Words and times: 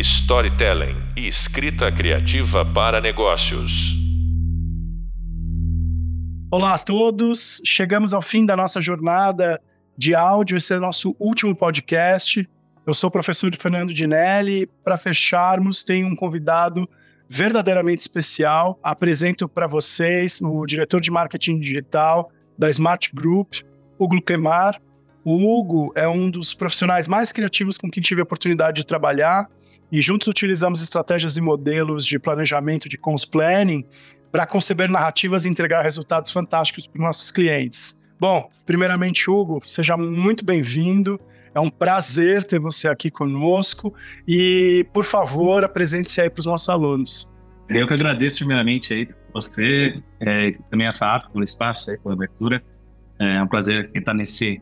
storytelling 0.00 0.96
e 1.14 1.28
escrita 1.28 1.92
criativa 1.92 2.64
para 2.64 3.00
negócios. 3.00 3.70
Olá 6.50 6.74
a 6.74 6.78
todos, 6.78 7.60
chegamos 7.64 8.14
ao 8.14 8.22
fim 8.22 8.46
da 8.46 8.56
nossa 8.56 8.80
jornada 8.80 9.60
de 9.96 10.14
áudio, 10.14 10.56
esse 10.56 10.72
é 10.72 10.78
o 10.78 10.80
nosso 10.80 11.14
último 11.18 11.54
podcast. 11.54 12.48
Eu 12.86 12.94
sou 12.94 13.08
o 13.08 13.10
professor 13.10 13.54
Fernando 13.56 13.92
Dinelli. 13.92 14.66
Para 14.82 14.96
fecharmos, 14.96 15.84
tem 15.84 16.02
um 16.02 16.16
convidado 16.16 16.88
verdadeiramente 17.28 18.00
especial. 18.00 18.78
Apresento 18.82 19.46
para 19.48 19.66
vocês 19.66 20.40
o 20.40 20.64
diretor 20.64 21.00
de 21.00 21.10
marketing 21.10 21.60
digital 21.60 22.32
da 22.58 22.70
Smart 22.70 23.14
Group, 23.14 23.56
Hugo 23.98 24.20
Quemar. 24.22 24.80
O 25.22 25.36
Hugo 25.36 25.92
é 25.94 26.08
um 26.08 26.30
dos 26.30 26.54
profissionais 26.54 27.06
mais 27.06 27.30
criativos 27.32 27.76
com 27.76 27.90
quem 27.90 28.02
tive 28.02 28.22
a 28.22 28.24
oportunidade 28.24 28.76
de 28.76 28.86
trabalhar 28.86 29.46
e 29.90 30.00
juntos 30.00 30.28
utilizamos 30.28 30.82
estratégias 30.82 31.36
e 31.36 31.40
modelos 31.40 32.04
de 32.06 32.18
planejamento 32.18 32.88
de 32.88 32.96
cons 32.96 33.24
planning 33.24 33.84
para 34.30 34.46
conceber 34.46 34.88
narrativas 34.88 35.44
e 35.44 35.48
entregar 35.48 35.82
resultados 35.82 36.30
fantásticos 36.30 36.86
para 36.86 36.98
os 36.98 37.04
nossos 37.04 37.30
clientes. 37.30 38.00
Bom, 38.18 38.48
primeiramente, 38.66 39.30
Hugo, 39.30 39.60
seja 39.64 39.96
muito 39.96 40.44
bem-vindo. 40.44 41.20
É 41.54 41.58
um 41.58 41.70
prazer 41.70 42.44
ter 42.44 42.60
você 42.60 42.86
aqui 42.86 43.10
conosco 43.10 43.92
e, 44.26 44.86
por 44.92 45.04
favor, 45.04 45.64
apresente-se 45.64 46.20
aí 46.20 46.30
para 46.30 46.40
os 46.40 46.46
nossos 46.46 46.68
alunos. 46.68 47.34
Eu 47.68 47.86
que 47.86 47.94
agradeço 47.94 48.38
primeiramente 48.38 48.92
aí 48.92 49.08
você, 49.32 50.00
é, 50.20 50.52
também 50.70 50.86
a 50.86 50.92
FAP 50.92 51.32
pelo 51.32 51.42
espaço 51.42 51.90
aí, 51.90 51.98
pela 51.98 52.14
abertura. 52.14 52.62
É 53.18 53.42
um 53.42 53.46
prazer 53.46 53.90
estar 53.94 54.14
nesse 54.14 54.60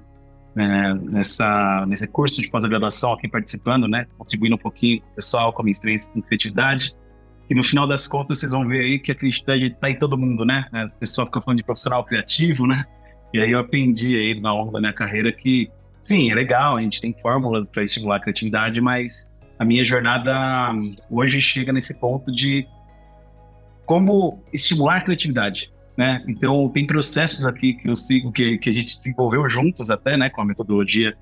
é, 0.59 0.95
nessa 0.95 1.87
nesse 1.87 2.07
curso 2.07 2.41
de 2.41 2.51
pós-graduação 2.51 3.13
aqui 3.13 3.29
participando, 3.29 3.87
né, 3.87 4.07
contribuindo 4.17 4.57
um 4.57 4.59
pouquinho 4.59 5.01
com 5.01 5.09
o 5.09 5.15
pessoal, 5.15 5.53
com 5.53 5.63
a 5.63 5.65
minha 5.65 5.73
experiência 5.73 6.13
com 6.13 6.21
criatividade. 6.23 6.95
E 7.51 7.55
no 7.55 7.63
final 7.63 7.87
das 7.87 8.07
contas, 8.07 8.39
vocês 8.39 8.53
vão 8.53 8.67
ver 8.67 8.81
aí 8.81 8.99
que 8.99 9.11
a 9.11 9.15
criatividade 9.15 9.67
está 9.67 9.89
em 9.89 9.99
todo 9.99 10.19
mundo, 10.19 10.45
né? 10.45 10.67
O 10.95 10.99
pessoal 10.99 11.27
fica 11.27 11.41
falando 11.41 11.59
de 11.59 11.65
profissional 11.65 12.05
criativo, 12.05 12.67
né? 12.67 12.85
E 13.33 13.41
aí 13.41 13.53
eu 13.53 13.59
aprendi 13.59 14.17
aí 14.17 14.39
na 14.39 14.53
longo 14.53 14.71
da 14.71 14.81
minha 14.81 14.93
carreira 14.93 15.33
que 15.33 15.71
Sim, 16.01 16.31
é 16.31 16.35
legal, 16.35 16.77
a 16.77 16.81
gente 16.81 17.01
tem 17.01 17.15
fórmulas 17.21 17.69
para 17.69 17.83
estimular 17.83 18.17
a 18.17 18.21
criatividade, 18.21 18.81
mas 18.81 19.33
a 19.59 19.65
minha 19.65 19.85
jornada 19.85 20.73
hoje 21.11 21.41
chega 21.41 21.73
nesse 21.73 21.99
ponto 21.99 22.31
de 22.31 22.67
como 23.85 24.43
estimular 24.53 24.99
a 24.99 25.01
criatividade, 25.01 25.73
né? 25.99 26.25
Então, 26.29 26.69
tem 26.69 26.87
processos 26.87 27.45
aqui 27.45 27.75
que 27.75 27.91
eu 27.91 27.97
sigo, 27.97 28.33
que, 28.33 28.57
que 28.57 28.71
a 28.71 28.73
gente 28.73 28.97
desenvolveu 28.97 29.51
juntos 29.51 29.91
até, 29.91 30.17
né, 30.17 30.31
com 30.31 30.41
a 30.41 30.45
metodologia 30.45 31.15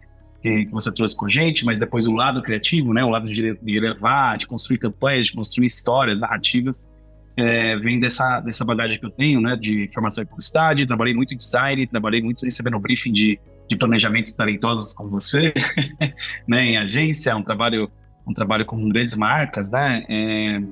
que, 0.42 0.66
que 0.66 0.70
você 0.70 0.92
trouxe 0.92 1.16
com 1.16 1.26
a 1.26 1.28
gente, 1.30 1.64
mas 1.64 1.78
depois 1.78 2.06
o 2.06 2.12
lado 2.12 2.42
criativo, 2.42 2.92
né, 2.92 3.02
o 3.02 3.08
lado 3.08 3.28
de, 3.28 3.56
de 3.56 3.80
levar, 3.80 4.36
de 4.36 4.46
construir 4.46 4.78
campanhas, 4.78 5.26
de 5.26 5.32
construir 5.32 5.66
histórias, 5.66 6.20
narrativas, 6.20 6.90
é, 7.36 7.76
vem 7.78 7.98
dessa, 7.98 8.40
dessa 8.40 8.64
bagagem 8.64 9.00
que 9.00 9.06
eu 9.06 9.10
tenho, 9.10 9.40
né, 9.40 9.56
de 9.56 9.88
formação 9.92 10.22
em 10.22 10.26
publicidade, 10.26 10.86
trabalhei 10.86 11.14
muito 11.14 11.32
em 11.34 11.38
design, 11.38 11.86
trabalhei 11.86 12.22
muito 12.22 12.44
recebendo 12.44 12.78
briefing 12.78 13.12
de 13.12 13.40
de 13.68 13.76
planejamentos 13.76 14.32
talentosos 14.32 14.94
como 14.94 15.10
você, 15.10 15.52
né, 16.46 16.62
em 16.62 16.76
agência, 16.76 17.36
um 17.36 17.42
trabalho, 17.42 17.90
um 18.26 18.32
trabalho 18.32 18.64
com 18.64 18.88
grandes 18.88 19.16
marcas, 19.16 19.70
né, 19.70 20.04
é, 20.08 20.62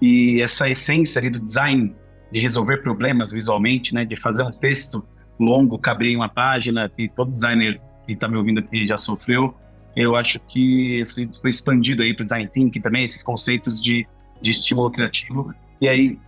e 0.00 0.40
essa 0.40 0.68
essência 0.68 1.20
ali 1.20 1.30
do 1.30 1.40
design, 1.40 1.94
de 2.32 2.40
resolver 2.40 2.78
problemas 2.78 3.30
visualmente, 3.30 3.94
né, 3.94 4.04
de 4.04 4.16
fazer 4.16 4.42
um 4.42 4.50
texto 4.50 5.06
longo, 5.38 5.78
caber 5.78 6.08
em 6.08 6.16
uma 6.16 6.28
página, 6.28 6.88
que 6.88 7.08
todo 7.08 7.30
designer 7.30 7.80
que 8.06 8.14
está 8.14 8.26
me 8.26 8.36
ouvindo 8.36 8.60
aqui 8.60 8.86
já 8.86 8.96
sofreu, 8.96 9.54
eu 9.94 10.16
acho 10.16 10.40
que 10.40 10.98
isso 11.00 11.28
foi 11.40 11.50
expandido 11.50 12.02
aí 12.02 12.14
para 12.14 12.22
o 12.22 12.24
design 12.24 12.48
thinking 12.48 12.80
também, 12.80 13.04
esses 13.04 13.22
conceitos 13.22 13.80
de, 13.80 14.06
de 14.40 14.50
estímulo 14.50 14.90
criativo, 14.90 15.54
e 15.80 15.88
aí, 15.88 16.18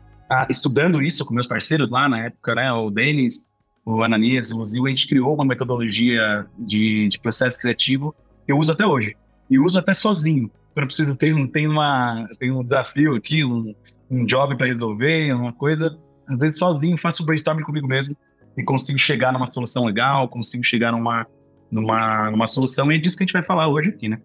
estudando 0.51 1.01
isso 1.01 1.25
com 1.25 1.33
meus 1.33 1.47
parceiros 1.47 1.89
lá 1.89 2.09
na 2.09 2.27
época, 2.27 2.55
né, 2.55 2.71
o 2.73 2.91
Denis, 2.91 3.55
o 3.85 4.03
Ananias 4.03 4.53
o 4.53 4.63
Zil, 4.63 4.87
a 4.87 4.89
gente 4.89 5.07
criou 5.07 5.35
uma 5.35 5.45
metodologia 5.45 6.47
de, 6.59 7.09
de 7.09 7.19
processo 7.19 7.61
criativo 7.61 8.15
que 8.45 8.53
eu 8.53 8.59
uso 8.59 8.73
até 8.73 8.87
hoje. 8.87 9.17
E 9.51 9.59
uso 9.59 9.79
até 9.79 9.93
sozinho. 9.93 10.51
Eu 10.75 10.87
preciso, 10.87 11.15
tem, 11.15 11.47
tem, 11.47 11.69
uma, 11.69 12.27
tem 12.39 12.51
um 12.51 12.65
desafio 12.65 13.15
aqui, 13.15 13.45
um, 13.45 13.75
um 14.15 14.25
job 14.25 14.57
para 14.57 14.67
resolver, 14.67 15.33
uma 15.33 15.53
coisa, 15.53 15.99
às 16.29 16.39
vezes 16.39 16.59
sozinho 16.59 16.97
faço 16.97 17.25
brainstorming 17.25 17.63
comigo 17.63 17.87
mesmo 17.87 18.17
e 18.57 18.63
consigo 18.63 18.99
chegar 18.99 19.33
numa 19.33 19.51
solução 19.51 19.85
legal, 19.85 20.29
consigo 20.29 20.63
chegar 20.63 20.93
numa, 20.93 21.27
numa, 21.71 22.31
numa 22.31 22.47
solução, 22.47 22.91
e 22.93 22.97
é 22.97 22.99
disso 22.99 23.17
que 23.17 23.25
a 23.25 23.27
gente 23.27 23.33
vai 23.33 23.43
falar 23.43 23.69
hoje 23.69 23.91
aqui, 23.91 24.09
né? 24.09 24.21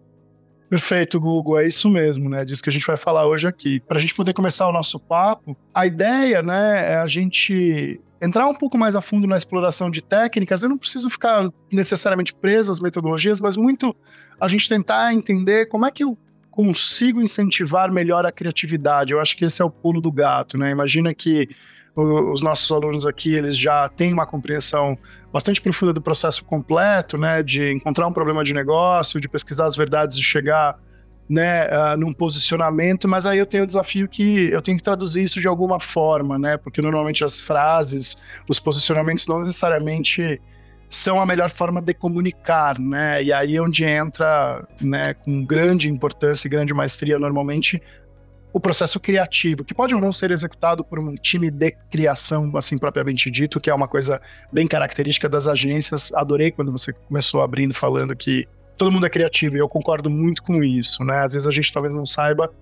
Perfeito, 0.68 1.18
Google, 1.18 1.58
é 1.58 1.66
isso 1.66 1.90
mesmo, 1.90 2.30
né? 2.30 2.44
Disso 2.44 2.62
que 2.62 2.70
a 2.70 2.72
gente 2.72 2.86
vai 2.86 2.96
falar 2.96 3.26
hoje 3.26 3.48
aqui. 3.48 3.80
Para 3.80 3.98
a 3.98 4.00
gente 4.00 4.14
poder 4.14 4.32
começar 4.32 4.68
o 4.68 4.72
nosso 4.72 5.00
papo, 5.00 5.56
a 5.74 5.84
ideia, 5.84 6.42
né, 6.42 6.92
é 6.92 6.96
a 6.98 7.08
gente 7.08 8.00
entrar 8.22 8.46
um 8.46 8.54
pouco 8.54 8.78
mais 8.78 8.94
a 8.94 9.00
fundo 9.00 9.26
na 9.26 9.36
exploração 9.36 9.90
de 9.90 10.00
técnicas. 10.00 10.62
Eu 10.62 10.68
não 10.68 10.78
preciso 10.78 11.10
ficar 11.10 11.50
necessariamente 11.72 12.32
preso 12.32 12.70
às 12.70 12.78
metodologias, 12.78 13.40
mas 13.40 13.56
muito 13.56 13.96
a 14.40 14.46
gente 14.46 14.68
tentar 14.68 15.12
entender 15.12 15.66
como 15.66 15.86
é 15.86 15.90
que 15.90 16.04
eu 16.04 16.16
consigo 16.50 17.22
incentivar 17.22 17.90
melhor 17.90 18.26
a 18.26 18.32
criatividade. 18.32 19.12
Eu 19.12 19.20
acho 19.20 19.36
que 19.36 19.44
esse 19.44 19.62
é 19.62 19.64
o 19.64 19.70
pulo 19.70 20.00
do 20.00 20.10
gato, 20.10 20.58
né? 20.58 20.70
Imagina 20.70 21.14
que 21.14 21.48
os 21.96 22.40
nossos 22.40 22.70
alunos 22.70 23.04
aqui, 23.04 23.34
eles 23.34 23.56
já 23.58 23.88
têm 23.88 24.12
uma 24.12 24.26
compreensão 24.26 24.96
bastante 25.32 25.60
profunda 25.60 25.92
do 25.92 26.00
processo 26.00 26.44
completo, 26.44 27.18
né, 27.18 27.42
de 27.42 27.72
encontrar 27.72 28.06
um 28.06 28.12
problema 28.12 28.44
de 28.44 28.54
negócio, 28.54 29.20
de 29.20 29.28
pesquisar 29.28 29.66
as 29.66 29.76
verdades 29.76 30.16
e 30.16 30.22
chegar, 30.22 30.78
né, 31.28 31.66
uh, 31.66 31.96
num 31.96 32.12
posicionamento, 32.12 33.08
mas 33.08 33.26
aí 33.26 33.38
eu 33.38 33.46
tenho 33.46 33.64
o 33.64 33.66
desafio 33.66 34.08
que 34.08 34.50
eu 34.50 34.62
tenho 34.62 34.76
que 34.76 34.82
traduzir 34.82 35.22
isso 35.22 35.40
de 35.40 35.48
alguma 35.48 35.78
forma, 35.78 36.38
né, 36.38 36.56
porque 36.56 36.80
normalmente 36.80 37.24
as 37.24 37.40
frases, 37.40 38.20
os 38.48 38.58
posicionamentos 38.58 39.26
não 39.26 39.40
necessariamente 39.40 40.40
são 40.90 41.20
a 41.20 41.24
melhor 41.24 41.48
forma 41.48 41.80
de 41.80 41.94
comunicar, 41.94 42.76
né? 42.78 43.22
E 43.22 43.32
aí 43.32 43.56
é 43.56 43.62
onde 43.62 43.84
entra, 43.84 44.66
né, 44.80 45.14
com 45.14 45.44
grande 45.44 45.88
importância 45.88 46.48
e 46.48 46.50
grande 46.50 46.74
maestria 46.74 47.16
normalmente 47.16 47.80
o 48.52 48.58
processo 48.58 48.98
criativo, 48.98 49.64
que 49.64 49.72
pode 49.72 49.94
ou 49.94 50.00
não 50.00 50.12
ser 50.12 50.32
executado 50.32 50.84
por 50.84 50.98
um 50.98 51.14
time 51.14 51.48
de 51.48 51.70
criação, 51.88 52.50
assim 52.56 52.76
propriamente 52.76 53.30
dito, 53.30 53.60
que 53.60 53.70
é 53.70 53.74
uma 53.74 53.86
coisa 53.86 54.20
bem 54.52 54.66
característica 54.66 55.28
das 55.28 55.46
agências. 55.46 56.12
Adorei 56.12 56.50
quando 56.50 56.72
você 56.72 56.92
começou 56.92 57.40
abrindo 57.40 57.72
falando 57.72 58.16
que 58.16 58.48
todo 58.76 58.90
mundo 58.90 59.06
é 59.06 59.10
criativo, 59.10 59.56
e 59.56 59.60
eu 59.60 59.68
concordo 59.68 60.10
muito 60.10 60.42
com 60.42 60.64
isso, 60.64 61.04
né? 61.04 61.20
Às 61.20 61.34
vezes 61.34 61.46
a 61.46 61.52
gente 61.52 61.72
talvez 61.72 61.94
não 61.94 62.04
saiba 62.04 62.52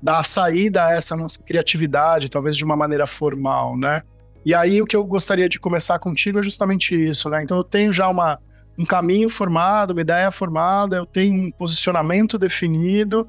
dar 0.00 0.22
saída 0.24 0.86
a 0.86 0.92
essa 0.92 1.16
nossa 1.16 1.42
criatividade, 1.42 2.30
talvez 2.30 2.56
de 2.56 2.64
uma 2.64 2.76
maneira 2.76 3.08
formal, 3.08 3.76
né? 3.76 4.02
E 4.44 4.54
aí 4.54 4.82
o 4.82 4.86
que 4.86 4.96
eu 4.96 5.04
gostaria 5.04 5.48
de 5.48 5.60
começar 5.60 5.98
contigo 5.98 6.38
é 6.38 6.42
justamente 6.42 6.94
isso, 6.94 7.28
né? 7.28 7.42
Então 7.42 7.56
eu 7.56 7.64
tenho 7.64 7.92
já 7.92 8.08
uma, 8.08 8.38
um 8.78 8.84
caminho 8.84 9.28
formado, 9.28 9.92
uma 9.92 10.00
ideia 10.00 10.30
formada, 10.30 10.96
eu 10.96 11.06
tenho 11.06 11.34
um 11.34 11.50
posicionamento 11.50 12.38
definido, 12.38 13.28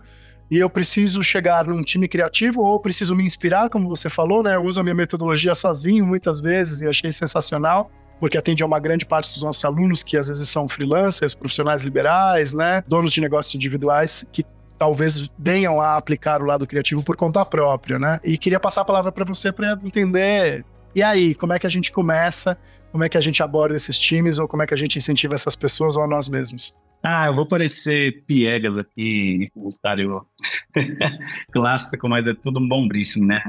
e 0.53 0.59
eu 0.59 0.69
preciso 0.69 1.23
chegar 1.23 1.65
num 1.65 1.81
time 1.81 2.07
criativo 2.07 2.61
ou 2.61 2.79
preciso 2.79 3.15
me 3.15 3.25
inspirar, 3.25 3.69
como 3.69 3.89
você 3.89 4.09
falou, 4.09 4.43
né? 4.43 4.55
Eu 4.55 4.63
uso 4.63 4.79
a 4.79 4.83
minha 4.83 4.93
metodologia 4.93 5.55
sozinho 5.55 6.05
muitas 6.05 6.39
vezes 6.39 6.81
e 6.81 6.87
achei 6.87 7.11
sensacional, 7.11 7.89
porque 8.19 8.37
atende 8.37 8.61
a 8.61 8.65
uma 8.65 8.79
grande 8.79 9.05
parte 9.05 9.33
dos 9.33 9.41
nossos 9.41 9.65
alunos 9.65 10.03
que 10.03 10.15
às 10.15 10.27
vezes 10.27 10.47
são 10.49 10.67
freelancers, 10.67 11.33
profissionais 11.33 11.83
liberais, 11.83 12.53
né? 12.53 12.83
Donos 12.87 13.13
de 13.13 13.19
negócios 13.19 13.55
individuais 13.55 14.29
que 14.31 14.45
talvez 14.77 15.31
venham 15.39 15.81
a 15.81 15.97
aplicar 15.97 16.41
o 16.41 16.45
lado 16.45 16.67
criativo 16.67 17.01
por 17.01 17.15
conta 17.15 17.43
própria, 17.45 17.97
né? 17.97 18.19
E 18.23 18.37
queria 18.37 18.59
passar 18.59 18.81
a 18.81 18.85
palavra 18.85 19.11
para 19.11 19.25
você 19.25 19.51
para 19.51 19.79
entender. 19.83 20.63
E 20.95 21.01
aí, 21.01 21.33
como 21.33 21.53
é 21.53 21.59
que 21.59 21.67
a 21.67 21.69
gente 21.69 21.91
começa? 21.91 22.57
Como 22.91 23.03
é 23.03 23.09
que 23.09 23.17
a 23.17 23.21
gente 23.21 23.41
aborda 23.41 23.75
esses 23.75 23.97
times 23.97 24.37
ou 24.37 24.47
como 24.47 24.61
é 24.61 24.67
que 24.67 24.73
a 24.73 24.77
gente 24.77 24.97
incentiva 24.97 25.33
essas 25.33 25.55
pessoas 25.55 25.97
ou 25.97 26.03
a 26.03 26.07
nós 26.07 26.29
mesmos? 26.29 26.77
Ah, 27.01 27.25
eu 27.25 27.35
vou 27.35 27.45
parecer 27.45 28.23
piegas 28.25 28.77
aqui, 28.77 29.49
publicitário 29.53 30.25
clássico, 31.51 32.07
mas 32.07 32.27
é 32.27 32.33
tudo 32.33 32.59
um 32.59 32.67
bom 32.67 32.87
briefing, 32.87 33.25
né? 33.25 33.43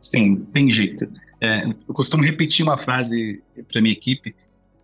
Sim, 0.00 0.44
tem 0.52 0.70
jeito. 0.70 1.10
É, 1.40 1.64
eu 1.64 1.94
costumo 1.94 2.22
repetir 2.22 2.64
uma 2.64 2.76
frase 2.76 3.42
para 3.70 3.80
minha 3.80 3.94
equipe: 3.94 4.34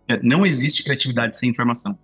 é, 0.07 0.19
não 0.23 0.45
existe 0.45 0.83
criatividade 0.83 1.37
sem 1.37 1.49
informação. 1.49 1.97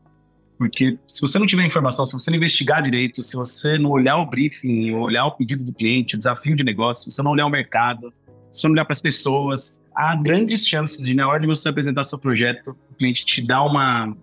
Porque 0.57 0.97
se 1.07 1.21
você 1.21 1.39
não 1.39 1.47
tiver 1.47 1.65
informação, 1.65 2.05
se 2.05 2.13
você 2.13 2.29
não 2.29 2.37
investigar 2.37 2.83
direito, 2.83 3.21
se 3.21 3.35
você 3.35 3.77
não 3.77 3.89
olhar 3.89 4.17
o 4.17 4.25
briefing, 4.25 4.91
olhar 4.91 5.25
o 5.25 5.31
pedido 5.31 5.63
do 5.63 5.73
cliente, 5.73 6.15
o 6.15 6.17
desafio 6.17 6.55
de 6.55 6.63
negócio, 6.63 7.03
se 7.03 7.15
você 7.15 7.23
não 7.23 7.31
olhar 7.31 7.45
o 7.45 7.49
mercado, 7.49 8.13
se 8.51 8.61
você 8.61 8.67
não 8.67 8.73
olhar 8.73 8.85
para 8.85 8.93
as 8.93 9.01
pessoas, 9.01 9.81
há 9.95 10.15
grandes 10.15 10.67
chances 10.67 11.05
de, 11.05 11.13
na 11.13 11.27
hora 11.27 11.39
de 11.39 11.47
você 11.47 11.69
apresentar 11.69 12.03
seu 12.03 12.19
projeto, 12.19 12.75
o 12.91 12.95
cliente 12.95 13.25
te 13.25 13.41
dar 13.41 13.63
uma, 13.63 14.15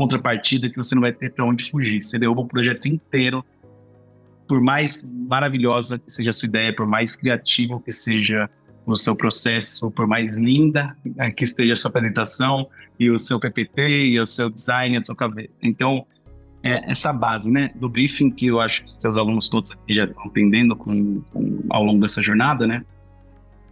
contrapartida 0.00 0.70
que 0.70 0.76
você 0.76 0.94
não 0.94 1.02
vai 1.02 1.12
ter 1.12 1.30
para 1.30 1.44
onde 1.44 1.70
fugir. 1.70 2.02
Você 2.02 2.18
derruba 2.18 2.40
o 2.40 2.48
projeto 2.48 2.86
inteiro, 2.86 3.44
por 4.48 4.60
mais 4.60 5.06
maravilhosa 5.28 5.98
que 5.98 6.10
seja 6.10 6.30
a 6.30 6.32
sua 6.32 6.46
ideia, 6.46 6.74
por 6.74 6.86
mais 6.86 7.14
criativo 7.16 7.80
que 7.80 7.92
seja 7.92 8.48
o 8.86 8.96
seu 8.96 9.14
processo, 9.14 9.90
por 9.90 10.06
mais 10.06 10.36
linda 10.36 10.96
que 11.36 11.44
esteja 11.44 11.74
a 11.74 11.76
sua 11.76 11.90
apresentação 11.90 12.66
e 12.98 13.10
o 13.10 13.18
seu 13.18 13.38
PPT 13.38 14.06
e 14.06 14.20
o 14.20 14.26
seu 14.26 14.48
design, 14.48 14.96
a 14.96 15.04
sua 15.04 15.14
cabeça. 15.14 15.50
Então, 15.62 16.06
é 16.62 16.90
essa 16.90 17.12
base, 17.12 17.50
né, 17.50 17.70
do 17.74 17.88
briefing 17.88 18.30
que 18.30 18.46
eu 18.46 18.60
acho 18.60 18.84
que 18.84 18.92
seus 18.92 19.16
alunos 19.16 19.48
todos 19.48 19.72
aqui 19.72 19.94
já 19.94 20.04
estão 20.04 20.24
aprendendo 20.24 20.74
com, 20.76 21.20
com, 21.32 21.62
ao 21.70 21.84
longo 21.84 22.00
dessa 22.00 22.20
jornada, 22.22 22.66
né? 22.66 22.84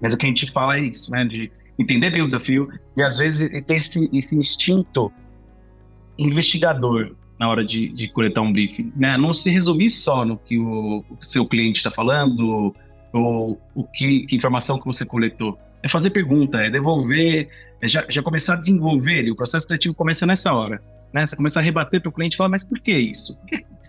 Mas 0.00 0.12
o 0.15 0.17
que 0.17 0.27
a 0.27 0.29
gente 0.29 0.50
fala 0.50 0.77
é 0.77 0.81
isso, 0.81 1.11
né, 1.11 1.25
de 1.25 1.50
entender 1.79 2.11
bem 2.11 2.23
o 2.23 2.27
desafio 2.27 2.69
e 2.97 3.03
às 3.03 3.19
vezes 3.19 3.50
ter 3.65 3.75
esse, 3.75 4.09
esse 4.12 4.35
instinto 4.35 5.12
investigador 6.19 7.15
na 7.39 7.49
hora 7.49 7.65
de, 7.65 7.89
de, 7.91 8.09
coletar 8.09 8.41
um 8.41 8.53
briefing, 8.53 8.93
né? 8.97 9.17
Não 9.17 9.33
se 9.33 9.49
resumir 9.49 9.91
só 9.91 10.25
no 10.25 10.37
que 10.37 10.59
o, 10.59 11.05
o 11.09 11.25
seu 11.25 11.47
cliente 11.47 11.77
está 11.77 11.91
falando 11.91 12.75
ou 13.12 13.61
o 13.75 13.85
que, 13.85 14.27
que, 14.27 14.35
informação 14.35 14.79
que 14.79 14.85
você 14.85 15.05
coletou. 15.05 15.56
É 15.81 15.89
fazer 15.89 16.11
pergunta, 16.11 16.59
é 16.59 16.69
devolver, 16.69 17.49
é 17.81 17.87
já, 17.87 18.05
já 18.09 18.23
começar 18.23 18.55
a 18.55 18.56
desenvolver. 18.56 19.25
E 19.25 19.31
o 19.31 19.37
processo 19.37 19.69
criativo 19.69 19.95
começa 19.95 20.27
nessa 20.27 20.53
hora. 20.53 20.83
Né? 21.12 21.25
Você 21.25 21.37
começa 21.37 21.61
a 21.61 21.62
rebater 21.62 22.00
para 22.00 22.09
o 22.09 22.12
cliente 22.12 22.35
e 22.35 22.37
falar, 22.37 22.50
mas 22.50 22.65
por 22.65 22.81
que 22.81 22.93
isso? 22.93 23.39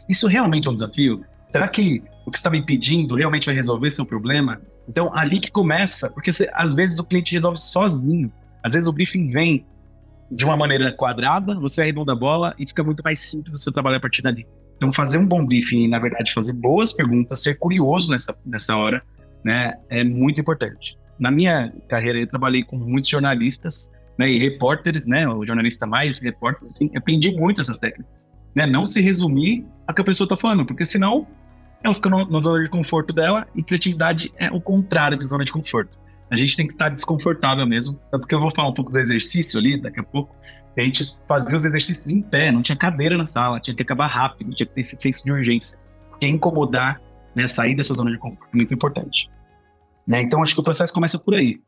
Isso 0.07 0.27
realmente 0.27 0.67
é 0.67 0.71
um 0.71 0.75
desafio? 0.75 1.25
Será 1.49 1.67
que 1.67 2.03
o 2.25 2.31
que 2.31 2.37
está 2.37 2.51
me 2.51 2.63
pedindo 2.63 3.15
realmente 3.15 3.47
vai 3.47 3.55
resolver 3.55 3.89
seu 3.89 4.05
problema? 4.05 4.61
Então, 4.89 5.15
ali 5.15 5.39
que 5.39 5.51
começa, 5.51 6.09
porque 6.09 6.33
você, 6.33 6.49
às 6.51 6.73
vezes 6.73 6.97
o 6.97 7.07
cliente 7.07 7.33
resolve 7.33 7.59
sozinho. 7.59 8.33
Às 8.63 8.73
vezes 8.73 8.87
o 8.87 8.91
briefing 8.91 9.29
vem 9.29 9.63
de 10.31 10.43
uma 10.43 10.57
maneira 10.57 10.91
quadrada, 10.91 11.59
você 11.59 11.81
arredonda 11.81 12.13
a 12.13 12.15
bola 12.15 12.55
e 12.57 12.67
fica 12.67 12.83
muito 12.83 13.03
mais 13.03 13.19
simples 13.19 13.59
o 13.59 13.61
seu 13.61 13.71
trabalho 13.71 13.97
a 13.97 13.99
partir 13.99 14.23
dali. 14.23 14.47
Então, 14.77 14.91
fazer 14.91 15.19
um 15.19 15.27
bom 15.27 15.45
briefing, 15.45 15.87
na 15.87 15.99
verdade, 15.99 16.33
fazer 16.33 16.53
boas 16.53 16.91
perguntas, 16.91 17.39
ser 17.43 17.59
curioso 17.59 18.09
nessa, 18.09 18.35
nessa 18.43 18.75
hora, 18.75 19.03
né, 19.43 19.75
é 19.89 20.03
muito 20.03 20.41
importante. 20.41 20.97
Na 21.19 21.29
minha 21.29 21.71
carreira, 21.87 22.17
eu 22.17 22.25
trabalhei 22.25 22.63
com 22.63 22.77
muitos 22.77 23.09
jornalistas 23.09 23.91
né, 24.17 24.27
e 24.27 24.39
repórteres, 24.39 25.05
né, 25.05 25.27
o 25.27 25.45
jornalista 25.45 25.85
mais 25.85 26.17
repórter, 26.17 26.65
assim, 26.65 26.89
aprendi 26.95 27.31
muito 27.31 27.61
essas 27.61 27.77
técnicas. 27.77 28.25
Né, 28.55 28.65
não 28.65 28.83
se 28.83 29.01
resumir 29.01 29.63
a 29.85 29.93
que 29.93 30.01
a 30.01 30.03
pessoa 30.03 30.25
está 30.25 30.35
falando, 30.35 30.65
porque 30.65 30.83
senão 30.83 31.27
ela 31.83 31.93
fica 31.93 32.09
na 32.09 32.41
zona 32.41 32.63
de 32.63 32.69
conforto 32.69 33.13
dela 33.13 33.47
e 33.55 33.63
criatividade 33.63 34.31
é 34.37 34.51
o 34.51 34.59
contrário 34.59 35.17
de 35.17 35.25
zona 35.25 35.45
de 35.45 35.51
conforto. 35.51 35.97
A 36.29 36.35
gente 36.35 36.55
tem 36.55 36.67
que 36.67 36.73
estar 36.73 36.89
desconfortável 36.89 37.65
mesmo. 37.65 37.99
Tanto 38.11 38.27
que 38.27 38.35
eu 38.35 38.39
vou 38.39 38.51
falar 38.53 38.69
um 38.69 38.73
pouco 38.73 38.91
do 38.91 38.99
exercício 38.99 39.59
ali 39.59 39.81
daqui 39.81 39.99
a 39.99 40.03
pouco. 40.03 40.35
A 40.77 40.81
gente 40.81 41.03
fazia 41.27 41.57
os 41.57 41.65
exercícios 41.65 42.07
em 42.09 42.21
pé, 42.21 42.51
não 42.51 42.61
tinha 42.61 42.75
cadeira 42.75 43.17
na 43.17 43.25
sala, 43.25 43.59
tinha 43.59 43.75
que 43.75 43.83
acabar 43.83 44.07
rápido, 44.07 44.53
tinha 44.53 44.65
que 44.65 44.73
ter 44.73 44.81
eficiência 44.81 45.23
de 45.25 45.31
urgência. 45.31 45.77
Porque 46.09 46.27
incomodar, 46.27 47.01
né, 47.35 47.47
sair 47.47 47.75
dessa 47.75 47.93
zona 47.93 48.11
de 48.11 48.17
conforto 48.17 48.49
é 48.53 48.55
muito 48.55 48.73
importante. 48.73 49.29
Né? 50.07 50.21
Então, 50.21 50.41
acho 50.41 50.53
que 50.53 50.61
o 50.61 50.63
processo 50.63 50.93
começa 50.93 51.19
por 51.19 51.33
aí. 51.33 51.59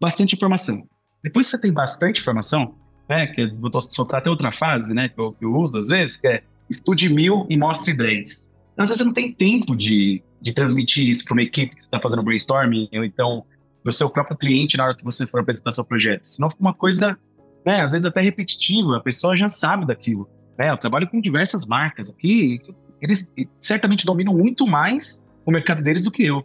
Bastante 0.00 0.34
informação. 0.34 0.82
Depois 1.22 1.46
que 1.46 1.50
você 1.52 1.60
tem 1.60 1.72
bastante 1.72 2.20
informação, 2.20 2.74
né, 3.08 3.28
que 3.28 3.42
eu 3.42 3.56
vou 3.60 3.70
soltar 3.80 4.18
até 4.18 4.28
outra 4.28 4.50
fase, 4.50 4.92
né, 4.92 5.08
que 5.08 5.20
eu, 5.20 5.32
que 5.32 5.44
eu 5.44 5.54
uso 5.54 5.78
às 5.78 5.88
vezes, 5.88 6.16
que 6.16 6.26
é 6.26 6.42
estude 6.68 7.08
mil 7.08 7.46
e 7.48 7.56
mostre 7.56 7.94
dez. 7.94 8.50
Às 8.76 8.88
vezes 8.88 8.98
você 8.98 9.04
não 9.04 9.12
tem 9.12 9.32
tempo 9.32 9.76
de, 9.76 10.22
de 10.40 10.52
transmitir 10.52 11.08
isso 11.08 11.24
para 11.24 11.34
uma 11.34 11.42
equipe 11.42 11.74
que 11.76 11.82
está 11.82 12.00
fazendo 12.00 12.22
brainstorming, 12.22 12.88
ou 12.94 13.04
então 13.04 13.44
para 13.82 13.90
o 13.90 13.92
seu 13.92 14.08
próprio 14.08 14.36
cliente 14.36 14.76
na 14.76 14.84
hora 14.84 14.96
que 14.96 15.04
você 15.04 15.26
for 15.26 15.40
apresentar 15.40 15.72
seu 15.72 15.84
projeto. 15.84 16.24
Senão 16.24 16.48
fica 16.48 16.62
uma 16.62 16.74
coisa, 16.74 17.18
né, 17.66 17.80
às 17.80 17.92
vezes 17.92 18.06
até 18.06 18.20
repetitiva, 18.20 18.96
a 18.96 19.00
pessoa 19.00 19.36
já 19.36 19.48
sabe 19.48 19.86
daquilo. 19.86 20.28
Né? 20.58 20.70
Eu 20.70 20.76
trabalho 20.76 21.08
com 21.08 21.20
diversas 21.20 21.66
marcas 21.66 22.08
aqui, 22.08 22.60
eles 23.00 23.32
certamente 23.60 24.06
dominam 24.06 24.32
muito 24.32 24.66
mais 24.66 25.24
o 25.44 25.50
mercado 25.50 25.82
deles 25.82 26.04
do 26.04 26.10
que 26.10 26.24
eu. 26.24 26.44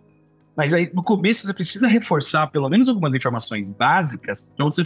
Mas 0.55 0.73
aí, 0.73 0.89
no 0.91 1.03
começo, 1.03 1.45
você 1.45 1.53
precisa 1.53 1.87
reforçar 1.87 2.47
pelo 2.47 2.67
menos 2.67 2.89
algumas 2.89 3.13
informações 3.13 3.71
básicas 3.71 4.51
para 4.57 4.65
você 4.65 4.83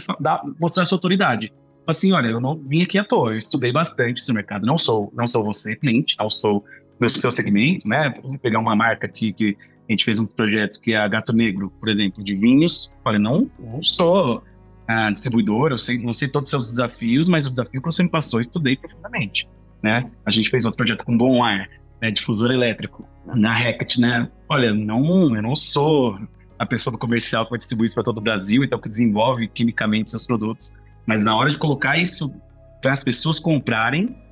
mostrar 0.60 0.84
sua 0.84 0.96
autoridade. 0.96 1.50
Assim, 1.86 2.12
olha, 2.12 2.28
eu 2.28 2.40
não 2.40 2.56
vim 2.58 2.82
aqui 2.82 2.98
à 2.98 3.04
toa, 3.04 3.32
eu 3.32 3.38
estudei 3.38 3.72
bastante 3.72 4.20
esse 4.20 4.32
mercado. 4.34 4.66
Não 4.66 4.76
sou, 4.76 5.10
não 5.16 5.26
sou 5.26 5.42
você, 5.42 5.74
cliente, 5.74 6.14
não 6.18 6.28
sou 6.28 6.62
do 7.06 7.18
seu 7.18 7.32
segmento, 7.32 7.88
né? 7.88 8.14
Vamos 8.22 8.38
pegar 8.38 8.58
uma 8.58 8.76
marca 8.76 9.06
aqui 9.06 9.32
que 9.32 9.56
a 9.88 9.92
gente 9.92 10.04
fez 10.04 10.18
um 10.20 10.26
projeto 10.26 10.80
que 10.80 10.92
é 10.92 10.96
a 10.96 11.08
Gato 11.08 11.32
Negro, 11.32 11.70
por 11.80 11.88
exemplo, 11.88 12.22
de 12.22 12.36
vinhos. 12.36 12.94
Olha, 13.04 13.18
não, 13.18 13.50
não 13.58 13.82
sou 13.82 14.42
a 14.86 15.10
distribuidora, 15.10 15.74
eu 15.74 15.78
sei, 15.78 15.98
não 15.98 16.14
sei 16.14 16.28
todos 16.28 16.48
os 16.48 16.50
seus 16.50 16.68
desafios, 16.68 17.28
mas 17.28 17.46
o 17.46 17.50
desafio 17.50 17.80
que 17.80 17.90
você 17.90 18.02
me 18.02 18.10
passou, 18.10 18.38
eu 18.38 18.42
estudei 18.42 18.76
profundamente, 18.76 19.48
né? 19.82 20.10
A 20.24 20.30
gente 20.30 20.50
fez 20.50 20.64
outro 20.64 20.76
projeto 20.76 21.04
com 21.04 21.16
Bom 21.16 21.42
Ar, 21.42 21.68
né, 22.00 22.10
difusor 22.10 22.50
elétrico, 22.50 23.06
na 23.26 23.52
Hackett, 23.54 24.00
né? 24.00 24.28
Olha, 24.48 24.72
não, 24.72 25.34
eu 25.34 25.42
não 25.42 25.54
sou 25.54 26.18
a 26.58 26.66
pessoa 26.66 26.92
do 26.92 26.98
comercial 26.98 27.44
que 27.44 27.50
vai 27.50 27.58
distribuir 27.58 27.86
isso 27.86 27.94
para 27.94 28.04
todo 28.04 28.18
o 28.18 28.20
Brasil, 28.20 28.62
então 28.62 28.78
que 28.78 28.88
desenvolve 28.88 29.48
quimicamente 29.48 30.10
seus 30.10 30.24
produtos. 30.24 30.76
Mas 31.06 31.24
na 31.24 31.36
hora 31.36 31.50
de 31.50 31.58
colocar 31.58 31.96
isso 31.98 32.32
para 32.80 32.92
as 32.92 33.02
pessoas 33.02 33.38
comprarem, 33.38 34.04
eu 34.06 34.31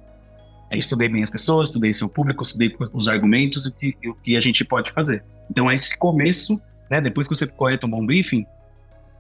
estudei 0.79 1.09
bem 1.09 1.23
as 1.23 1.31
pessoas, 1.31 1.69
estudei 1.69 1.93
seu 1.93 2.09
público, 2.09 2.43
estudei 2.43 2.75
os 2.93 3.09
argumentos 3.09 3.67
e 3.67 3.69
o 3.69 3.73
que, 3.73 4.09
o 4.09 4.15
que 4.15 4.37
a 4.37 4.41
gente 4.41 4.65
pode 4.65 4.91
fazer. 4.91 5.25
Então, 5.51 5.71
é 5.71 5.75
esse 5.75 5.97
começo, 5.99 6.61
né, 6.91 7.01
depois 7.01 7.27
que 7.27 7.35
você 7.35 7.47
coleta 7.47 7.87
um 7.87 7.91
bom 7.91 8.07
briefing, 8.07 8.47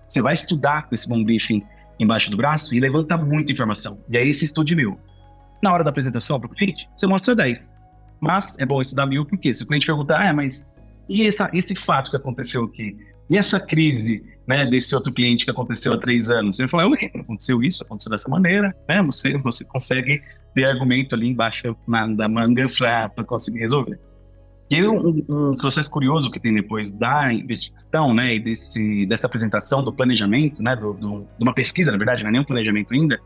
você 0.07 0.23
vai 0.23 0.33
estudar 0.33 0.89
com 0.89 0.95
esse 0.95 1.09
bom 1.09 1.23
briefing 1.23 1.63
embaixo 1.99 2.31
do 2.31 2.37
braço 2.37 2.75
e 2.75 2.81
levanta 2.81 3.17
muita 3.17 3.53
informação. 3.53 4.01
E 4.09 4.17
aí, 4.17 4.29
esse 4.29 4.45
estude 4.45 4.75
mil. 4.75 4.99
Na 5.63 5.73
hora 5.73 5.85
da 5.85 5.91
apresentação 5.91 6.41
para 6.41 6.51
o 6.51 6.55
cliente, 6.55 6.89
você 6.97 7.07
mostra 7.07 7.35
10. 7.35 7.77
Mas 8.21 8.57
é 8.59 8.65
bom 8.65 8.81
estudar 8.81 9.07
mil, 9.07 9.27
porque 9.27 9.53
se 9.53 9.63
o 9.63 9.67
cliente 9.67 9.87
perguntar, 9.87 10.29
ah, 10.29 10.33
mas 10.33 10.77
e 11.11 11.27
essa, 11.27 11.51
esse 11.53 11.75
fato 11.75 12.09
que 12.09 12.17
aconteceu 12.17 12.65
aqui? 12.65 12.97
E 13.31 13.39
essa 13.39 13.61
crise 13.61 14.25
né, 14.47 14.67
desse 14.67 14.93
outro 14.95 15.13
cliente 15.13 15.45
que 15.45 15.51
aconteceu 15.51 15.95
há 15.95 15.99
três 15.99 16.29
anos? 16.29 16.57
Você 16.57 16.63
vai 16.63 16.69
falar, 16.69 16.89
ué, 16.89 17.11
aconteceu 17.15 17.63
isso, 17.63 17.85
aconteceu 17.85 18.11
dessa 18.11 18.29
maneira, 18.29 18.75
né? 18.89 19.03
Você, 19.05 19.39
você 19.39 19.65
consegue 19.65 20.21
ter 20.55 20.65
argumento 20.65 21.15
ali 21.15 21.29
embaixo 21.29 21.77
na, 21.87 22.09
da 22.09 22.29
manga 22.29 22.67
para 23.15 23.25
conseguir 23.25 23.61
resolver. 23.61 23.99
E 24.69 24.83
um, 24.85 25.25
um, 25.29 25.57
processo 25.57 25.91
curioso 25.91 26.31
que 26.31 26.39
tem 26.39 26.55
depois 26.55 26.93
da 26.93 27.33
investigação, 27.33 28.15
né, 28.15 28.37
e 28.37 28.41
desse, 28.41 29.05
dessa 29.07 29.27
apresentação 29.27 29.83
do 29.83 29.93
planejamento, 29.93 30.63
né, 30.63 30.77
do, 30.77 30.93
do, 30.93 31.21
de 31.23 31.43
uma 31.43 31.53
pesquisa, 31.53 31.91
na 31.91 31.99
verdade, 31.99 32.23
não 32.23 32.29
é 32.29 32.33
nem 32.33 32.41
um 32.41 32.45
planejamento 32.45 32.95
ainda, 32.95 33.21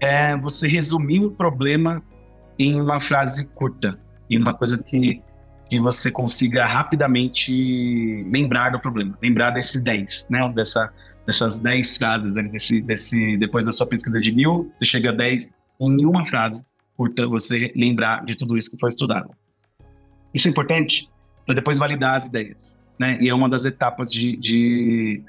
é 0.00 0.36
você 0.36 0.68
resumir 0.68 1.18
um 1.18 1.30
problema 1.30 2.00
em 2.56 2.80
uma 2.80 3.00
frase 3.00 3.46
curta, 3.48 3.98
em 4.30 4.38
uma 4.38 4.54
coisa 4.54 4.80
que, 4.80 5.20
que 5.68 5.78
você 5.80 6.10
consiga 6.10 6.64
rapidamente 6.64 8.22
lembrar 8.30 8.70
do 8.70 8.80
problema, 8.80 9.16
lembrar 9.22 9.50
desses 9.50 9.82
10, 9.82 10.28
né, 10.30 10.50
dessa, 10.54 10.92
dessas 11.26 11.58
10 11.58 11.96
frases, 11.96 12.32
desse, 12.32 12.80
desse, 12.80 13.36
depois 13.36 13.64
da 13.64 13.72
sua 13.72 13.86
pesquisa 13.86 14.18
de 14.20 14.32
mil, 14.32 14.72
você 14.76 14.86
chega 14.86 15.10
a 15.10 15.12
10 15.12 15.54
em 15.80 16.06
uma 16.06 16.26
frase 16.26 16.64
curta, 16.96 17.26
você 17.26 17.72
lembrar 17.76 18.24
de 18.24 18.34
tudo 18.34 18.56
isso 18.56 18.70
que 18.70 18.78
foi 18.78 18.88
estudado. 18.88 19.30
Isso 20.34 20.48
é 20.48 20.50
importante 20.50 21.08
para 21.46 21.54
depois 21.54 21.78
validar 21.78 22.16
as 22.16 22.26
ideias, 22.26 22.80
né, 22.98 23.18
e 23.20 23.28
é 23.28 23.34
uma 23.34 23.48
das 23.48 23.64
etapas 23.64 24.10
de, 24.10 24.36
de 24.36 25.22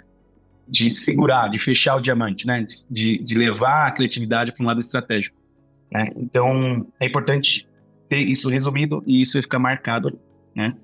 de 0.70 0.90
segurar, 0.90 1.50
de 1.50 1.58
fechar 1.58 1.96
o 1.96 2.00
diamante, 2.00 2.46
né? 2.46 2.66
De, 2.90 3.18
de 3.18 3.36
levar 3.36 3.88
a 3.88 3.92
criatividade 3.92 4.52
para 4.52 4.64
um 4.64 4.68
lado 4.68 4.80
estratégico. 4.80 5.36
Né? 5.92 6.12
Então, 6.16 6.88
é 7.00 7.08
importante 7.08 7.68
ter 8.08 8.20
isso 8.20 8.50
resumido 8.50 9.04
e 9.06 9.20
isso 9.22 9.42
ficar 9.42 9.60
marcado, 9.60 10.20
né? 10.56 10.76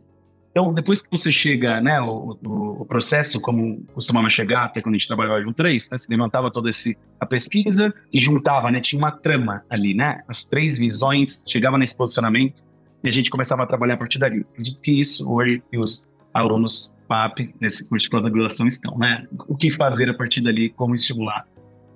Então, 0.57 0.74
depois 0.74 1.01
que 1.01 1.12
você 1.12 1.34
chega, 1.34 1.81
né, 1.81 2.00
o, 2.00 2.38
o, 2.41 2.81
o 2.81 2.86
processo, 2.86 3.41
como 3.41 3.84
costumava 3.93 4.29
chegar 4.29 4.63
até 4.63 4.81
quando 4.81 4.95
a 4.95 4.98
gente 4.98 5.05
trabalhava 5.05 5.41
junto 5.41 5.53
três, 5.53 5.89
né, 5.89 5.98
você 5.98 6.07
levantava 6.10 6.50
toda 6.50 6.69
esse, 6.69 6.98
a 7.19 7.25
pesquisa 7.25 7.93
e 8.12 8.19
juntava, 8.19 8.72
né, 8.72 8.79
tinha 8.79 8.98
uma 8.98 9.12
trama 9.12 9.65
ali, 9.69 9.93
né, 9.93 10.24
as 10.29 10.45
três 10.45 10.77
visões, 10.77 11.43
chegava 11.45 11.77
nesse 11.77 11.98
posicionamento 11.98 12.63
e 13.03 13.10
a 13.10 13.12
gente 13.12 13.29
começava 13.29 13.63
a 13.63 13.65
trabalhar 13.65 13.95
a 13.95 13.98
partir 13.98 14.17
dali. 14.17 14.45
Acredito 14.53 14.81
que 14.81 14.98
isso 14.98 15.29
hoje 15.29 15.62
que 15.69 15.77
os 15.77 16.10
alunos 16.34 16.95
PAP, 17.05 17.53
nesse 17.60 17.89
curso 17.89 18.05
de 18.05 18.10
pós-graduação, 18.12 18.65
estão, 18.65 18.98
né, 18.98 19.27
o 19.50 19.57
que 19.57 19.69
fazer 19.69 20.10
a 20.10 20.13
partir 20.13 20.39
dali, 20.39 20.69
como 20.69 20.95
estimular 20.95 21.45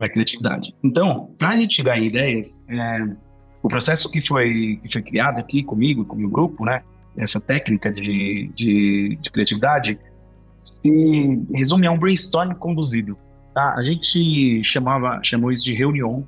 a 0.01 0.09
criatividade. 0.09 0.75
Então, 0.83 1.33
para 1.38 1.51
a 1.51 1.55
gente 1.55 1.75
chegar 1.75 1.97
em 1.97 2.07
ideias, 2.07 2.61
é, 2.67 3.07
o 3.63 3.69
processo 3.69 4.11
que 4.11 4.19
foi, 4.19 4.81
que 4.83 4.91
foi 4.91 5.01
criado 5.01 5.39
aqui 5.39 5.63
comigo, 5.63 6.03
com 6.03 6.17
o 6.17 6.19
meu 6.19 6.29
grupo, 6.29 6.65
né, 6.65 6.83
essa 7.17 7.39
técnica 7.39 7.91
de, 7.91 8.51
de, 8.53 9.17
de 9.21 9.31
criatividade, 9.31 9.99
se 10.59 11.41
resume 11.53 11.87
a 11.87 11.91
um 11.91 11.97
brainstorm 11.97 12.53
conduzido. 12.53 13.17
Tá? 13.53 13.75
A 13.75 13.81
gente 13.81 14.63
chamava, 14.63 15.19
chamou 15.23 15.51
isso 15.51 15.63
de 15.63 15.73
reunião, 15.73 16.27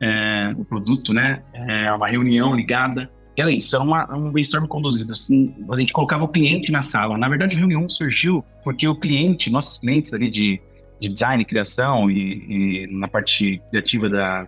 é, 0.00 0.52
o 0.56 0.64
produto, 0.64 1.12
né? 1.12 1.42
É 1.52 1.92
uma 1.92 2.08
reunião 2.08 2.54
ligada. 2.54 3.10
Era 3.36 3.50
isso, 3.50 3.74
era 3.74 3.84
uma, 3.84 4.14
um 4.14 4.30
brainstorm 4.30 4.66
conduzido. 4.66 5.12
Assim, 5.12 5.54
a 5.70 5.78
gente 5.78 5.92
colocava 5.92 6.24
o 6.24 6.28
cliente 6.28 6.72
na 6.72 6.82
sala. 6.82 7.16
Na 7.16 7.28
verdade, 7.28 7.56
a 7.56 7.58
reunião 7.58 7.88
surgiu 7.88 8.44
porque 8.64 8.86
o 8.86 8.94
cliente, 8.94 9.50
nossos 9.50 9.78
clientes 9.78 10.12
ali 10.12 10.30
de, 10.30 10.60
de 11.00 11.08
design, 11.08 11.44
criação 11.44 12.10
e, 12.10 12.84
e 12.84 12.86
na 12.88 13.08
parte 13.08 13.62
criativa 13.70 14.08
da, 14.08 14.46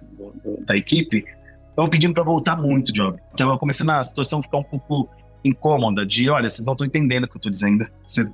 da 0.66 0.76
equipe, 0.76 1.24
estavam 1.70 1.88
pedindo 1.88 2.14
para 2.14 2.24
voltar 2.24 2.56
muito, 2.56 2.92
Job. 2.92 3.18
Estava 3.30 3.56
começando 3.56 3.90
a 3.90 4.04
situação 4.04 4.42
ficar 4.42 4.58
um 4.58 4.62
pouco 4.64 5.08
incômoda 5.44 6.06
de, 6.06 6.28
olha, 6.30 6.48
vocês 6.48 6.64
não 6.64 6.72
estão 6.72 6.86
entendendo 6.86 7.24
o 7.24 7.28
que 7.28 7.36
eu 7.36 7.38
estou 7.38 7.50
dizendo. 7.50 7.86
Você, 8.02 8.24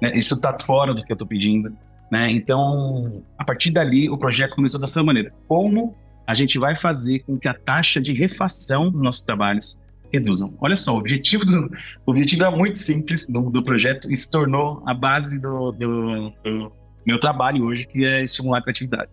né, 0.00 0.12
isso 0.14 0.34
está 0.34 0.56
fora 0.58 0.94
do 0.94 1.02
que 1.04 1.12
eu 1.12 1.14
estou 1.14 1.26
pedindo. 1.26 1.76
Né? 2.10 2.30
Então, 2.30 3.22
a 3.38 3.44
partir 3.44 3.70
dali, 3.70 4.08
o 4.08 4.16
projeto 4.16 4.56
começou 4.56 4.80
dessa 4.80 5.02
maneira. 5.02 5.32
Como 5.46 5.94
a 6.26 6.34
gente 6.34 6.58
vai 6.58 6.76
fazer 6.76 7.20
com 7.20 7.38
que 7.38 7.48
a 7.48 7.54
taxa 7.54 8.00
de 8.00 8.12
refação 8.12 8.90
dos 8.90 9.02
nossos 9.02 9.22
trabalhos 9.22 9.80
reduzam. 10.12 10.54
Olha 10.60 10.76
só, 10.76 10.94
o 10.94 10.98
objetivo, 10.98 11.44
do, 11.44 11.70
o 12.06 12.10
objetivo 12.10 12.44
é 12.44 12.56
muito 12.56 12.78
simples 12.78 13.26
do, 13.26 13.50
do 13.50 13.62
projeto 13.62 14.10
e 14.10 14.16
se 14.16 14.30
tornou 14.30 14.82
a 14.86 14.92
base 14.94 15.40
do, 15.40 15.72
do, 15.72 16.30
do 16.44 16.72
meu 17.06 17.18
trabalho 17.18 17.64
hoje, 17.64 17.86
que 17.86 18.04
é 18.04 18.22
estimular 18.22 18.58
a 18.58 18.62
criatividade. 18.62 19.10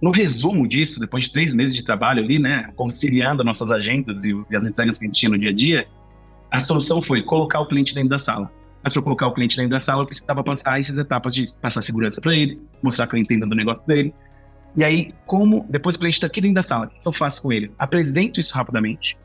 No 0.00 0.10
resumo 0.10 0.68
disso, 0.68 1.00
depois 1.00 1.24
de 1.24 1.32
três 1.32 1.54
meses 1.54 1.74
de 1.74 1.84
trabalho 1.84 2.22
ali, 2.22 2.38
né, 2.38 2.70
conciliando 2.76 3.42
nossas 3.42 3.70
agendas 3.70 4.24
e, 4.24 4.34
e 4.50 4.56
as 4.56 4.66
entregas 4.66 4.98
que 4.98 5.04
a 5.04 5.08
gente 5.08 5.18
tinha 5.18 5.30
no 5.30 5.38
dia 5.38 5.50
a 5.50 5.54
dia, 5.54 5.86
a 6.50 6.60
solução 6.60 7.02
foi 7.02 7.22
colocar 7.22 7.60
o 7.60 7.66
cliente 7.66 7.94
dentro 7.94 8.10
da 8.10 8.18
sala. 8.18 8.50
Mas 8.82 8.92
para 8.92 9.02
colocar 9.02 9.26
o 9.26 9.32
cliente 9.32 9.56
dentro 9.56 9.70
da 9.70 9.80
sala, 9.80 10.02
eu 10.02 10.06
precisava 10.06 10.44
passar 10.44 10.78
essas 10.78 10.96
etapas 10.96 11.34
de 11.34 11.52
passar 11.60 11.82
segurança 11.82 12.20
para 12.20 12.34
ele, 12.34 12.60
mostrar 12.82 13.06
que 13.06 13.16
eu 13.16 13.18
entendo 13.18 13.46
do 13.46 13.54
negócio 13.54 13.82
dele. 13.86 14.14
E 14.76 14.84
aí, 14.84 15.12
como 15.26 15.66
depois 15.68 15.96
o 15.96 15.98
cliente 15.98 16.16
está 16.16 16.26
aqui 16.26 16.40
dentro 16.40 16.54
da 16.54 16.62
sala, 16.62 16.86
o 16.86 16.88
que 16.88 17.08
eu 17.08 17.12
faço 17.12 17.42
com 17.42 17.52
ele? 17.52 17.72
Apresento 17.78 18.38
isso 18.38 18.54
rapidamente 18.54 19.18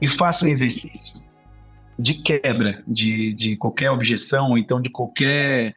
e 0.00 0.08
faço 0.08 0.44
um 0.44 0.48
exercício 0.48 1.22
de 1.98 2.14
quebra 2.14 2.82
de, 2.86 3.32
de 3.34 3.56
qualquer 3.56 3.90
objeção, 3.90 4.50
ou 4.50 4.58
então 4.58 4.82
de 4.82 4.90
qualquer 4.90 5.76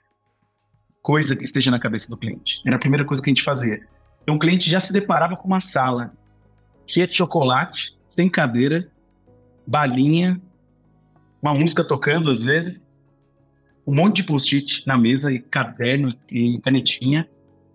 coisa 1.01 1.35
que 1.35 1.43
esteja 1.43 1.69
na 1.69 1.77
cabeça 1.77 2.09
do 2.09 2.17
cliente. 2.17 2.61
Era 2.65 2.77
a 2.77 2.79
primeira 2.79 3.05
coisa 3.05 3.21
que 3.21 3.29
a 3.29 3.33
gente 3.33 3.43
fazia. 3.43 3.79
Então, 4.23 4.35
o 4.35 4.39
cliente 4.39 4.69
já 4.71 4.79
se 4.79 4.91
deparava 4.91 5.35
com 5.35 5.47
uma 5.47 5.61
sala 5.61 6.11
cheia 6.87 7.05
de 7.05 7.13
chocolate, 7.13 7.95
sem 8.07 8.27
cadeira, 8.27 8.89
balinha, 9.65 10.39
uma 11.41 11.53
música 11.53 11.83
tocando 11.83 12.29
às 12.29 12.45
vezes, 12.45 12.81
um 13.85 13.95
monte 13.95 14.17
de 14.17 14.23
post-it 14.23 14.83
na 14.87 14.97
mesa, 14.97 15.31
e 15.31 15.39
caderno 15.39 16.13
e 16.29 16.59
canetinha, 16.59 17.27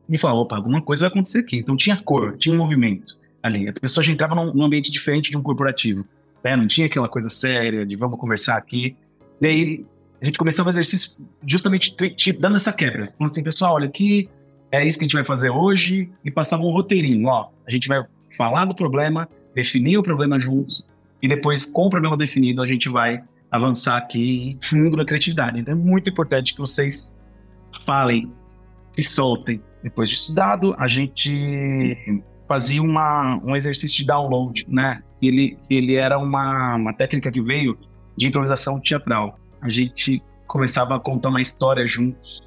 e 0.09 0.19
falava, 0.19 0.41
opa, 0.41 0.57
alguma 0.57 0.83
coisa 0.83 1.07
vai 1.07 1.11
acontecer 1.11 1.39
aqui. 1.39 1.57
Então 1.59 1.77
tinha 1.77 1.97
cor, 1.97 2.37
tinha 2.37 2.57
movimento 2.57 3.15
ali. 3.43 3.69
A 3.69 3.73
pessoa 3.73 4.03
já 4.03 4.13
entrava 4.13 4.35
num, 4.35 4.53
num 4.53 4.65
ambiente 4.65 4.91
diferente 4.91 5.31
de 5.31 5.37
um 5.37 5.43
corporativo. 5.43 6.05
Né? 6.43 6.57
Não 6.57 6.67
tinha 6.67 6.87
aquela 6.87 7.09
coisa 7.09 7.31
séria 7.31 7.87
de 7.87 7.95
vamos 7.95 8.19
conversar 8.19 8.57
aqui. 8.57 8.97
E 9.41 9.47
aí 9.47 9.87
a 10.21 10.25
gente 10.25 10.39
começava 10.39 10.69
o 10.69 10.73
exercício 10.73 11.13
justamente 11.47 11.95
dando 12.39 12.57
essa 12.57 12.73
quebra. 12.73 13.07
Falando 13.07 13.31
assim, 13.31 13.43
pessoal, 13.43 13.75
olha 13.75 13.87
aqui, 13.87 14.29
é 14.71 14.85
isso 14.85 14.99
que 14.99 15.05
a 15.05 15.07
gente 15.07 15.15
vai 15.15 15.25
fazer 15.25 15.51
hoje, 15.51 16.11
e 16.25 16.31
passava 16.31 16.63
um 16.63 16.71
roteirinho, 16.71 17.27
ó, 17.27 17.49
a 17.67 17.71
gente 17.71 17.89
vai 17.89 18.05
falar 18.37 18.65
do 18.65 18.75
problema, 18.75 19.29
definir 19.55 19.99
o 19.99 20.03
problema 20.03 20.39
juntos, 20.39 20.91
e 21.23 21.29
depois, 21.29 21.67
com 21.67 21.87
o 21.87 21.91
problema 21.91 22.17
definido, 22.17 22.63
a 22.63 22.67
gente 22.67 22.89
vai 22.89 23.23
avançar 23.51 23.97
aqui 23.97 24.59
fundo 24.63 24.97
na 24.97 25.05
criatividade. 25.05 25.61
Então 25.61 25.75
é 25.75 25.77
muito 25.77 26.11
importante 26.11 26.55
que 26.55 26.61
vocês 26.61 27.17
falem, 27.85 28.33
se 28.89 29.03
soltem. 29.03 29.63
Depois 29.83 30.11
de 30.11 30.17
estudado, 30.17 30.75
a 30.79 30.87
gente 30.87 31.97
fazia 32.47 32.83
uma, 32.83 33.41
um 33.45 33.57
exercício 33.57 33.99
de 33.99 34.07
download, 34.07 34.67
né? 34.69 35.03
Ele, 35.23 35.57
ele 35.69 35.95
era 35.95 36.19
uma, 36.19 36.77
uma 36.77 36.93
técnica 36.93 37.31
que 37.31 37.41
veio 37.41 37.79
de 38.17 38.27
improvisação 38.27 38.81
teatral 38.81 39.39
a 39.61 39.69
gente 39.69 40.23
começava 40.47 40.97
a 40.97 41.01
contar 41.01 41.29
uma 41.29 41.41
história 41.41 41.87
juntos. 41.87 42.43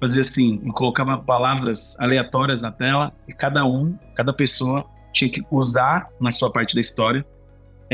Fazia 0.00 0.20
assim, 0.20 0.58
colocava 0.72 1.16
palavras 1.18 1.96
aleatórias 1.98 2.60
na 2.60 2.70
tela 2.70 3.12
e 3.26 3.32
cada 3.32 3.64
um, 3.64 3.96
cada 4.14 4.32
pessoa 4.32 4.84
tinha 5.12 5.30
que 5.30 5.42
usar 5.50 6.08
na 6.20 6.30
sua 6.30 6.52
parte 6.52 6.74
da 6.74 6.80
história 6.80 7.24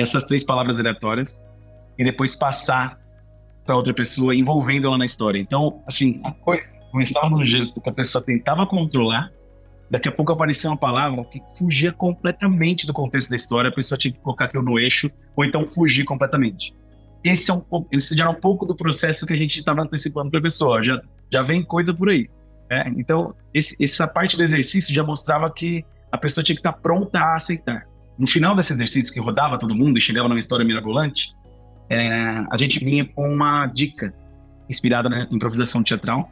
essas 0.00 0.24
três 0.24 0.44
palavras 0.44 0.78
aleatórias 0.78 1.46
e 1.98 2.04
depois 2.04 2.36
passar 2.36 2.98
para 3.64 3.76
outra 3.76 3.92
pessoa 3.92 4.34
envolvendo 4.34 4.88
ela 4.88 4.98
na 4.98 5.04
história. 5.04 5.38
Então, 5.38 5.82
assim, 5.86 6.20
a 6.24 6.32
coisa 6.32 6.74
começava 6.90 7.28
no 7.28 7.44
jeito 7.44 7.80
que 7.80 7.88
a 7.90 7.92
pessoa 7.92 8.24
tentava 8.24 8.66
controlar, 8.66 9.30
daqui 9.90 10.08
a 10.08 10.12
pouco 10.12 10.32
aparecia 10.32 10.70
uma 10.70 10.76
palavra 10.76 11.22
que 11.24 11.42
fugia 11.58 11.92
completamente 11.92 12.86
do 12.86 12.92
contexto 12.92 13.30
da 13.30 13.36
história, 13.36 13.68
a 13.68 13.72
pessoa 13.72 13.98
tinha 13.98 14.12
que 14.12 14.20
colocar 14.20 14.46
aquilo 14.46 14.62
no 14.62 14.78
eixo 14.78 15.10
ou 15.36 15.44
então 15.44 15.66
fugir 15.66 16.04
completamente 16.04 16.74
esse 17.24 17.50
é 17.50 17.54
um 17.54 17.62
esse 17.90 18.16
já 18.16 18.28
um 18.28 18.34
pouco 18.34 18.64
do 18.64 18.76
processo 18.76 19.26
que 19.26 19.32
a 19.32 19.36
gente 19.36 19.58
estava 19.58 19.82
antecipando 19.82 20.30
para 20.30 20.38
a 20.38 20.42
pessoa, 20.42 20.82
já, 20.82 21.00
já 21.32 21.42
vem 21.42 21.62
coisa 21.62 21.92
por 21.92 22.08
aí. 22.08 22.28
Né? 22.70 22.92
Então, 22.96 23.34
esse, 23.52 23.76
essa 23.82 24.06
parte 24.06 24.36
do 24.36 24.42
exercício 24.42 24.94
já 24.94 25.02
mostrava 25.02 25.50
que 25.52 25.84
a 26.12 26.18
pessoa 26.18 26.44
tinha 26.44 26.54
que 26.54 26.60
estar 26.60 26.72
tá 26.72 26.78
pronta 26.78 27.18
a 27.18 27.36
aceitar. 27.36 27.86
No 28.18 28.26
final 28.26 28.56
desse 28.56 28.72
exercício, 28.72 29.12
que 29.12 29.20
rodava 29.20 29.58
todo 29.58 29.74
mundo 29.74 29.98
e 29.98 30.00
chegava 30.00 30.28
numa 30.28 30.40
história 30.40 30.64
mirabolante, 30.64 31.34
é, 31.88 32.44
a 32.50 32.56
gente 32.58 32.84
vinha 32.84 33.04
com 33.04 33.32
uma 33.32 33.66
dica 33.66 34.12
inspirada 34.68 35.08
na 35.08 35.26
improvisação 35.30 35.82
teatral, 35.82 36.30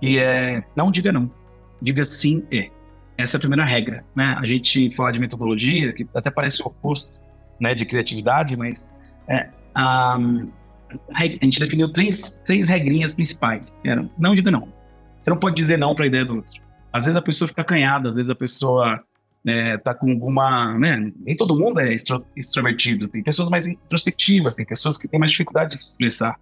e 0.00 0.18
é 0.18 0.64
não 0.74 0.90
diga 0.90 1.12
não, 1.12 1.30
diga 1.82 2.04
sim 2.04 2.46
é. 2.50 2.70
Essa 3.18 3.36
é 3.36 3.38
a 3.38 3.40
primeira 3.40 3.64
regra, 3.64 4.02
né? 4.16 4.34
A 4.38 4.46
gente 4.46 4.90
fala 4.92 5.12
de 5.12 5.20
metodologia, 5.20 5.92
que 5.92 6.08
até 6.14 6.30
parece 6.30 6.62
o 6.62 6.66
oposto, 6.68 7.20
né, 7.60 7.74
de 7.74 7.84
criatividade, 7.84 8.56
mas 8.56 8.96
é, 9.28 9.50
a, 9.74 10.16
a 11.14 11.22
gente 11.44 11.60
definiu 11.60 11.92
três, 11.92 12.32
três 12.46 12.66
regrinhas 12.66 13.14
principais. 13.14 13.74
Eram, 13.84 14.10
não 14.18 14.34
diga 14.34 14.50
não. 14.50 14.72
Você 15.20 15.28
não 15.28 15.36
pode 15.36 15.54
dizer 15.56 15.78
não 15.78 15.94
para 15.94 16.04
a 16.04 16.08
ideia 16.08 16.24
do 16.24 16.36
outro. 16.36 16.62
Às 16.90 17.04
vezes 17.04 17.16
a 17.16 17.22
pessoa 17.22 17.46
fica 17.46 17.62
canhada, 17.62 18.08
às 18.08 18.14
vezes 18.14 18.30
a 18.30 18.34
pessoa 18.34 19.02
é, 19.46 19.78
tá 19.78 19.94
com 19.94 20.10
alguma, 20.10 20.78
né? 20.78 21.12
Nem 21.18 21.36
todo 21.36 21.58
mundo 21.58 21.80
é 21.80 21.92
extro, 21.92 22.24
extrovertido. 22.36 23.08
Tem 23.08 23.22
pessoas 23.22 23.48
mais 23.48 23.66
introspectivas, 23.66 24.54
tem 24.54 24.66
pessoas 24.66 24.98
que 24.98 25.08
têm 25.08 25.18
mais 25.18 25.30
dificuldade 25.30 25.70
de 25.70 25.80
se 25.80 25.86
expressar. 25.86 26.38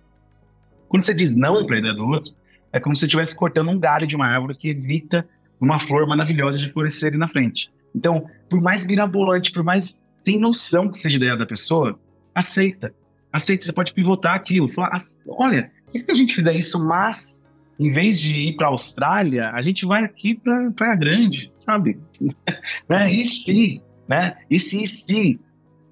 Quando 0.89 1.05
você 1.05 1.15
diz 1.15 1.35
não 1.35 1.67
para 1.67 1.79
ideia 1.79 1.95
do 1.95 2.07
outro, 2.07 2.35
é 2.73 2.81
como 2.81 2.95
se 2.95 3.01
você 3.01 3.07
estivesse 3.07 3.37
cortando 3.37 3.71
um 3.71 3.79
galho 3.79 4.07
de 4.07 4.17
uma 4.17 4.27
árvore 4.27 4.57
que 4.57 4.69
evita 4.69 5.27
uma 5.61 5.79
flor 5.79 6.07
maravilhosa 6.07 6.59
de 6.59 6.73
florescer 6.73 7.17
na 7.17 7.29
frente. 7.29 7.71
Então, 7.95 8.29
por 8.49 8.61
mais 8.61 8.87
mirabolante, 8.87 9.53
por 9.53 9.63
mais 9.63 10.05
sem 10.15 10.39
noção 10.39 10.91
que 10.91 10.99
seja 10.99 11.17
a 11.17 11.19
ideia 11.19 11.37
da 11.37 11.47
pessoa, 11.47 11.99
aceita 12.35 12.93
aceita, 13.33 13.65
você 13.65 13.73
pode 13.73 13.93
pivotar 13.93 14.35
aquilo. 14.35 14.69
Falar, 14.69 15.03
olha, 15.27 15.71
que 15.91 16.05
a 16.09 16.15
gente 16.15 16.35
fizer 16.35 16.55
isso, 16.55 16.85
mas 16.85 17.48
em 17.79 17.93
vez 17.93 18.21
de 18.21 18.33
ir 18.33 18.57
para 18.57 18.67
a 18.67 18.71
Austrália, 18.71 19.51
a 19.51 19.63
gente 19.63 19.87
vai 19.87 20.05
aqui 20.05 20.35
para 20.35 20.71
Praia 20.73 20.97
Grande, 20.97 21.51
sabe? 21.55 21.99
né? 22.89 23.13
E 23.13 23.25
se, 23.25 23.83
né? 24.09 24.37
E 24.51 24.59
se, 24.59 24.87
se 24.87 25.41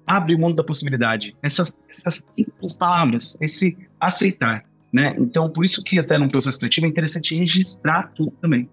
abre 0.05 0.35
o 0.35 0.39
mundo 0.39 0.55
da 0.55 0.63
possibilidade. 0.63 1.35
Essas, 1.41 1.79
essas 1.89 2.25
simples 2.29 2.73
palavras, 2.73 3.37
esse 3.41 3.77
aceitar, 3.99 4.65
né? 4.91 5.15
Então, 5.17 5.49
por 5.49 5.63
isso 5.63 5.83
que 5.83 5.97
até 5.97 6.17
no 6.17 6.29
processo 6.29 6.59
criativo 6.59 6.85
é 6.85 6.89
interessante 6.89 7.35
registrar 7.35 8.11
tudo 8.13 8.31
também. 8.41 8.69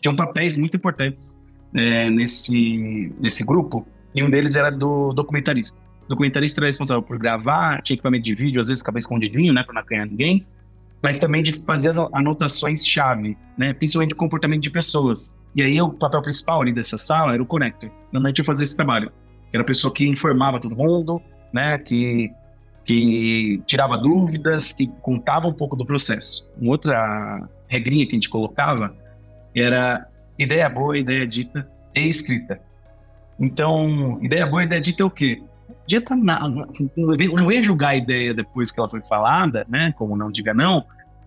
Tinham 0.00 0.16
papéis 0.16 0.56
muito 0.56 0.76
importantes 0.76 1.38
é, 1.74 2.10
nesse, 2.10 3.12
nesse 3.20 3.44
grupo, 3.44 3.86
e 4.14 4.22
um 4.22 4.30
deles 4.30 4.56
era 4.56 4.70
do 4.70 5.12
documentarista 5.12 5.86
documentarista 6.08 6.60
era 6.60 6.66
responsável 6.66 7.02
por 7.02 7.18
gravar, 7.18 7.82
tinha 7.82 7.94
equipamento 7.94 8.24
de 8.24 8.34
vídeo, 8.34 8.60
às 8.60 8.68
vezes 8.68 8.80
ficava 8.80 8.98
escondidinho, 8.98 9.52
né, 9.52 9.62
para 9.62 9.74
não 9.74 9.84
ganhar 9.84 10.06
ninguém, 10.06 10.46
mas 11.02 11.16
também 11.16 11.42
de 11.42 11.52
fazer 11.64 11.90
as 11.90 11.98
anotações-chave, 12.12 13.36
né, 13.56 13.72
principalmente 13.72 14.10
de 14.10 14.14
comportamento 14.14 14.62
de 14.62 14.70
pessoas. 14.70 15.38
E 15.54 15.62
aí 15.62 15.80
o 15.80 15.90
papel 15.90 16.22
principal 16.22 16.62
ali 16.62 16.72
dessa 16.72 16.96
sala 16.96 17.34
era 17.34 17.42
o 17.42 17.46
connector. 17.46 17.90
Normalmente 18.12 18.40
eu 18.40 18.44
fazia 18.44 18.64
esse 18.64 18.76
trabalho, 18.76 19.12
era 19.52 19.62
a 19.62 19.66
pessoa 19.66 19.92
que 19.92 20.06
informava 20.06 20.58
todo 20.58 20.76
mundo, 20.76 21.20
né, 21.52 21.78
que 21.78 22.30
que 22.86 23.60
tirava 23.66 23.98
dúvidas, 23.98 24.72
que 24.72 24.86
contava 25.02 25.48
um 25.48 25.52
pouco 25.52 25.74
do 25.74 25.84
processo. 25.84 26.52
Uma 26.56 26.70
outra 26.70 27.48
regrinha 27.66 28.06
que 28.06 28.12
a 28.12 28.14
gente 28.14 28.30
colocava 28.30 28.96
era 29.54 30.06
ideia 30.38 30.68
boa, 30.68 30.96
ideia 30.96 31.26
dita 31.26 31.68
e 31.92 32.06
escrita. 32.06 32.60
Então, 33.40 34.22
ideia 34.22 34.46
boa, 34.46 34.62
ideia 34.62 34.80
dita 34.80 35.02
é 35.02 35.06
o 35.06 35.10
quê? 35.10 35.42
Dita 35.86 36.16
nada. 36.16 36.66
Não 36.96 37.52
ia 37.52 37.62
julgar 37.62 37.90
a 37.90 37.96
ideia 37.96 38.34
depois 38.34 38.70
que 38.70 38.80
ela 38.80 38.88
foi 38.88 39.00
falada, 39.02 39.66
né? 39.68 39.92
Como 39.96 40.16
não 40.16 40.30
diga 40.30 40.52
não. 40.52 40.84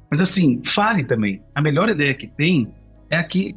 Mas 0.10 0.22
assim, 0.22 0.62
fale 0.66 1.04
também. 1.04 1.42
A 1.54 1.62
melhor 1.62 1.90
ideia 1.90 2.14
que 2.14 2.28
tem 2.28 2.68
é 3.10 3.18
a 3.18 3.24
que 3.24 3.56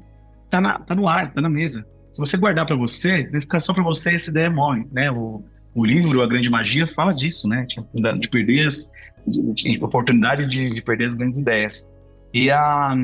tá, 0.50 0.60
na, 0.60 0.78
tá 0.78 0.94
no 0.94 1.08
ar, 1.08 1.32
tá 1.32 1.40
na 1.40 1.48
mesa. 1.48 1.86
Se 2.10 2.18
você 2.18 2.36
guardar 2.36 2.66
para 2.66 2.76
você, 2.76 3.26
vai 3.30 3.40
ficar 3.40 3.60
só 3.60 3.72
para 3.72 3.82
você, 3.82 4.14
essa 4.14 4.30
ideia 4.30 4.50
morre, 4.50 4.86
né? 4.92 5.10
O, 5.10 5.42
o 5.74 5.84
livro 5.84 6.22
A 6.22 6.26
Grande 6.26 6.50
Magia 6.50 6.86
fala 6.86 7.12
disso, 7.12 7.48
né? 7.48 7.66
De, 7.66 8.18
de 8.18 8.28
perder 8.28 8.68
as 8.68 8.90
de, 9.26 9.52
de 9.54 9.84
oportunidade 9.84 10.46
de, 10.46 10.74
de, 10.74 10.82
perder 10.82 11.06
as 11.06 11.14
grandes 11.14 11.40
ideias. 11.40 11.88
E 12.32 12.50
a 12.50 12.94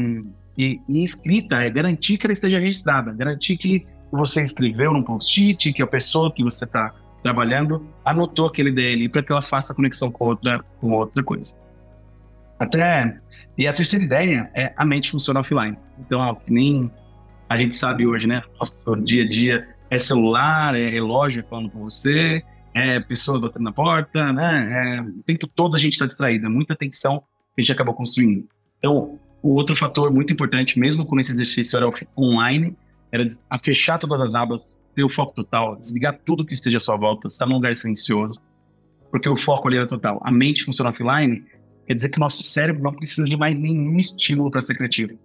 e, 0.57 0.81
e 0.89 1.05
escrita 1.05 1.63
é 1.63 1.71
garantir 1.71 2.19
que 2.19 2.27
ela 2.27 2.33
esteja 2.33 2.59
registrada, 2.59 3.13
garantir 3.13 3.57
que 3.57 3.87
você 4.11 4.43
escreveu 4.43 4.93
num 4.93 5.03
post-it, 5.03 5.73
que 5.73 5.83
a 5.83 5.87
pessoa 5.87 6.33
que 6.33 6.43
você 6.43 6.65
está 6.65 6.93
trabalhando, 7.29 7.87
anotou 8.05 8.47
aquele 8.47 8.71
ali 8.71 9.09
para 9.09 9.23
que 9.23 9.31
ela 9.31 9.43
faça 9.43 9.73
a 9.73 9.77
conexão 9.77 10.11
com 10.11 10.25
outra, 10.25 10.65
com 10.81 10.93
outra 10.93 11.23
coisa. 11.23 11.55
Até. 12.59 13.21
E 13.57 13.67
a 13.67 13.73
terceira 13.73 14.05
ideia 14.05 14.51
é 14.55 14.73
a 14.77 14.85
mente 14.85 15.11
funciona 15.11 15.41
offline. 15.41 15.77
Então, 15.99 16.21
ó, 16.21 16.37
nem 16.49 16.91
a 17.49 17.57
gente 17.57 17.75
sabe 17.75 18.07
hoje, 18.07 18.27
né? 18.27 18.43
Nosso 18.59 18.97
dia 18.97 19.25
a 19.25 19.29
dia 19.29 19.69
é 19.91 19.99
celular, 19.99 20.75
é 20.75 20.89
relógio 20.89 21.45
falando 21.49 21.71
com 21.71 21.83
você, 21.83 22.43
é 22.75 22.99
pessoas 23.01 23.41
batendo 23.41 23.65
na 23.65 23.73
porta, 23.73 24.33
né? 24.33 24.69
É, 24.73 25.01
o 25.01 25.23
tempo 25.23 25.47
todo 25.47 25.77
a 25.77 25.79
gente 25.79 25.93
está 25.93 26.07
distraído, 26.07 26.47
é 26.47 26.49
muita 26.49 26.73
atenção 26.73 27.21
que 27.55 27.61
a 27.61 27.63
gente 27.63 27.73
acabou 27.73 27.95
construindo. 27.95 28.49
Então, 28.79 29.19
o 29.43 29.55
outro 29.55 29.77
fator 29.77 30.13
muito 30.13 30.33
importante, 30.33 30.79
mesmo 30.79 31.05
quando 31.05 31.21
esse 31.21 31.31
exercício 31.31 31.77
era 31.77 31.87
online, 32.17 32.77
era 33.13 33.29
fechar 33.63 33.99
todas 33.99 34.21
as 34.21 34.35
abas, 34.35 34.81
ter 34.99 35.05
o 35.05 35.09
foco 35.09 35.33
total, 35.33 35.77
desligar 35.77 36.19
tudo 36.25 36.45
que 36.45 36.53
esteja 36.53 36.79
à 36.79 36.81
sua 36.81 36.97
volta, 36.97 37.29
estar 37.29 37.47
num 37.47 37.55
lugar 37.55 37.75
silencioso, 37.77 38.41
porque 39.13 39.29
o 39.29 39.37
foco 39.37 39.69
ali 39.69 39.77
era 39.77 39.87
total. 39.87 40.21
A 40.25 40.31
mente 40.33 40.65
funciona 40.65 40.91
offline, 40.91 41.45
quer 41.87 41.95
dizer 41.95 42.09
que 42.09 42.19
o 42.19 42.21
nosso 42.21 42.43
cérebro 42.43 42.83
não 42.83 42.93
precisa 42.93 43.23
de 43.25 43.37
mais 43.37 43.57
nenhum 43.57 43.97
estímulo 43.97 44.51
para 44.51 44.61
ser 44.61 44.75
criativo. 44.75 45.17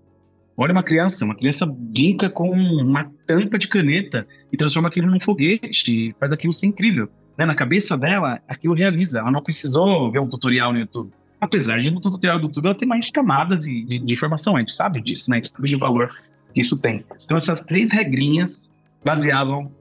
Olha 0.55 0.71
uma 0.71 0.83
criança, 0.83 1.25
uma 1.25 1.33
criança 1.33 1.65
brinca 1.65 2.29
com 2.29 2.51
uma 2.51 3.11
tampa 3.25 3.57
de 3.57 3.67
caneta 3.67 4.27
e 4.51 4.57
transforma 4.57 4.89
aquilo 4.89 5.09
num 5.09 5.19
foguete, 5.19 6.15
faz 6.19 6.31
aquilo 6.31 6.53
ser 6.53 6.67
incrível. 6.67 7.09
Né? 7.35 7.45
Na 7.47 7.55
cabeça 7.55 7.97
dela, 7.97 8.39
aquilo 8.47 8.75
realiza. 8.75 9.21
Ela 9.21 9.31
não 9.31 9.41
precisou 9.41 10.11
ver 10.11 10.19
um 10.19 10.29
tutorial 10.29 10.71
no 10.71 10.77
YouTube. 10.77 11.11
Apesar 11.41 11.81
de 11.81 11.89
no 11.89 11.99
tutorial 11.99 12.37
do 12.37 12.45
YouTube 12.45 12.67
ela 12.67 12.75
ter 12.75 12.85
mais 12.85 13.09
camadas 13.09 13.61
de, 13.61 13.83
de, 13.83 13.97
de 13.97 14.13
informação, 14.13 14.55
a 14.55 14.59
gente 14.59 14.73
sabe 14.73 15.01
disso, 15.01 15.31
né? 15.31 15.37
A 15.37 15.39
gente 15.39 15.49
sabe 15.49 15.67
de 15.67 15.75
valor 15.75 16.15
que 16.53 16.61
isso 16.61 16.77
tem. 16.77 17.03
Então 17.25 17.35
essas 17.35 17.61
três 17.61 17.91
regrinhas 17.91 18.71
baseavam 19.03 19.71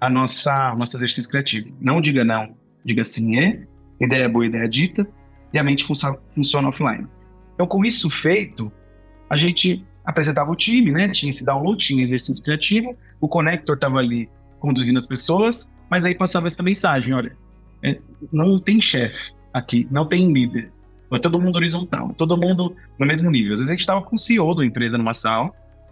a 0.00 0.08
nossa 0.10 0.74
nosso 0.74 0.96
exercício 0.96 1.30
criativo. 1.30 1.74
Não 1.80 2.00
diga 2.00 2.24
não, 2.24 2.54
diga 2.84 3.04
sim 3.04 3.38
é, 3.38 3.66
ideia 4.00 4.28
boa, 4.28 4.46
ideia 4.46 4.68
dita, 4.68 5.06
e 5.52 5.58
a 5.58 5.64
mente 5.64 5.84
funciona, 5.84 6.18
funciona 6.34 6.68
offline. 6.68 7.06
Então 7.54 7.66
com 7.66 7.84
isso 7.84 8.10
feito, 8.10 8.72
a 9.30 9.36
gente 9.36 9.84
apresentava 10.04 10.50
o 10.50 10.56
time, 10.56 10.90
né? 10.90 11.08
Tinha 11.08 11.30
esse 11.30 11.44
download, 11.44 11.84
tinha 11.84 12.02
exercício 12.02 12.42
criativo, 12.42 12.96
o 13.20 13.28
connector 13.28 13.76
estava 13.76 13.98
ali 13.98 14.28
conduzindo 14.58 14.98
as 14.98 15.06
pessoas, 15.06 15.72
mas 15.88 16.04
aí 16.04 16.14
passava 16.14 16.46
essa 16.46 16.62
mensagem, 16.62 17.14
olha, 17.14 17.36
é, 17.82 17.98
não 18.32 18.58
tem 18.58 18.80
chefe 18.80 19.32
aqui, 19.52 19.86
não 19.90 20.06
tem 20.06 20.32
líder, 20.32 20.72
é 21.12 21.18
todo 21.18 21.38
mundo 21.38 21.56
horizontal, 21.56 22.14
todo 22.16 22.36
mundo 22.36 22.74
no 22.98 23.06
mesmo 23.06 23.30
nível. 23.30 23.52
Às 23.52 23.58
vezes 23.58 23.68
a 23.68 23.72
gente 23.72 23.80
estava 23.80 24.02
com 24.02 24.16
o 24.16 24.18
CEO 24.18 24.54
da 24.54 24.64
empresa 24.64 24.96
numa 24.96 25.12
sala 25.12 25.50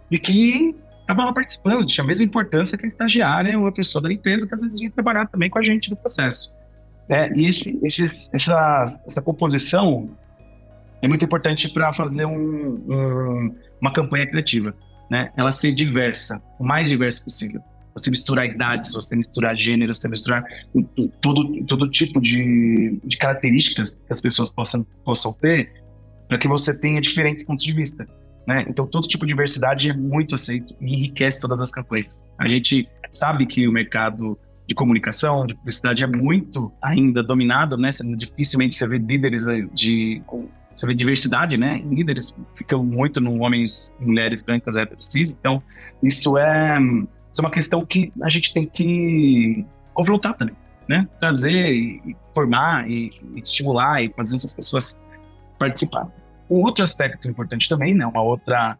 e 0.09 0.17
que 0.17 0.75
estava 1.11 1.25
lá 1.25 1.33
participando, 1.33 1.85
tinha 1.85 2.03
a 2.03 2.07
mesma 2.07 2.25
importância 2.25 2.77
que 2.77 2.85
a 2.85 2.87
estagiária 2.87 3.57
ou 3.57 3.67
a 3.67 3.71
pessoa 3.71 4.01
da 4.01 4.11
empresa 4.11 4.47
que 4.47 4.53
às 4.53 4.61
vezes 4.61 4.79
vinha 4.79 4.91
trabalhar 4.91 5.27
também 5.27 5.49
com 5.49 5.59
a 5.59 5.63
gente 5.63 5.89
no 5.89 5.95
processo. 5.95 6.57
É, 7.09 7.31
e 7.35 7.45
esse, 7.45 7.77
esse, 7.83 8.29
essa, 8.33 8.85
essa 9.05 9.21
composição 9.21 10.09
é 11.01 11.07
muito 11.07 11.25
importante 11.25 11.69
para 11.69 11.91
fazer 11.93 12.25
um, 12.25 12.75
um, 12.87 13.55
uma 13.81 13.91
campanha 13.91 14.27
criativa, 14.27 14.73
né? 15.09 15.31
Ela 15.35 15.51
ser 15.51 15.73
diversa, 15.73 16.41
o 16.59 16.63
mais 16.63 16.89
diversa 16.89 17.23
possível. 17.23 17.61
Você 17.93 18.09
misturar 18.09 18.45
idades, 18.45 18.93
você 18.93 19.15
misturar 19.15 19.55
gêneros, 19.55 19.97
você 19.97 20.07
misturar 20.07 20.45
todo, 21.19 21.65
todo 21.65 21.89
tipo 21.89 22.21
de, 22.21 22.97
de 23.03 23.17
características 23.17 24.01
que 24.05 24.13
as 24.13 24.21
pessoas 24.21 24.49
possam, 24.49 24.85
possam 25.03 25.33
ter 25.33 25.73
para 26.29 26.37
que 26.37 26.47
você 26.47 26.79
tenha 26.79 27.01
diferentes 27.01 27.43
pontos 27.43 27.65
de 27.65 27.73
vista. 27.73 28.07
Né? 28.47 28.65
Então, 28.67 28.87
todo 28.87 29.07
tipo 29.07 29.25
de 29.25 29.31
diversidade 29.31 29.89
é 29.89 29.93
muito 29.93 30.35
aceito 30.35 30.75
e 30.81 30.93
enriquece 30.93 31.39
todas 31.39 31.61
as 31.61 31.71
campanhas. 31.71 32.25
A 32.37 32.47
gente 32.47 32.89
sabe 33.11 33.45
que 33.45 33.67
o 33.67 33.71
mercado 33.71 34.37
de 34.67 34.75
comunicação, 34.75 35.45
de 35.45 35.53
publicidade 35.53 36.03
é 36.03 36.07
muito 36.07 36.71
ainda 36.81 37.21
dominado, 37.21 37.77
né? 37.77 37.89
Dificilmente 38.17 38.75
você 38.75 38.87
vê 38.87 38.97
líderes 38.97 39.45
de 39.73 40.21
você 40.73 40.87
vê 40.87 40.93
diversidade, 40.93 41.57
né? 41.57 41.83
Líderes 41.85 42.37
ficam 42.55 42.83
muito 42.83 43.19
no 43.19 43.39
homens 43.41 43.93
mulheres 43.99 44.41
brancas 44.41 44.77
héteros 44.77 45.07
cis. 45.07 45.31
Então, 45.31 45.61
isso 46.01 46.37
é, 46.37 46.79
isso 47.31 47.41
é 47.41 47.41
uma 47.41 47.51
questão 47.51 47.85
que 47.85 48.13
a 48.23 48.29
gente 48.29 48.53
tem 48.53 48.65
que 48.65 49.65
confrontar 49.93 50.35
também, 50.35 50.55
né? 50.87 51.07
Trazer 51.19 51.73
e 51.73 52.15
formar 52.33 52.89
e, 52.89 53.11
e 53.35 53.41
estimular 53.41 54.01
e 54.01 54.09
fazer 54.15 54.37
essas 54.37 54.53
pessoas 54.53 55.01
participar. 55.59 56.07
Um 56.51 56.63
outro 56.65 56.83
aspecto 56.83 57.29
importante 57.29 57.69
também, 57.69 57.93
né? 57.93 58.05
Uma 58.05 58.21
outra 58.21 58.77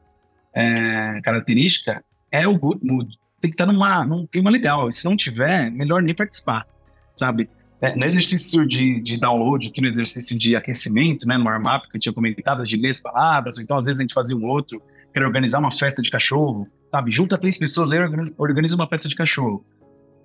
é, 0.53 1.21
característica 1.23 2.03
é 2.29 2.45
o 2.45 2.59
good 2.59 2.81
mood. 2.83 3.17
Tem 3.39 3.49
que 3.49 3.55
estar 3.55 3.65
numa, 3.65 4.05
num 4.05 4.27
clima 4.27 4.49
legal. 4.49 4.89
E 4.89 4.93
se 4.93 5.05
não 5.05 5.15
tiver, 5.15 5.71
melhor 5.71 6.03
nem 6.03 6.13
participar, 6.13 6.67
sabe? 7.15 7.49
É, 7.79 7.95
no 7.95 8.03
exercício 8.03 8.67
de, 8.67 8.99
de 8.99 9.17
download, 9.17 9.67
aqui 9.67 9.79
no 9.81 9.87
exercício 9.87 10.37
de 10.37 10.53
aquecimento, 10.53 11.25
né, 11.25 11.37
no 11.37 11.45
warm-up 11.45 11.89
que 11.89 11.95
eu 11.95 12.01
tinha 12.01 12.13
comentado, 12.13 12.65
de 12.65 12.75
ler 12.75 12.89
as 12.89 12.99
palavras, 12.99 13.57
ou 13.57 13.63
então 13.63 13.77
às 13.77 13.85
vezes 13.85 14.01
a 14.01 14.03
gente 14.03 14.13
fazia 14.13 14.35
um 14.35 14.45
outro, 14.45 14.79
que 14.79 15.17
era 15.17 15.25
organizar 15.25 15.59
uma 15.59 15.71
festa 15.71 16.01
de 16.01 16.11
cachorro, 16.11 16.67
sabe? 16.89 17.09
Junta 17.09 17.37
três 17.37 17.57
pessoas 17.57 17.93
aí, 17.93 17.99
organiza, 17.99 18.33
organiza 18.37 18.75
uma 18.75 18.87
festa 18.87 19.07
de 19.07 19.15
cachorro. 19.15 19.65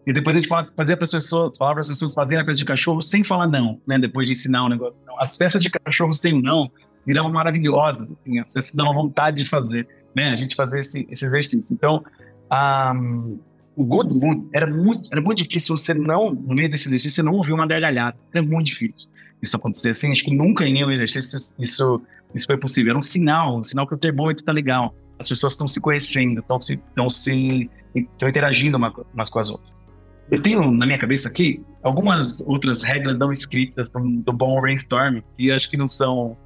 E 0.06 0.12
depois 0.12 0.36
a 0.36 0.40
gente 0.40 0.48
fazia 0.48 0.96
para 0.96 1.04
as 1.04 1.10
pessoas, 1.10 1.56
falava 1.56 1.76
para 1.76 1.80
as 1.80 1.88
pessoas 1.88 2.12
fazerem 2.12 2.42
a 2.42 2.44
festa 2.44 2.58
de 2.58 2.64
cachorro 2.64 3.00
sem 3.00 3.24
falar 3.24 3.46
não, 3.46 3.80
né? 3.86 3.98
Depois 3.98 4.26
de 4.26 4.34
ensinar 4.34 4.62
o 4.62 4.66
um 4.66 4.68
negócio. 4.68 5.00
Não. 5.06 5.18
As 5.20 5.36
festas 5.36 5.62
de 5.62 5.70
cachorro 5.70 6.12
sem 6.12 6.34
o 6.34 6.42
não 6.42 6.70
viravam 7.06 7.32
maravilhosas, 7.32 8.10
assim, 8.10 8.38
as 8.38 8.52
festas 8.52 8.74
davam 8.74 8.92
vontade 8.92 9.42
de 9.42 9.48
fazer, 9.48 9.86
né? 10.14 10.30
A 10.30 10.34
gente 10.34 10.56
fazer 10.56 10.80
esse, 10.80 11.06
esse 11.10 11.24
exercício. 11.24 11.72
Então, 11.72 12.04
um, 12.52 13.38
o 13.76 13.84
good 13.84 14.12
mood 14.14 14.48
era 14.52 14.66
muito, 14.66 15.08
era 15.12 15.20
muito 15.20 15.42
difícil 15.42 15.76
você 15.76 15.94
não, 15.94 16.32
no 16.32 16.54
meio 16.54 16.70
desse 16.70 16.88
exercício, 16.88 17.16
você 17.16 17.22
não 17.22 17.34
ouvir 17.34 17.52
uma 17.52 17.66
gargalhada. 17.66 18.16
Era 18.32 18.44
muito 18.44 18.66
difícil 18.66 19.08
isso 19.42 19.56
acontecer 19.56 19.90
assim. 19.90 20.10
Acho 20.10 20.24
que 20.24 20.34
nunca 20.34 20.64
em 20.64 20.72
nenhum 20.72 20.90
exercício 20.90 21.54
isso, 21.58 22.02
isso 22.34 22.46
foi 22.46 22.56
possível. 22.56 22.90
Era 22.90 22.98
um 22.98 23.02
sinal, 23.02 23.58
um 23.58 23.62
sinal 23.62 23.86
que 23.86 23.94
o 23.94 23.98
termômetro 23.98 24.42
está 24.42 24.52
legal. 24.52 24.94
As 25.18 25.28
pessoas 25.28 25.52
estão 25.52 25.68
se 25.68 25.80
conhecendo, 25.80 26.40
estão 26.40 26.60
se, 26.60 26.74
estão 26.74 27.08
se 27.08 27.70
estão 27.94 28.28
interagindo 28.28 28.76
umas 28.76 29.30
com 29.30 29.38
as 29.38 29.50
outras. 29.50 29.92
Eu 30.30 30.42
tenho 30.42 30.70
na 30.70 30.86
minha 30.86 30.98
cabeça 30.98 31.28
aqui 31.28 31.62
algumas 31.82 32.40
outras 32.40 32.82
regras 32.82 33.16
não 33.18 33.30
escritas 33.30 33.88
do, 33.88 34.00
do 34.22 34.32
bom 34.32 34.60
brainstorm 34.60 35.20
que 35.36 35.52
acho 35.52 35.70
que 35.70 35.76
não 35.76 35.86
são 35.86 36.36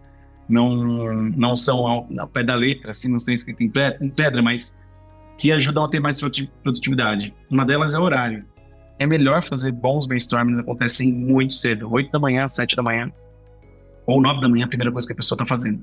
não 0.50 1.30
não 1.36 1.56
são 1.56 1.86
ao, 1.86 2.28
pé 2.28 2.42
da 2.42 2.54
letra, 2.54 2.90
assim, 2.90 3.08
não 3.08 3.16
estão 3.16 3.32
escritas 3.32 3.66
em 4.00 4.10
pedra, 4.10 4.42
mas 4.42 4.76
que 5.38 5.50
ajudam 5.52 5.84
a 5.84 5.88
ter 5.88 6.00
mais 6.00 6.20
produtividade. 6.62 7.34
Uma 7.50 7.64
delas 7.64 7.94
é 7.94 7.98
o 7.98 8.02
horário. 8.02 8.44
É 8.98 9.06
melhor 9.06 9.42
fazer 9.42 9.72
bons 9.72 10.06
brainstormings 10.06 10.58
acontecem 10.58 11.10
muito 11.10 11.54
cedo, 11.54 11.90
8 11.90 12.10
da 12.12 12.18
manhã, 12.18 12.46
7 12.46 12.76
da 12.76 12.82
manhã, 12.82 13.10
ou 14.06 14.20
9 14.20 14.40
da 14.42 14.48
manhã, 14.48 14.66
a 14.66 14.68
primeira 14.68 14.92
coisa 14.92 15.06
que 15.06 15.14
a 15.14 15.16
pessoa 15.16 15.36
está 15.36 15.46
fazendo. 15.46 15.82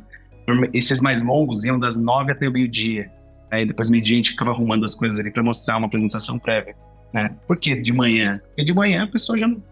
Esses 0.74 1.02
mais 1.02 1.24
longos 1.24 1.64
iam 1.64 1.80
das 1.80 1.98
9 1.98 2.32
até 2.32 2.48
o 2.48 2.52
meio-dia. 2.52 3.10
Aí 3.50 3.66
depois 3.66 3.90
meio-dia 3.90 4.16
a 4.16 4.18
gente 4.18 4.30
ficava 4.32 4.52
arrumando 4.52 4.84
as 4.84 4.94
coisas 4.94 5.20
ali 5.20 5.32
para 5.32 5.42
mostrar 5.42 5.78
uma 5.78 5.88
apresentação 5.88 6.38
prévia. 6.38 6.76
Né? 7.12 7.36
Por 7.48 7.58
que 7.58 7.76
de 7.76 7.92
manhã? 7.92 8.40
Porque 8.48 8.64
de 8.64 8.74
manhã 8.74 9.06
a 9.06 9.08
pessoa 9.08 9.38
já 9.38 9.48
não, 9.48 9.64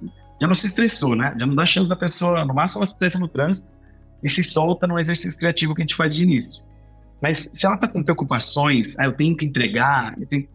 já 0.42 0.48
não 0.48 0.56
se 0.56 0.66
estressou, 0.66 1.16
né? 1.16 1.36
Já 1.38 1.46
não 1.46 1.54
dá 1.54 1.66
chance 1.66 1.90
da 1.90 1.96
pessoa, 1.96 2.44
no 2.44 2.54
máximo 2.54 2.80
ela 2.80 2.88
se 2.88 2.94
estressa 2.94 3.20
no 3.20 3.28
trânsito 3.28 3.76
e 4.24 4.30
se 4.30 4.44
solta 4.44 4.88
no 4.88 5.00
exercício 5.00 5.38
criativo 5.38 5.74
que 5.76 5.82
a 5.82 5.84
gente 5.84 5.96
faz 5.96 6.16
de 6.16 6.24
início. 6.24 6.66
Mas 7.22 7.50
se 7.52 7.66
ela 7.66 7.76
está 7.76 7.88
com 7.88 8.04
preocupações, 8.04 8.98
ah, 9.00 9.06
eu 9.06 9.14
tenho 9.14 9.36
que 9.36 9.46
entregar, 9.46 10.16
eu 10.20 10.28
tenho... 10.28 10.48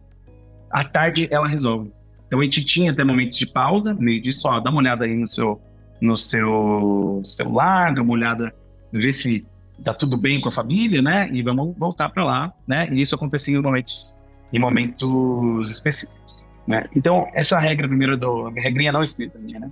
à 0.69 0.83
tarde 0.83 1.27
ela 1.31 1.47
resolve. 1.47 1.91
Então 2.27 2.39
a 2.39 2.43
gente 2.43 2.63
tinha 2.63 2.91
até 2.91 3.03
momentos 3.03 3.37
de 3.37 3.45
pausa, 3.45 3.93
meio 3.93 4.21
disso, 4.21 4.47
ó, 4.47 4.59
dá 4.59 4.69
uma 4.69 4.79
olhada 4.79 5.05
aí 5.05 5.15
no 5.15 5.27
seu, 5.27 5.61
no 5.99 6.15
seu 6.15 7.21
celular, 7.25 7.93
dá 7.93 8.01
uma 8.01 8.13
olhada, 8.13 8.53
ver 8.93 9.11
se 9.11 9.45
tá 9.83 9.93
tudo 9.93 10.15
bem 10.15 10.39
com 10.39 10.47
a 10.47 10.51
família, 10.51 11.01
né? 11.01 11.29
E 11.31 11.41
vamos 11.41 11.75
voltar 11.77 12.09
para 12.09 12.23
lá, 12.23 12.53
né? 12.65 12.87
E 12.91 13.01
isso 13.01 13.15
acontecia 13.15 13.57
em 13.57 13.61
momentos, 13.61 14.21
em 14.53 14.59
momentos 14.59 15.71
específicos, 15.71 16.47
né? 16.65 16.85
Então 16.95 17.27
essa 17.33 17.59
regra 17.59 17.87
primeiro 17.87 18.15
do 18.15 18.49
regrinha 18.51 18.91
não 18.91 19.03
escrita 19.03 19.37
minha, 19.39 19.59
né? 19.59 19.71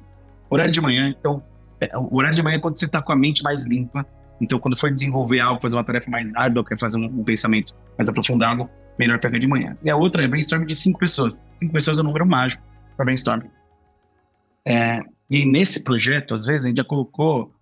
Horário 0.49 0.71
de 0.71 0.81
manhã, 0.81 1.15
então 1.17 1.41
é, 1.41 1.58
o 1.95 2.17
horário 2.17 2.35
de 2.35 2.43
manhã 2.43 2.57
é 2.57 2.59
quando 2.59 2.77
você 2.77 2.85
está 2.85 3.01
com 3.01 3.11
a 3.11 3.15
mente 3.15 3.43
mais 3.43 3.65
limpa, 3.65 4.05
então, 4.41 4.59
quando 4.59 4.77
for 4.77 4.91
desenvolver 4.91 5.39
algo, 5.39 5.61
fazer 5.61 5.75
uma 5.75 5.83
tarefa 5.83 6.09
mais 6.09 6.33
árdua, 6.35 6.63
quer 6.63 6.77
fazer 6.77 6.97
um, 6.97 7.05
um 7.05 7.23
pensamento 7.23 7.75
mais 7.97 8.07
aprofundado, 8.09 8.69
melhor 8.97 9.19
pegar 9.19 9.37
de 9.37 9.47
manhã. 9.47 9.77
E 9.83 9.89
a 9.89 9.95
outra 9.95 10.23
é 10.23 10.27
brainstorm 10.27 10.65
de 10.65 10.75
cinco 10.75 10.99
pessoas. 10.99 11.51
Cinco 11.57 11.73
pessoas 11.73 11.99
é 11.99 12.01
um 12.01 12.05
número 12.05 12.25
mágico 12.25 12.63
para 12.95 13.05
brainstorm. 13.05 13.41
É, 14.65 15.01
e 15.29 15.45
nesse 15.45 15.83
projeto, 15.83 16.33
às 16.33 16.45
vezes, 16.45 16.65
a 16.65 16.67
gente 16.69 16.77
já 16.77 16.83
colocou 16.83 17.53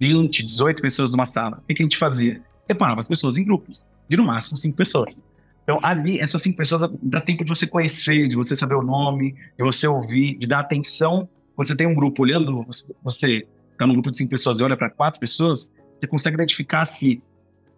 20, 0.00 0.44
18 0.44 0.80
pessoas 0.80 1.10
numa 1.10 1.26
sala. 1.26 1.58
O 1.58 1.66
que, 1.66 1.74
que 1.74 1.82
a 1.82 1.84
gente 1.84 1.98
fazia? 1.98 2.40
Separava 2.66 3.00
as 3.00 3.08
pessoas 3.08 3.36
em 3.36 3.44
grupos, 3.44 3.84
de 4.08 4.16
no 4.16 4.24
máximo 4.24 4.56
cinco 4.56 4.76
pessoas. 4.76 5.24
Então, 5.62 5.78
ali, 5.82 6.18
essas 6.18 6.40
cinco 6.40 6.56
pessoas 6.56 6.90
dá 7.02 7.20
tempo 7.20 7.44
de 7.44 7.48
você 7.50 7.66
conhecer, 7.66 8.28
de 8.28 8.36
você 8.36 8.56
saber 8.56 8.74
o 8.74 8.82
nome, 8.82 9.32
de 9.32 9.64
você 9.64 9.86
ouvir, 9.86 10.38
de 10.38 10.46
dar 10.46 10.60
atenção. 10.60 11.28
Quando 11.58 11.66
você 11.66 11.76
tem 11.76 11.88
um 11.88 11.94
grupo 11.94 12.22
olhando, 12.22 12.64
você 13.02 13.44
está 13.72 13.84
num 13.84 13.94
grupo 13.94 14.12
de 14.12 14.16
cinco 14.16 14.30
pessoas 14.30 14.60
e 14.60 14.62
olha 14.62 14.76
para 14.76 14.88
quatro 14.88 15.18
pessoas, 15.18 15.72
você 15.98 16.06
consegue 16.06 16.36
identificar 16.36 16.84
se 16.84 17.20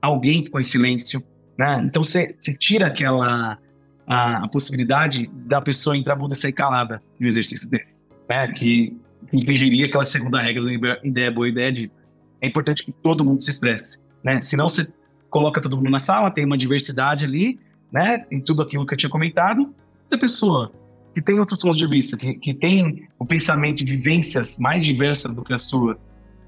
alguém 0.03 0.45
ficou 0.45 0.61
em 0.61 0.63
silêncio, 0.63 1.23
né? 1.59 1.81
Então 1.83 2.05
você, 2.05 2.37
você 2.39 2.53
tira 2.53 2.89
aquela 2.89 3.59
a, 4.07 4.45
a, 4.45 4.49
possibilidade 4.49 5.31
da 5.47 5.63
pessoa 5.63 5.97
entrar 5.97 6.15
muda 6.15 6.35
e 6.35 6.37
sair 6.37 6.53
calada 6.53 7.03
no 7.19 7.27
exercício 7.27 7.71
desse, 7.71 8.05
né? 8.29 8.49
Que 8.49 8.95
infringiria 9.33 9.87
aquela 9.87 10.05
segunda 10.05 10.43
regra 10.43 10.63
do 10.63 10.71
ideia 11.03 11.31
boa, 11.31 11.49
ideia 11.49 11.73
de 11.73 11.91
é 12.43 12.49
importante 12.49 12.85
que 12.85 12.93
todo 12.93 13.25
mundo 13.25 13.43
se 13.43 13.51
expresse, 13.51 13.99
né? 14.23 14.43
Senão 14.43 14.69
você 14.69 14.93
coloca 15.31 15.59
todo 15.59 15.79
mundo 15.79 15.89
na 15.89 16.01
sala, 16.01 16.31
tem 16.31 16.45
uma 16.45 16.59
diversidade 16.59 17.25
ali, 17.25 17.59
né? 17.91 18.27
Em 18.31 18.43
tudo 18.43 18.61
aquilo 18.61 18.85
que 18.85 18.93
eu 18.93 18.99
tinha 18.99 19.09
comentado. 19.09 19.75
A 20.13 20.19
pessoa 20.19 20.71
que 21.15 21.21
tem 21.21 21.39
outros 21.39 21.61
pontos 21.63 21.79
de 21.79 21.87
vista, 21.87 22.17
que, 22.17 22.35
que 22.35 22.55
tem 22.55 23.09
o 23.19 23.27
pensamento 23.27 23.85
de 23.85 23.97
vivências 23.97 24.59
mais 24.59 24.85
diversas 24.85 25.35
do 25.35 25.43
que 25.43 25.53
a 25.53 25.59
sua, 25.59 25.99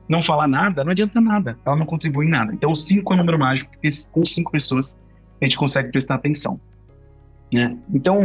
não 0.08 0.22
falar 0.22 0.46
nada, 0.46 0.84
não 0.84 0.92
adianta 0.92 1.20
nada. 1.20 1.58
Ela 1.64 1.76
não 1.76 1.86
contribui 1.86 2.26
em 2.26 2.30
nada. 2.30 2.52
Então, 2.52 2.74
cinco 2.74 3.12
é 3.12 3.16
um 3.16 3.18
número 3.18 3.38
mágico, 3.38 3.70
porque 3.72 3.90
com 4.12 4.24
cinco 4.24 4.52
pessoas 4.52 5.00
a 5.40 5.44
gente 5.44 5.56
consegue 5.56 5.90
prestar 5.90 6.16
atenção. 6.16 6.60
Né? 7.52 7.76
Então, 7.92 8.20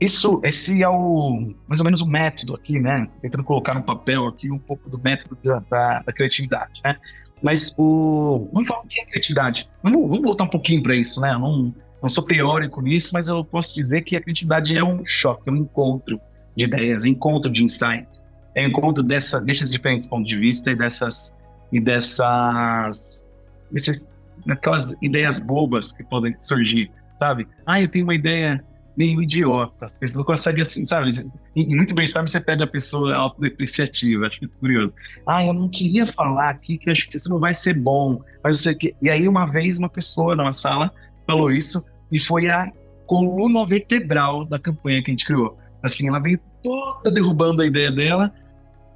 isso, 0.00 0.40
esse 0.42 0.82
é 0.82 0.88
o 0.88 1.54
mais 1.68 1.80
ou 1.80 1.84
menos 1.84 2.00
o 2.00 2.06
método 2.06 2.54
aqui, 2.54 2.80
né? 2.80 3.06
Tentando 3.20 3.44
colocar 3.44 3.74
no 3.74 3.82
papel 3.82 4.26
aqui 4.26 4.50
um 4.50 4.58
pouco 4.58 4.88
do 4.88 4.98
método 5.02 5.36
da, 5.44 5.58
da, 5.70 6.02
da 6.02 6.12
criatividade, 6.12 6.80
né? 6.84 6.96
Mas 7.42 7.74
o 7.78 8.48
vamos 8.52 8.68
falar 8.68 8.80
o 8.80 8.86
que 8.86 9.00
é 9.00 9.04
criatividade. 9.04 9.68
Vamos, 9.82 10.00
vamos 10.02 10.22
voltar 10.22 10.44
um 10.44 10.48
pouquinho 10.48 10.82
para 10.82 10.94
isso, 10.94 11.20
né? 11.20 11.32
Não, 11.32 11.74
não 12.02 12.08
sou 12.08 12.24
teórico 12.24 12.80
nisso, 12.80 13.10
mas 13.12 13.28
eu 13.28 13.44
posso 13.44 13.74
dizer 13.74 14.02
que 14.02 14.16
a 14.16 14.20
criatividade 14.20 14.76
é 14.76 14.82
um 14.82 15.04
choque, 15.04 15.48
é 15.48 15.52
um 15.52 15.56
encontro 15.56 16.20
de 16.56 16.64
ideias, 16.64 17.04
um 17.04 17.08
encontro 17.08 17.50
de 17.50 17.62
insights, 17.62 18.22
é 18.54 18.64
encontro 18.64 19.02
dessa, 19.02 19.40
desses 19.40 19.70
diferentes 19.70 20.08
pontos 20.08 20.28
de 20.28 20.36
vista 20.36 20.70
e 20.70 20.74
dessas 20.74 21.36
e 21.72 21.80
dessas 21.80 23.26
desses, 23.70 24.12
aquelas 24.48 24.96
ideias 25.00 25.38
bobas 25.38 25.92
que 25.92 26.02
podem 26.02 26.36
surgir, 26.36 26.90
sabe? 27.18 27.46
Ah, 27.64 27.80
eu 27.80 27.88
tenho 27.88 28.04
uma 28.04 28.14
ideia 28.14 28.64
meio 28.96 29.22
idiota, 29.22 29.86
as 29.86 29.96
pessoas 29.96 30.26
conseguem 30.26 30.62
assim, 30.62 30.84
sabe? 30.84 31.30
E, 31.54 31.74
muito 31.74 31.94
bem, 31.94 32.06
sabe? 32.06 32.30
Você 32.30 32.40
pede 32.40 32.62
a 32.62 32.66
pessoa 32.66 33.14
autodepreciativa, 33.14 34.26
acho 34.26 34.38
isso 34.42 34.56
curioso. 34.56 34.92
Ah, 35.26 35.44
eu 35.44 35.52
não 35.52 35.68
queria 35.68 36.06
falar 36.06 36.50
aqui 36.50 36.76
que 36.76 36.90
acho 36.90 37.08
que 37.08 37.16
isso 37.16 37.30
não 37.30 37.38
vai 37.38 37.54
ser 37.54 37.74
bom, 37.74 38.20
mas 38.42 38.56
eu 38.56 38.62
sei 38.62 38.74
que. 38.74 38.96
E 39.00 39.08
aí, 39.08 39.28
uma 39.28 39.46
vez, 39.46 39.78
uma 39.78 39.88
pessoa 39.88 40.34
numa 40.34 40.52
sala 40.52 40.92
falou 41.30 41.50
isso 41.50 41.84
e 42.10 42.18
foi 42.18 42.48
a 42.48 42.72
coluna 43.06 43.64
vertebral 43.64 44.44
da 44.44 44.58
campanha 44.58 45.02
que 45.02 45.10
a 45.10 45.12
gente 45.12 45.24
criou. 45.24 45.56
Assim, 45.82 46.08
ela 46.08 46.20
veio 46.20 46.40
toda 46.62 47.10
derrubando 47.10 47.62
a 47.62 47.66
ideia 47.66 47.90
dela 47.90 48.32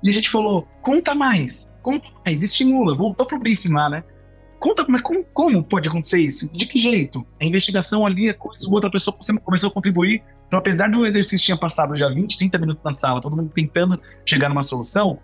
e 0.02 0.10
a 0.10 0.12
gente 0.12 0.28
falou: 0.28 0.68
conta 0.82 1.14
mais, 1.14 1.70
conta 1.82 2.08
mais, 2.24 2.42
estimula. 2.42 2.96
Voltou 2.96 3.26
pro 3.26 3.38
briefing 3.38 3.72
lá, 3.72 3.88
né? 3.88 4.04
Conta, 4.58 4.84
mas 4.88 5.02
como, 5.02 5.24
como 5.32 5.62
pode 5.62 5.88
acontecer 5.88 6.20
isso? 6.20 6.52
De 6.52 6.66
que 6.66 6.78
jeito? 6.78 7.24
A 7.40 7.44
investigação 7.44 8.06
ali, 8.06 8.30
a 8.30 8.34
coisa, 8.34 8.66
outra 8.70 8.90
pessoa 8.90 9.16
começou 9.42 9.68
a 9.68 9.72
contribuir. 9.72 10.22
Então, 10.46 10.58
apesar 10.58 10.90
do 10.90 11.06
exercício 11.06 11.44
tinha 11.44 11.56
passado 11.56 11.96
já 11.96 12.08
20, 12.08 12.38
30 12.38 12.58
minutos 12.58 12.82
na 12.82 12.92
sala, 12.92 13.20
todo 13.20 13.36
mundo 13.36 13.50
tentando 13.54 14.00
chegar 14.24 14.48
numa 14.48 14.62
solução, 14.62 15.18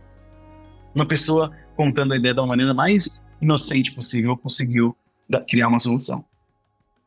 uma 0.94 1.06
pessoa 1.06 1.52
contando 1.76 2.12
a 2.12 2.16
ideia 2.16 2.34
da 2.34 2.44
maneira 2.44 2.74
mais 2.74 3.22
inocente 3.40 3.92
possível 3.92 4.36
conseguiu 4.36 4.94
criar 5.48 5.68
uma 5.68 5.78
solução. 5.78 6.24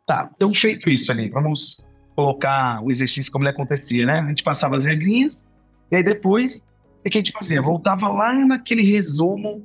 Tá, 0.06 0.30
então 0.36 0.54
feito 0.54 0.90
isso 0.90 1.12
ali, 1.12 1.30
vamos 1.30 1.86
colocar 2.16 2.84
o 2.84 2.92
exercício 2.92 3.32
como 3.32 3.46
ele 3.46 3.52
acontecia, 3.52 4.06
né? 4.06 4.20
A 4.20 4.28
gente 4.28 4.44
passava 4.44 4.78
as 4.78 4.84
regrinhas, 4.84 5.50
e 5.90 5.96
aí 5.96 6.04
depois, 6.04 6.68
o 7.00 7.10
que 7.10 7.18
a 7.18 7.22
gente 7.22 7.32
fazia? 7.32 7.62
Voltava 7.62 8.10
lá 8.10 8.34
naquele 8.46 8.82
resumo 8.82 9.64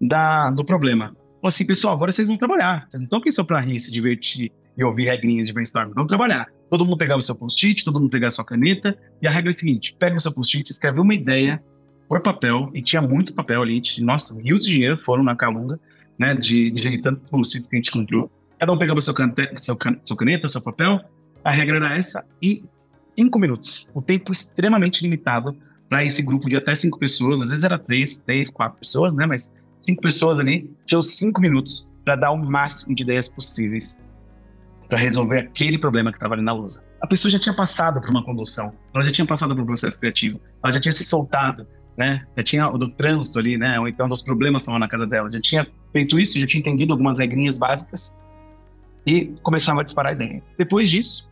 da, 0.00 0.50
do 0.50 0.64
problema. 0.64 1.08
Falou 1.08 1.48
assim, 1.48 1.66
pessoal, 1.66 1.94
agora 1.94 2.10
vocês 2.10 2.26
vão 2.26 2.36
trabalhar. 2.36 2.86
Vocês 2.88 3.00
não 3.00 3.04
estão 3.04 3.18
aqui 3.18 3.30
só 3.30 3.44
para 3.44 3.60
rir, 3.60 3.78
se 3.80 3.92
divertir 3.92 4.50
e 4.76 4.84
ouvir 4.84 5.04
regrinhas 5.04 5.46
de 5.46 5.52
brainstorming. 5.52 5.92
Vamos 5.94 6.08
trabalhar. 6.08 6.46
Todo 6.70 6.84
mundo 6.84 6.96
pegava 6.96 7.18
o 7.18 7.22
seu 7.22 7.34
post-it, 7.34 7.84
todo 7.84 8.00
mundo 8.00 8.10
pegava 8.10 8.28
a 8.28 8.32
sua 8.32 8.44
caneta. 8.44 8.98
E 9.22 9.26
a 9.26 9.30
regra 9.30 9.50
é 9.50 9.54
a 9.54 9.56
seguinte: 9.56 9.94
pega 9.98 10.16
o 10.16 10.20
seu 10.20 10.32
post-it, 10.32 10.70
escreve 10.70 11.00
uma 11.00 11.14
ideia 11.14 11.62
por 12.08 12.20
papel. 12.20 12.70
E 12.74 12.82
tinha 12.82 13.00
muito 13.00 13.34
papel 13.34 13.62
ali. 13.62 13.80
Nossa, 14.00 14.40
rios 14.40 14.64
de 14.64 14.70
dinheiro 14.70 14.98
foram 14.98 15.22
na 15.22 15.36
Calunga, 15.36 15.78
né? 16.18 16.34
De, 16.34 16.70
de 16.70 17.00
tantos 17.00 17.30
post-its 17.30 17.68
que 17.68 17.76
a 17.76 17.78
gente 17.78 17.90
comprou. 17.90 18.30
Cada 18.58 18.72
um 18.72 18.78
pegava 18.78 19.00
seu 19.00 19.14
caneta, 19.14 19.52
seu, 19.56 19.76
can, 19.76 19.96
sua 20.04 20.16
caneta, 20.16 20.48
seu 20.48 20.60
papel. 20.60 21.00
A 21.44 21.50
regra 21.50 21.76
era 21.76 21.96
essa. 21.96 22.24
E 22.42 22.64
cinco 23.16 23.38
minutos. 23.38 23.88
O 23.94 24.02
tempo 24.02 24.32
extremamente 24.32 25.02
limitado 25.02 25.56
para 25.88 26.04
esse 26.04 26.22
grupo 26.22 26.48
de 26.48 26.56
até 26.56 26.74
cinco 26.74 26.98
pessoas. 26.98 27.40
Às 27.40 27.50
vezes 27.50 27.64
era 27.64 27.78
três, 27.78 28.18
três, 28.18 28.50
quatro 28.50 28.78
pessoas, 28.78 29.12
né? 29.12 29.26
Mas 29.26 29.52
cinco 29.78 30.02
pessoas 30.02 30.40
ali, 30.40 30.70
tinham 30.84 31.00
cinco 31.00 31.40
minutos 31.40 31.88
para 32.04 32.16
dar 32.16 32.30
o 32.30 32.36
máximo 32.36 32.94
de 32.94 33.02
ideias 33.02 33.28
possíveis 33.28 34.00
para 34.88 34.98
resolver 34.98 35.38
aquele 35.38 35.78
problema 35.78 36.10
que 36.10 36.16
estava 36.16 36.34
ali 36.34 36.42
na 36.42 36.52
lousa. 36.52 36.84
A 37.00 37.06
pessoa 37.06 37.30
já 37.30 37.38
tinha 37.38 37.54
passado 37.54 38.00
por 38.00 38.08
uma 38.10 38.24
condução, 38.24 38.72
ela 38.94 39.04
já 39.04 39.12
tinha 39.12 39.26
passado 39.26 39.54
por 39.54 39.62
um 39.62 39.66
processo 39.66 40.00
criativo, 40.00 40.40
ela 40.64 40.72
já 40.72 40.80
tinha 40.80 40.92
se 40.92 41.04
soltado, 41.04 41.66
né? 41.96 42.24
Já 42.36 42.42
tinha 42.42 42.68
o 42.68 42.78
do 42.78 42.88
trânsito 42.88 43.38
ali, 43.38 43.58
né? 43.58 43.78
Ou 43.78 43.86
então 43.86 44.08
dos 44.08 44.22
problemas 44.22 44.62
que 44.62 44.64
estavam 44.64 44.78
na 44.78 44.88
casa 44.88 45.06
dela, 45.06 45.30
já 45.30 45.40
tinha 45.40 45.66
feito 45.92 46.18
isso, 46.18 46.40
já 46.40 46.46
tinha 46.46 46.60
entendido 46.60 46.92
algumas 46.92 47.18
regrinhas 47.18 47.58
básicas 47.58 48.14
e 49.08 49.34
começava 49.42 49.80
a 49.80 49.84
disparar 49.84 50.12
ideias. 50.12 50.54
Depois 50.58 50.90
disso, 50.90 51.30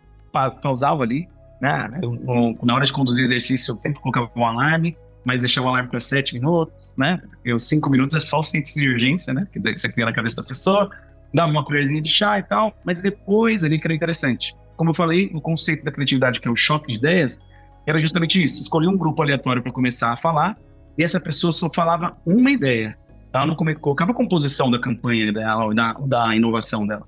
pausava 0.63 1.03
ali, 1.03 1.29
né? 1.61 1.91
Eu, 2.03 2.19
na 2.63 2.75
hora 2.75 2.87
de 2.87 2.93
conduzir 2.93 3.23
o 3.23 3.27
exercício, 3.27 3.73
eu 3.73 3.77
sempre 3.77 4.01
colocava 4.01 4.31
um 4.35 4.47
alarme, 4.47 4.97
mas 5.27 5.41
deixar 5.41 5.61
o 5.61 5.69
alarme 5.69 5.91
para 5.91 6.01
sete 6.01 6.33
minutos, 6.33 6.95
né? 6.97 7.21
Os 7.55 7.69
cinco 7.69 7.91
minutos 7.91 8.17
é 8.17 8.21
só 8.21 8.41
o 8.41 8.43
ciência 8.43 8.81
de 8.81 8.89
urgência, 8.89 9.35
né? 9.35 9.47
Que 9.53 9.61
você 9.61 9.91
cria 9.91 10.07
na 10.07 10.13
cabeça 10.13 10.37
da 10.37 10.43
pessoa, 10.43 10.89
dá 11.35 11.45
uma 11.45 11.63
colherzinha 11.63 12.01
de 12.01 12.09
chá 12.09 12.39
e 12.39 12.43
tal, 12.45 12.75
mas 12.83 13.03
depois 13.03 13.63
ali 13.63 13.79
que 13.79 13.87
era 13.87 13.95
interessante. 13.95 14.57
Como 14.75 14.91
eu 14.91 14.95
falei, 14.95 15.31
o 15.35 15.41
conceito 15.41 15.85
da 15.85 15.93
criatividade, 15.93 16.41
que 16.41 16.49
é 16.49 16.51
o 16.51 16.57
choque 16.57 16.93
de 16.93 16.97
ideias, 16.97 17.45
era 17.87 17.99
justamente 17.99 18.43
isso. 18.43 18.59
Escolhi 18.59 18.89
um 18.89 18.97
grupo 18.97 19.23
aleatório 19.23 19.63
para 19.63 19.71
começar 19.71 20.13
a 20.13 20.17
falar, 20.17 20.57
e 20.97 21.05
essa 21.05 21.21
pessoa 21.21 21.53
só 21.53 21.69
falava 21.71 22.17
uma 22.25 22.51
ideia. 22.51 22.97
Ela 23.35 23.47
não 23.47 23.55
colocava 23.55 24.13
a 24.13 24.15
composição 24.15 24.71
da 24.71 24.79
campanha 24.79 25.31
dela, 25.31 25.75
da, 25.75 25.93
da 25.93 26.35
inovação 26.35 26.87
dela. 26.87 27.07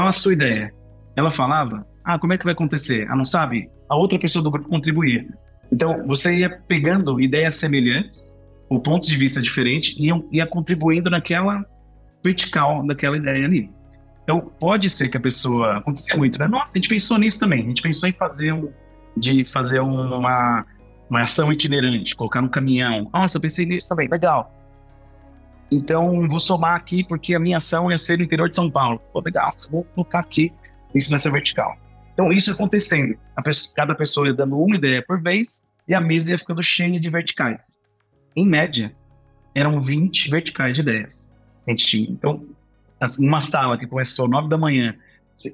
Fala 0.00 0.08
a 0.08 0.12
sua 0.12 0.32
ideia. 0.32 0.72
Ela 1.14 1.30
falava, 1.30 1.86
ah, 2.02 2.18
como 2.18 2.32
é 2.32 2.38
que 2.38 2.44
vai 2.44 2.54
acontecer? 2.54 3.06
Ah, 3.10 3.14
não 3.14 3.24
sabe? 3.26 3.68
A 3.86 3.94
outra 3.94 4.18
pessoa 4.18 4.42
do 4.42 4.50
grupo 4.50 4.66
contribuía. 4.66 5.26
Então, 5.70 6.06
você 6.06 6.38
ia 6.38 6.48
pegando 6.48 7.20
ideias 7.20 7.56
semelhantes, 7.56 8.34
ou 8.70 8.80
pontos 8.80 9.10
de 9.10 9.16
vista 9.18 9.42
diferentes, 9.42 9.94
e 9.98 10.08
ia 10.32 10.46
contribuindo 10.46 11.10
naquela 11.10 11.62
vertical 12.24 12.82
daquela 12.86 13.18
ideia 13.18 13.44
ali. 13.44 13.70
Então, 14.22 14.40
pode 14.58 14.88
ser 14.88 15.10
que 15.10 15.18
a 15.18 15.20
pessoa. 15.20 15.76
Acontecia 15.76 16.16
muito, 16.16 16.38
né? 16.38 16.48
Nossa, 16.48 16.72
a 16.74 16.78
gente 16.78 16.88
pensou 16.88 17.18
nisso 17.18 17.38
também. 17.38 17.62
A 17.62 17.68
gente 17.68 17.82
pensou 17.82 18.08
em 18.08 18.12
fazer 18.12 18.54
um. 18.54 18.72
de 19.14 19.44
fazer 19.44 19.80
uma, 19.80 20.64
uma 21.10 21.22
ação 21.22 21.52
itinerante, 21.52 22.16
colocar 22.16 22.40
no 22.40 22.48
caminhão. 22.48 23.10
Nossa, 23.12 23.36
eu 23.36 23.40
pensei 23.42 23.66
nisso 23.66 23.86
também, 23.86 24.08
legal. 24.08 24.50
Então, 25.70 26.28
vou 26.28 26.40
somar 26.40 26.74
aqui, 26.74 27.04
porque 27.04 27.34
a 27.34 27.38
minha 27.38 27.58
ação 27.58 27.90
ia 27.90 27.98
ser 27.98 28.18
no 28.18 28.24
interior 28.24 28.48
de 28.48 28.56
São 28.56 28.70
Paulo. 28.70 29.00
Pô, 29.12 29.20
legal, 29.20 29.52
vou 29.70 29.84
colocar 29.84 30.20
aqui 30.20 30.52
isso 30.94 31.12
nessa 31.12 31.30
vertical. 31.30 31.76
Então, 32.12 32.32
isso 32.32 32.50
acontecendo. 32.50 33.16
Pessoa, 33.42 33.74
cada 33.74 33.94
pessoa 33.94 34.26
ia 34.26 34.34
dando 34.34 34.58
uma 34.58 34.76
ideia 34.76 35.02
por 35.02 35.22
vez 35.22 35.64
e 35.88 35.94
a 35.94 36.00
mesa 36.00 36.32
ia 36.32 36.38
ficando 36.38 36.62
cheia 36.62 36.98
de 36.98 37.08
verticais. 37.08 37.78
Em 38.36 38.46
média, 38.46 38.94
eram 39.54 39.82
20 39.82 40.30
verticais 40.30 40.74
de 40.74 40.80
ideias. 40.80 41.34
A 41.66 41.70
gente 41.70 41.86
tinha. 41.86 42.10
Então, 42.10 42.44
uma 43.18 43.40
sala 43.40 43.78
que 43.78 43.86
começou 43.86 44.28
9 44.28 44.48
da 44.48 44.58
manhã, 44.58 44.94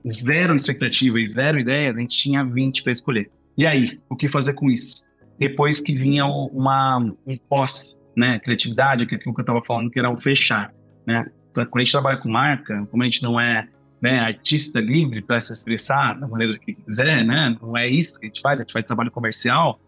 zero 0.07 0.55
expectativa 0.55 1.21
e 1.21 1.27
zero 1.27 1.59
ideias, 1.59 1.97
a 1.97 2.01
gente 2.01 2.17
tinha 2.17 2.45
20 2.45 2.83
para 2.83 2.93
escolher. 2.93 3.31
E 3.57 3.67
aí, 3.67 4.01
o 4.09 4.17
que 4.17 4.29
fazer 4.29 4.55
com 4.55 4.71
isso? 4.71 5.09
Depois 5.39 5.81
que 5.81 5.95
vinha 5.95 6.27
uma, 6.27 6.99
um 7.27 7.37
pós, 7.49 8.01
né, 8.17 8.39
criatividade, 8.39 9.07
que 9.07 9.15
é 9.15 9.19
aquilo 9.19 9.35
que 9.35 9.41
eu 9.41 9.45
estava 9.45 9.63
falando, 9.65 9.91
que 9.91 9.99
era 9.99 10.11
o 10.11 10.17
fechar, 10.17 10.73
né? 11.07 11.27
Quando 11.53 11.77
a 11.77 11.79
gente 11.81 11.93
trabalha 11.93 12.17
com 12.19 12.29
marca, 12.29 12.87
como 12.91 13.03
a 13.03 13.07
gente 13.07 13.23
não 13.23 13.41
é 13.41 13.69
né, 14.01 14.21
artista 14.21 14.79
livre 14.81 15.23
para 15.23 15.41
se 15.41 15.53
expressar 15.53 16.15
da 16.15 16.29
maneira 16.29 16.59
que 16.59 16.75
quiser, 16.75 17.25
né? 17.25 17.57
Não 17.61 17.77
é 17.77 17.89
isso 17.89 18.19
que 18.19 18.27
a 18.27 18.29
gente 18.29 18.41
faz, 18.41 18.61
a 18.61 18.63
gente 18.63 18.73
faz 18.73 18.85
trabalho 18.85 19.11
comercial. 19.11 19.81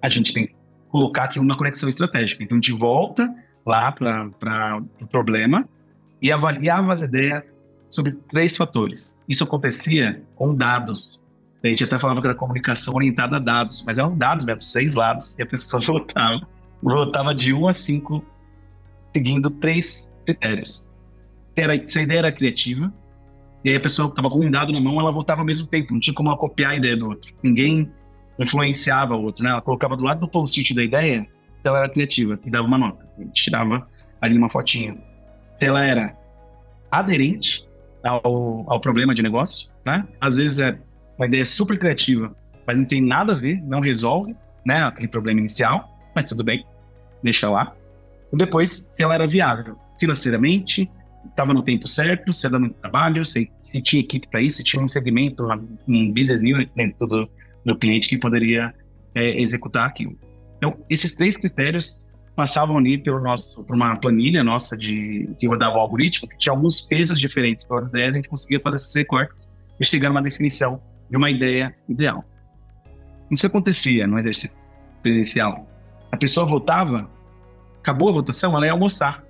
A 0.00 0.08
gente 0.08 0.32
tem 0.32 0.46
que 0.46 0.54
colocar 0.88 1.24
aqui 1.24 1.40
uma 1.40 1.56
conexão 1.56 1.88
estratégica. 1.88 2.42
Então 2.44 2.56
gente 2.56 2.72
volta 2.72 3.28
lá 3.66 3.90
para 3.92 4.26
o 4.26 4.82
pro 4.98 5.06
problema 5.08 5.68
e 6.22 6.30
avaliava 6.30 6.92
as 6.92 7.02
ideias 7.02 7.44
sobre 7.88 8.12
três 8.30 8.56
fatores. 8.56 9.18
Isso 9.28 9.42
acontecia 9.44 10.22
com 10.36 10.54
dados. 10.54 11.22
A 11.62 11.68
gente 11.68 11.82
até 11.82 11.98
falava 11.98 12.20
que 12.20 12.26
era 12.26 12.36
comunicação 12.36 12.94
orientada 12.94 13.36
a 13.36 13.40
dados, 13.40 13.82
mas 13.84 13.98
eram 13.98 14.16
dados 14.16 14.44
mesmo, 14.44 14.62
seis 14.62 14.94
lados, 14.94 15.36
e 15.38 15.42
a 15.42 15.46
pessoa 15.46 15.82
votava, 15.84 16.46
votava 16.82 17.34
de 17.34 17.52
um 17.52 17.66
a 17.66 17.72
cinco, 17.72 18.24
seguindo 19.12 19.50
três 19.50 20.12
critérios. 20.24 20.90
Se, 21.54 21.62
era, 21.62 21.88
se 21.88 21.98
a 21.98 22.02
ideia 22.02 22.18
era 22.18 22.32
criativa, 22.32 22.92
e 23.64 23.70
aí 23.70 23.76
a 23.76 23.80
pessoa 23.80 24.08
estava 24.08 24.30
com 24.30 24.38
um 24.44 24.50
dado 24.50 24.72
na 24.72 24.80
mão, 24.80 25.00
ela 25.00 25.10
voltava 25.10 25.40
ao 25.40 25.46
mesmo 25.46 25.66
tempo, 25.66 25.92
não 25.92 26.00
tinha 26.00 26.14
como 26.14 26.28
ela 26.28 26.38
copiar 26.38 26.72
a 26.72 26.76
ideia 26.76 26.96
do 26.96 27.08
outro. 27.08 27.32
Ninguém 27.42 27.90
influenciava 28.38 29.16
o 29.16 29.22
outro, 29.22 29.42
né? 29.42 29.50
Ela 29.50 29.60
colocava 29.60 29.96
do 29.96 30.04
lado 30.04 30.20
do 30.20 30.28
post-it 30.28 30.72
da 30.74 30.84
ideia, 30.84 31.26
se 31.60 31.68
ela 31.68 31.78
era 31.78 31.88
criativa, 31.88 32.38
e 32.44 32.50
dava 32.50 32.66
uma 32.66 32.78
nota. 32.78 33.06
Tirava 33.32 33.88
ali 34.20 34.38
uma 34.38 34.48
fotinha. 34.48 34.96
Se 35.54 35.66
ela 35.66 35.84
era 35.84 36.16
aderente 36.90 37.68
ao, 38.04 38.64
ao 38.70 38.80
problema 38.80 39.12
de 39.14 39.22
negócio, 39.22 39.70
né? 39.84 40.06
Às 40.20 40.36
vezes 40.36 40.60
é 40.60 40.78
uma 41.18 41.26
ideia 41.26 41.44
super 41.44 41.78
criativa, 41.78 42.34
mas 42.64 42.78
não 42.78 42.84
tem 42.84 43.02
nada 43.02 43.32
a 43.32 43.36
ver, 43.36 43.60
não 43.64 43.80
resolve, 43.80 44.36
né? 44.64 44.84
Aquele 44.84 45.08
problema 45.08 45.40
inicial, 45.40 45.97
mas 46.18 46.24
tudo 46.24 46.42
bem, 46.42 46.66
deixa 47.22 47.48
lá. 47.48 47.72
Depois, 48.32 48.88
se 48.90 49.00
ela 49.00 49.14
era 49.14 49.24
viável 49.24 49.78
financeiramente, 50.00 50.90
estava 51.30 51.54
no 51.54 51.62
tempo 51.62 51.86
certo, 51.86 52.32
se 52.32 52.48
dando 52.48 52.70
trabalho, 52.70 53.24
se, 53.24 53.48
se 53.62 53.80
tinha 53.80 54.00
equipe 54.00 54.26
para 54.26 54.42
isso, 54.42 54.56
se 54.56 54.64
tinha 54.64 54.82
um 54.82 54.88
segmento, 54.88 55.46
um 55.86 56.12
business 56.12 56.40
unit 56.40 56.72
dentro 56.74 57.06
do, 57.06 57.30
do 57.64 57.78
cliente 57.78 58.08
que 58.08 58.18
poderia 58.18 58.74
é, 59.14 59.40
executar 59.40 59.86
aquilo. 59.86 60.18
Então, 60.56 60.76
esses 60.90 61.14
três 61.14 61.36
critérios 61.36 62.12
passavam 62.34 62.76
ali 62.76 62.98
pelo 62.98 63.20
nosso, 63.20 63.62
por 63.64 63.76
uma 63.76 63.94
planilha 63.94 64.42
nossa 64.42 64.76
de 64.76 65.30
que 65.38 65.46
rodava 65.46 65.76
o 65.76 65.80
algoritmo, 65.80 66.28
que 66.28 66.36
tinha 66.36 66.52
alguns 66.52 66.82
pesos 66.82 67.20
diferentes 67.20 67.64
pelas 67.64 67.86
ideias, 67.86 68.16
a 68.16 68.18
gente 68.18 68.28
conseguia 68.28 68.58
fazer 68.58 68.76
esses 68.76 68.94
recortes 68.94 69.48
e 69.78 69.84
chegar 69.84 70.08
numa 70.08 70.22
definição 70.22 70.82
de 71.08 71.16
uma 71.16 71.30
ideia 71.30 71.72
ideal. 71.88 72.24
Isso 73.30 73.46
acontecia 73.46 74.04
no 74.08 74.18
exercício 74.18 74.58
presencial. 75.00 75.77
A 76.10 76.16
pessoa 76.16 76.46
votava, 76.46 77.10
acabou 77.80 78.08
a 78.08 78.12
votação, 78.12 78.56
ela 78.56 78.66
ia 78.66 78.72
almoçar. 78.72 79.24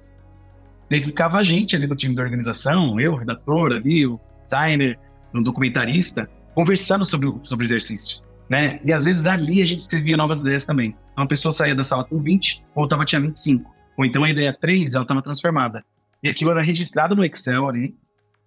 Daí 0.91 1.03
ficava 1.03 1.39
a 1.39 1.45
gente 1.45 1.77
ali 1.77 1.87
do 1.87 1.95
time 1.95 2.15
da 2.15 2.23
organização, 2.23 2.99
eu, 2.99 3.13
o 3.13 3.17
redator 3.17 3.73
ali, 3.73 4.07
o 4.07 4.19
designer, 4.45 4.99
o 5.35 5.43
documentarista, 5.43 6.29
conversando 6.55 7.05
sobre, 7.05 7.33
sobre 7.45 7.65
o 7.65 7.67
exercício. 7.67 8.23
Né? 8.49 8.81
E 8.85 8.93
às 8.93 9.05
vezes 9.05 9.27
ali 9.27 9.61
a 9.61 9.67
gente 9.67 9.81
escrevia 9.81 10.17
novas 10.17 10.41
ideias 10.41 10.65
também. 10.65 10.97
Uma 11.17 11.29
pessoa 11.29 11.53
saía 11.53 11.75
da 11.75 11.85
sala 11.85 12.05
com 12.05 12.19
20, 12.19 12.65
voltava 12.75 13.05
tinha 13.05 13.21
25. 13.21 13.71
Ou 13.99 14.05
então 14.05 14.25
a 14.25 14.31
ideia 14.31 14.57
3, 14.59 14.95
ela 14.95 15.03
estava 15.03 15.21
transformada. 15.21 15.85
E 16.23 16.29
aquilo 16.29 16.51
era 16.51 16.63
registrado 16.63 17.15
no 17.15 17.25
Excel 17.25 17.69
ali. 17.69 17.95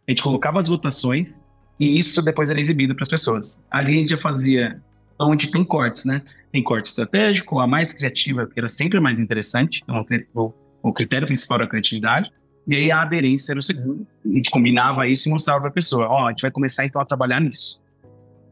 A 0.08 0.12
gente 0.12 0.24
colocava 0.24 0.60
as 0.60 0.68
votações 0.68 1.48
e 1.80 2.00
isso 2.00 2.22
depois 2.22 2.50
era 2.50 2.60
exibido 2.60 2.96
para 2.96 3.04
as 3.04 3.10
pessoas. 3.10 3.64
Ali 3.70 3.98
a 3.98 4.00
gente 4.00 4.10
já 4.12 4.18
fazia 4.18 4.82
onde 5.26 5.52
tem 5.52 5.64
cortes, 5.64 6.06
né? 6.06 6.22
Tem 6.52 6.64
corte 6.64 6.88
estratégico, 6.88 7.60
a 7.60 7.68
mais 7.68 7.94
criativa, 7.94 8.46
que 8.48 8.60
era 8.60 8.68
sempre 8.68 9.00
mais 9.00 9.20
interessante. 9.20 9.82
Então, 9.84 10.06
o, 10.34 10.54
o 10.82 10.94
critério 10.94 11.28
principal 11.28 11.58
era 11.58 11.66
a 11.66 11.70
criatividade. 11.70 12.32
E 12.68 12.76
aí 12.76 12.92
a 12.92 13.02
aderência 13.02 13.54
era 13.54 13.60
o 13.60 13.64
segundo. 13.64 14.06
A 14.26 14.30
gente 14.30 14.52
combinava 14.52 15.08
isso 15.08 15.28
e 15.28 15.32
mostrava 15.32 15.62
para 15.62 15.70
a 15.70 15.74
pessoa: 15.74 16.08
ó, 16.08 16.24
oh, 16.24 16.28
a 16.28 16.30
gente 16.30 16.42
vai 16.42 16.52
começar 16.52 16.86
então 16.86 17.02
a 17.02 17.06
trabalhar 17.06 17.40
nisso. 17.40 17.82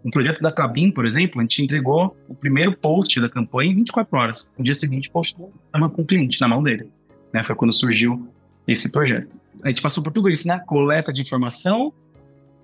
No 0.04 0.12
projeto 0.12 0.42
da 0.42 0.52
Cabin, 0.52 0.92
por 0.92 1.06
exemplo, 1.06 1.40
a 1.40 1.44
gente 1.44 1.62
entregou 1.62 2.16
o 2.28 2.34
primeiro 2.34 2.76
post 2.76 3.20
da 3.20 3.30
campanha 3.30 3.72
em 3.72 3.76
24 3.76 4.18
horas. 4.18 4.54
No 4.58 4.64
dia 4.64 4.74
seguinte, 4.74 5.10
o 5.10 5.12
post 5.12 5.36
estava 5.66 5.90
com 5.90 6.02
o 6.02 6.06
cliente 6.06 6.40
na 6.40 6.48
mão 6.48 6.64
dele. 6.64 6.90
Né? 7.34 7.44
Foi 7.44 7.56
quando 7.56 7.74
surgiu 7.74 8.28
esse 8.66 8.92
projeto. 8.92 9.40
A 9.64 9.68
gente 9.68 9.82
passou 9.82 10.02
por 10.02 10.14
tudo 10.14 10.30
isso, 10.30 10.48
né? 10.48 10.60
Coleta 10.66 11.12
de 11.12 11.22
informação, 11.22 11.94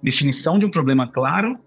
definição 0.01 0.57
de 0.57 0.65
um 0.65 0.71
problema 0.71 1.07
claro, 1.07 1.59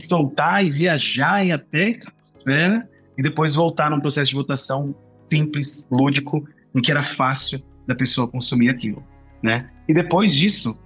se 0.00 0.08
soltar 0.08 0.64
e 0.64 0.70
viajar 0.70 1.44
e 1.44 1.52
até 1.52 1.84
a 1.84 1.88
estratosfera 1.88 2.88
e 3.16 3.22
depois 3.22 3.54
voltar 3.54 3.90
num 3.90 4.00
processo 4.00 4.30
de 4.30 4.36
votação 4.36 4.94
simples, 5.22 5.88
lúdico, 5.90 6.46
em 6.74 6.82
que 6.82 6.90
era 6.90 7.02
fácil 7.02 7.62
da 7.86 7.94
pessoa 7.94 8.28
consumir 8.28 8.68
aquilo, 8.68 9.02
né? 9.42 9.70
E 9.88 9.94
depois 9.94 10.34
disso, 10.34 10.82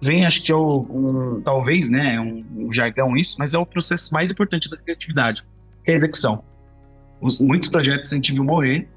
vem, 0.00 0.24
acho 0.24 0.42
que 0.42 0.50
é 0.50 0.54
o, 0.54 0.86
um, 0.90 1.42
talvez, 1.42 1.88
né, 1.88 2.18
um, 2.20 2.44
um, 2.56 2.72
jargão 2.72 3.16
isso, 3.16 3.36
mas 3.38 3.54
é 3.54 3.58
o 3.58 3.66
processo 3.66 4.12
mais 4.12 4.30
importante 4.30 4.68
da 4.70 4.76
criatividade, 4.76 5.42
que 5.84 5.90
é 5.90 5.94
a 5.94 5.96
execução. 5.96 6.44
Os, 7.20 7.40
muitos 7.40 7.68
projetos 7.68 8.12
a 8.12 8.16
gente 8.16 8.32
viu 8.32 8.44
morrer 8.44 8.88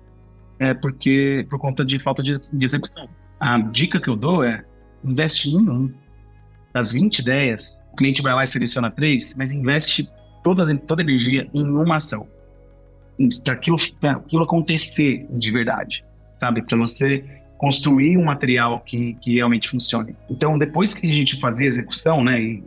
é, 0.60 0.74
porque, 0.74 1.46
por 1.50 1.60
conta 1.60 1.84
de 1.84 2.00
falta 2.00 2.24
de, 2.24 2.40
de 2.40 2.66
execução. 2.66 3.10
A 3.40 3.60
dica 3.60 4.00
que 4.00 4.10
eu 4.10 4.16
dou 4.16 4.44
é, 4.44 4.64
investe 5.04 5.50
em 5.50 5.70
um. 5.70 5.94
Das 6.74 6.92
20 6.92 7.20
ideias, 7.20 7.82
o 7.96 7.98
cliente 7.98 8.22
vai 8.22 8.34
lá 8.34 8.44
e 8.44 8.48
seleciona 8.48 8.92
três, 8.92 9.34
mas 9.38 9.54
investe 9.54 10.10
todas, 10.44 10.70
toda 10.86 11.02
a 11.02 11.04
energia 11.04 11.50
em 11.54 11.64
uma 11.64 11.96
ação. 11.96 12.28
Para 13.44 13.54
aquilo, 13.54 13.78
aquilo 14.04 14.44
acontecer 14.44 15.26
de 15.30 15.52
verdade, 15.52 16.04
sabe? 16.38 16.62
Para 16.62 16.78
você 16.78 17.24
construir 17.58 18.18
um 18.18 18.26
material 18.26 18.82
que, 18.82 19.14
que 19.22 19.36
realmente 19.36 19.70
funcione. 19.70 20.14
Então, 20.30 20.58
depois 20.58 20.94
que 20.94 21.10
a 21.10 21.16
gente 21.16 21.40
fazia 21.40 21.68
a 21.68 21.70
execução, 21.70 22.22
né, 22.22 22.38
e 22.38 22.64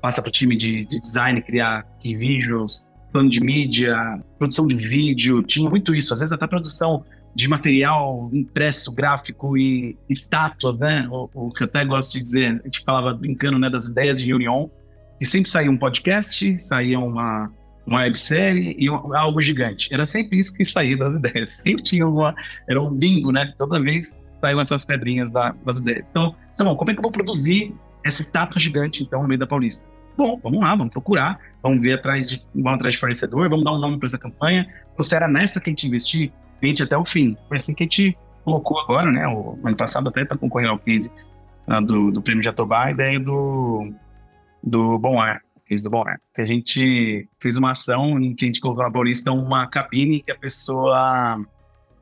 passa 0.00 0.22
para 0.22 0.28
o 0.28 0.32
time 0.32 0.56
de, 0.56 0.84
de, 0.84 1.00
design 1.00 1.42
criar 1.42 1.84
key 1.98 2.14
visuals, 2.16 2.88
plano 3.12 3.28
de 3.28 3.40
mídia, 3.40 4.22
produção 4.38 4.64
de 4.68 4.76
vídeo, 4.76 5.42
tinha 5.42 5.68
muito 5.68 5.92
isso. 5.92 6.14
Às 6.14 6.20
vezes 6.20 6.32
até 6.32 6.46
produção 6.46 7.04
de 7.34 7.48
material 7.48 8.30
impresso, 8.32 8.94
gráfico 8.94 9.56
e 9.56 9.96
estátuas, 10.08 10.78
né? 10.78 11.08
O, 11.10 11.30
o, 11.32 11.50
que 11.50 11.62
eu 11.62 11.66
até 11.66 11.84
gosto 11.84 12.12
de 12.12 12.22
dizer, 12.22 12.60
a 12.60 12.64
gente 12.64 12.82
falava 12.84 13.14
brincando, 13.14 13.58
né, 13.58 13.70
das 13.70 13.86
ideias 13.86 14.18
de 14.18 14.26
reunião, 14.26 14.70
que 15.18 15.24
sempre 15.24 15.50
saía 15.50 15.70
um 15.70 15.76
podcast, 15.76 16.60
saía 16.60 16.98
uma, 16.98 17.50
uma 17.86 18.00
websérie 18.00 18.76
e 18.78 18.90
um, 18.90 19.14
algo 19.16 19.40
gigante. 19.40 19.92
Era 19.92 20.04
sempre 20.04 20.38
isso 20.38 20.54
que 20.54 20.64
saía 20.64 20.96
das 20.96 21.16
ideias. 21.18 21.50
Sempre 21.50 21.82
tinha 21.82 22.06
uma. 22.06 22.34
Era 22.68 22.80
um 22.80 22.90
bingo, 22.90 23.32
né? 23.32 23.52
Toda 23.56 23.80
vez 23.80 24.20
saíam 24.40 24.60
essas 24.60 24.84
pedrinhas 24.84 25.30
da, 25.30 25.54
das 25.64 25.78
ideias. 25.78 26.06
Então, 26.10 26.34
tá 26.56 26.64
bom, 26.64 26.76
como 26.76 26.90
é 26.90 26.94
que 26.94 26.98
eu 26.98 27.02
vou 27.02 27.12
produzir 27.12 27.74
essa 28.04 28.22
estátua 28.22 28.60
gigante, 28.60 29.02
então, 29.02 29.22
no 29.22 29.28
meio 29.28 29.38
da 29.38 29.46
Paulista? 29.46 29.86
Bom, 30.16 30.38
vamos 30.42 30.60
lá, 30.60 30.74
vamos 30.74 30.92
procurar, 30.92 31.38
vamos 31.62 31.80
ver 31.80 31.94
atrás 31.94 32.28
de, 32.28 32.44
vamos 32.54 32.74
atrás 32.74 32.94
de 32.94 33.00
fornecedor, 33.00 33.48
vamos 33.48 33.64
dar 33.64 33.72
um 33.72 33.78
nome 33.78 33.98
para 33.98 34.06
essa 34.06 34.18
campanha. 34.18 34.68
Então, 34.92 35.02
se 35.02 35.14
era 35.14 35.26
nessa 35.26 35.60
que 35.60 35.70
a 35.70 35.72
gente 35.72 35.86
investir, 35.86 36.32
a 36.62 36.68
gente 36.68 36.82
até 36.82 36.96
o 36.96 37.04
fim. 37.04 37.36
Foi 37.48 37.56
assim 37.56 37.74
que 37.74 37.82
a 37.82 37.86
gente 37.86 38.16
colocou 38.44 38.78
agora, 38.80 39.10
né? 39.10 39.26
O 39.28 39.58
ano 39.64 39.76
passado 39.76 40.08
até 40.08 40.24
para 40.24 40.36
concorrer 40.36 40.68
ao 40.68 40.78
case 40.78 41.10
uh, 41.68 41.84
do, 41.84 42.10
do 42.10 42.22
prêmio 42.22 42.42
Jatobá, 42.42 42.86
a 42.86 42.90
ideia 42.90 43.18
do, 43.18 43.92
do 44.62 44.98
Bom 44.98 45.20
Ar 45.20 45.42
do 45.80 45.90
Bom 45.90 46.06
Ar. 46.06 46.20
Que 46.34 46.42
a 46.42 46.44
gente 46.44 47.28
fez 47.40 47.56
uma 47.56 47.70
ação 47.70 48.20
em 48.20 48.34
que 48.34 48.44
a 48.44 48.48
gente 48.48 48.60
colocou 48.60 48.84
na 48.84 48.90
Paulista 48.90 49.32
uma 49.32 49.66
cabine 49.66 50.20
que 50.20 50.30
a 50.30 50.36
pessoa 50.36 51.40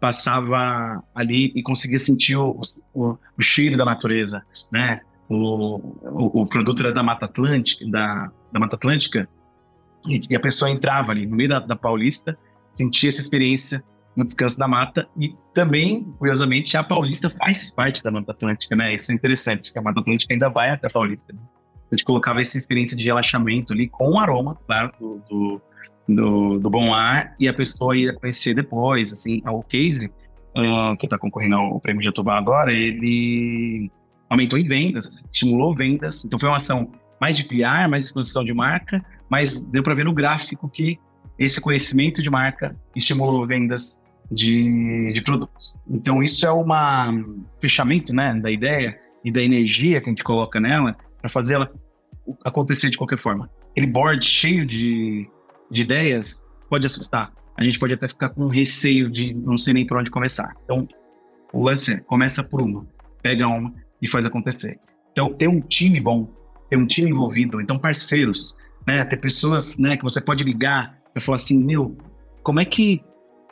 passava 0.00 1.04
ali 1.14 1.52
e 1.54 1.62
conseguia 1.62 1.98
sentir 1.98 2.36
o, 2.36 2.58
o, 2.94 3.16
o 3.38 3.42
cheiro 3.42 3.76
da 3.76 3.84
natureza, 3.84 4.44
né? 4.72 5.00
O, 5.28 5.76
o, 5.76 6.42
o, 6.42 6.46
produto 6.46 6.82
era 6.82 6.92
da 6.92 7.02
Mata 7.02 7.26
Atlântica, 7.26 7.86
da, 7.88 8.32
da 8.50 8.58
Mata 8.58 8.74
Atlântica, 8.74 9.28
e, 10.08 10.20
e, 10.28 10.34
a 10.34 10.40
pessoa 10.40 10.70
entrava 10.70 11.12
ali 11.12 11.24
no 11.24 11.36
meio 11.36 11.50
da, 11.50 11.60
da 11.60 11.76
Paulista, 11.76 12.36
sentia 12.74 13.10
essa 13.10 13.20
experiência 13.20 13.84
no 14.16 14.24
descanso 14.24 14.58
da 14.58 14.66
mata 14.66 15.08
e 15.18 15.34
também, 15.54 16.04
curiosamente, 16.18 16.76
a 16.76 16.82
Paulista 16.82 17.30
faz 17.30 17.70
parte 17.70 18.02
da 18.02 18.10
Mata 18.10 18.32
Atlântica, 18.32 18.74
né? 18.74 18.94
Isso 18.94 19.12
é 19.12 19.14
interessante, 19.14 19.72
que 19.72 19.78
a 19.78 19.82
Mata 19.82 20.00
Atlântica 20.00 20.32
ainda 20.34 20.48
vai 20.48 20.70
até 20.70 20.88
a 20.88 20.90
Paulista. 20.90 21.32
Né? 21.32 21.40
A 21.90 21.94
gente 21.94 22.04
colocava 22.04 22.40
essa 22.40 22.58
experiência 22.58 22.96
de 22.96 23.04
relaxamento 23.04 23.72
ali 23.72 23.88
com 23.88 24.10
o 24.10 24.18
aroma, 24.18 24.56
claro, 24.66 24.92
do, 24.98 25.22
do, 25.28 25.62
do, 26.08 26.58
do 26.58 26.70
bom 26.70 26.92
ar 26.92 27.34
e 27.38 27.48
a 27.48 27.54
pessoa 27.54 27.96
ia 27.96 28.12
conhecer 28.12 28.54
depois, 28.54 29.12
assim, 29.12 29.42
o 29.46 29.62
case 29.62 30.12
uh, 30.56 30.96
que 30.96 31.06
está 31.06 31.18
concorrendo 31.18 31.56
ao 31.56 31.80
prêmio 31.80 32.02
Jatobá 32.02 32.38
agora, 32.38 32.72
ele 32.72 33.90
aumentou 34.28 34.58
em 34.58 34.64
vendas, 34.64 35.24
estimulou 35.32 35.74
vendas, 35.74 36.24
então 36.24 36.38
foi 36.38 36.48
uma 36.48 36.56
ação 36.56 36.90
mais 37.20 37.36
de 37.36 37.44
PR, 37.44 37.88
mais 37.88 38.04
exposição 38.04 38.44
de 38.44 38.54
marca, 38.54 39.04
mas 39.28 39.60
deu 39.60 39.82
para 39.82 39.94
ver 39.94 40.04
no 40.04 40.12
gráfico 40.12 40.68
que 40.68 40.98
esse 41.40 41.58
conhecimento 41.58 42.22
de 42.22 42.28
marca 42.28 42.76
estimulou 42.94 43.46
vendas 43.46 43.98
de, 44.30 45.10
de 45.14 45.22
produtos. 45.22 45.74
Então 45.88 46.22
isso 46.22 46.46
é 46.46 46.52
um 46.52 47.44
fechamento, 47.60 48.12
né, 48.12 48.34
da 48.34 48.50
ideia 48.50 49.00
e 49.24 49.32
da 49.32 49.42
energia 49.42 50.00
que 50.00 50.10
a 50.10 50.10
gente 50.10 50.22
coloca 50.22 50.60
nela 50.60 50.94
para 51.18 51.30
fazer 51.30 51.54
ela 51.54 51.72
acontecer 52.44 52.90
de 52.90 52.98
qualquer 52.98 53.18
forma. 53.18 53.50
Aquele 53.70 53.86
board 53.86 54.24
cheio 54.24 54.66
de, 54.66 55.28
de 55.70 55.82
ideias 55.82 56.46
pode 56.68 56.84
assustar. 56.84 57.32
A 57.56 57.64
gente 57.64 57.78
pode 57.78 57.94
até 57.94 58.06
ficar 58.06 58.28
com 58.28 58.46
receio 58.46 59.10
de 59.10 59.32
não 59.34 59.56
sei 59.56 59.72
nem 59.72 59.86
por 59.86 59.96
onde 59.96 60.10
começar. 60.10 60.54
Então, 60.64 60.86
o 61.52 61.64
lance 61.64 61.94
é, 61.94 62.00
começa 62.00 62.44
por 62.44 62.60
uma, 62.60 62.86
pega 63.22 63.48
uma 63.48 63.74
e 64.00 64.06
faz 64.06 64.26
acontecer. 64.26 64.78
Então, 65.12 65.32
ter 65.32 65.48
um 65.48 65.60
time 65.60 66.00
bom, 66.00 66.30
ter 66.68 66.76
um 66.76 66.86
time 66.86 67.10
envolvido, 67.10 67.60
então 67.60 67.78
parceiros, 67.78 68.56
né, 68.86 69.04
ter 69.04 69.16
pessoas, 69.16 69.76
né, 69.78 69.96
que 69.96 70.02
você 70.02 70.20
pode 70.20 70.44
ligar 70.44 70.99
e 71.14 71.20
falar 71.20 71.36
assim, 71.36 71.62
meu, 71.64 71.96
como 72.42 72.60
é 72.60 72.64
que 72.64 73.02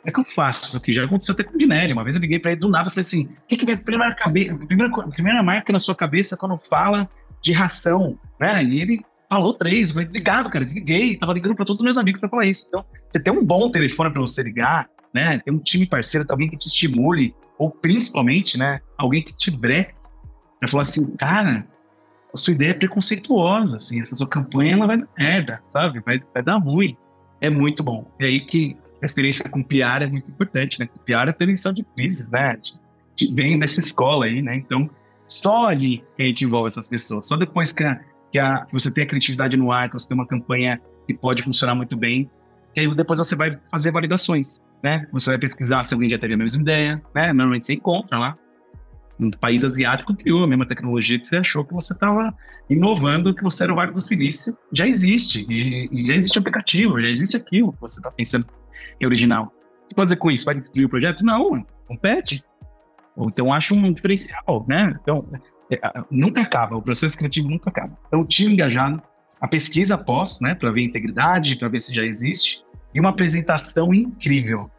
é 0.05 0.11
que 0.11 0.19
eu 0.19 0.25
faço 0.25 0.63
isso 0.65 0.77
aqui? 0.77 0.93
Já 0.93 1.03
aconteceu 1.03 1.33
até 1.33 1.43
com 1.43 1.55
o 1.55 1.57
Dinelli. 1.57 1.91
Uma 1.91 2.03
vez 2.03 2.15
eu 2.15 2.21
liguei 2.21 2.39
para 2.39 2.51
ele 2.51 2.61
do 2.61 2.69
nada 2.69 2.87
e 2.87 2.91
falei 2.91 3.01
assim: 3.01 3.25
o 3.25 3.47
que, 3.47 3.57
que 3.57 3.65
vem 3.65 3.75
a 3.75 3.77
primeira, 3.77 4.15
cabeça, 4.15 4.57
primeira, 4.57 4.91
primeira 5.09 5.43
marca 5.43 5.73
na 5.73 5.79
sua 5.79 5.93
cabeça 5.93 6.37
quando 6.37 6.57
fala 6.57 7.09
de 7.41 7.51
ração, 7.51 8.17
né? 8.39 8.63
E 8.63 8.81
ele 8.81 9.01
falou 9.29 9.53
três, 9.53 9.91
foi 9.91 10.05
ligado, 10.05 10.49
cara, 10.49 10.65
desliguei, 10.65 11.17
tava 11.17 11.33
ligando 11.33 11.55
para 11.55 11.65
todos 11.65 11.81
os 11.81 11.85
meus 11.85 11.97
amigos 11.97 12.19
para 12.19 12.29
falar 12.29 12.45
isso. 12.45 12.65
Então, 12.67 12.83
você 13.11 13.19
tem 13.19 13.31
um 13.31 13.45
bom 13.45 13.69
telefone 13.69 14.11
para 14.11 14.21
você 14.21 14.41
ligar, 14.41 14.89
né? 15.13 15.39
Tem 15.39 15.53
um 15.53 15.59
time 15.59 15.85
parceiro, 15.85 16.25
alguém 16.29 16.49
que 16.49 16.57
te 16.57 16.67
estimule, 16.67 17.35
ou 17.57 17.69
principalmente, 17.69 18.57
né, 18.57 18.79
alguém 18.97 19.21
que 19.21 19.35
te 19.35 19.51
breque 19.51 19.93
para 20.59 20.69
falar 20.69 20.83
assim, 20.83 21.15
cara, 21.15 21.67
a 22.33 22.37
sua 22.37 22.53
ideia 22.53 22.71
é 22.71 22.73
preconceituosa, 22.73 23.77
assim, 23.77 23.99
essa 23.99 24.15
sua 24.15 24.29
campanha 24.29 24.73
ela 24.73 24.87
vai 24.87 24.97
dar 24.97 25.07
merda, 25.17 25.61
sabe? 25.65 25.99
Vai, 25.99 26.21
vai 26.33 26.41
dar 26.41 26.57
ruim. 26.57 26.97
É 27.41 27.49
muito 27.49 27.83
bom. 27.83 28.09
É 28.19 28.25
aí 28.25 28.41
que 28.41 28.77
a 29.01 29.05
experiência 29.05 29.49
com 29.49 29.63
PR 29.63 30.03
é 30.03 30.07
muito 30.07 30.29
importante, 30.29 30.79
né? 30.79 30.89
PR 31.05 31.29
é 31.29 31.31
prevenção 31.31 31.73
de 31.73 31.83
crises, 31.83 32.29
né? 32.29 32.57
Vem 33.33 33.57
dessa 33.57 33.79
escola 33.79 34.25
aí, 34.25 34.41
né? 34.41 34.55
Então, 34.55 34.89
só 35.25 35.67
ali 35.67 36.03
que 36.15 36.23
a 36.23 36.25
gente 36.25 36.45
envolve 36.45 36.67
essas 36.67 36.87
pessoas. 36.87 37.27
Só 37.27 37.37
depois 37.37 37.71
que, 37.71 37.83
a, 37.83 37.99
que, 38.31 38.39
a, 38.39 38.65
que 38.65 38.73
você 38.73 38.91
tem 38.91 39.03
a 39.03 39.07
criatividade 39.07 39.55
no 39.55 39.71
ar, 39.71 39.89
que 39.89 39.93
você 39.93 40.07
tem 40.07 40.17
uma 40.17 40.27
campanha 40.27 40.81
que 41.07 41.13
pode 41.13 41.43
funcionar 41.43 41.75
muito 41.75 41.95
bem, 41.95 42.29
que 42.73 42.81
aí 42.81 42.95
depois 42.95 43.17
você 43.17 43.35
vai 43.35 43.57
fazer 43.71 43.91
validações, 43.91 44.59
né? 44.83 45.07
Você 45.11 45.29
vai 45.29 45.39
pesquisar 45.39 45.83
se 45.83 45.93
alguém 45.93 46.09
já 46.09 46.17
teve 46.17 46.33
a 46.33 46.37
mesma 46.37 46.61
ideia, 46.61 47.01
né? 47.15 47.27
Normalmente 47.27 47.67
você 47.67 47.73
encontra 47.73 48.17
lá. 48.17 48.37
Um 49.19 49.29
país 49.31 49.63
asiático 49.63 50.15
criou 50.15 50.43
a 50.43 50.47
mesma 50.47 50.65
tecnologia 50.65 51.19
que 51.19 51.27
você 51.27 51.37
achou 51.37 51.65
que 51.65 51.73
você 51.73 51.93
estava 51.93 52.33
inovando, 52.69 53.35
que 53.35 53.43
você 53.43 53.63
era 53.63 53.73
o 53.73 53.75
Vale 53.75 53.91
do 53.91 53.99
Silício. 53.99 54.57
Já 54.71 54.87
existe. 54.87 55.45
E, 55.49 55.89
e 55.91 56.07
já 56.07 56.15
existe 56.15 56.39
aplicativo, 56.39 57.01
já 57.01 57.09
existe 57.09 57.35
aquilo 57.35 57.73
que 57.73 57.81
você 57.81 57.99
está 57.99 58.09
pensando 58.09 58.45
que 58.97 59.03
é 59.03 59.07
original. 59.07 59.53
O 59.85 59.89
que 59.89 59.95
pode 59.95 60.07
dizer 60.07 60.17
com 60.17 60.31
isso? 60.31 60.45
Vai 60.45 60.55
destruir 60.55 60.85
o 60.85 60.89
projeto? 60.89 61.23
Não, 61.23 61.65
compete. 61.87 62.43
Então, 63.17 63.51
acho 63.51 63.75
um 63.75 63.91
diferencial, 63.91 64.65
né? 64.67 64.97
Então, 65.01 65.27
é, 65.69 65.79
nunca 66.09 66.41
acaba, 66.41 66.77
o 66.77 66.81
processo 66.81 67.17
criativo 67.17 67.49
nunca 67.49 67.69
acaba. 67.69 67.97
Então, 68.07 68.25
time 68.25 68.53
engajado, 68.53 69.01
a 69.41 69.47
pesquisa 69.47 69.95
após, 69.95 70.39
né, 70.41 70.55
para 70.55 70.71
ver 70.71 70.81
a 70.81 70.85
integridade, 70.85 71.57
para 71.57 71.67
ver 71.67 71.79
se 71.79 71.93
já 71.93 72.03
existe, 72.03 72.63
e 72.93 72.99
uma 72.99 73.09
apresentação 73.09 73.93
incrível. 73.93 74.69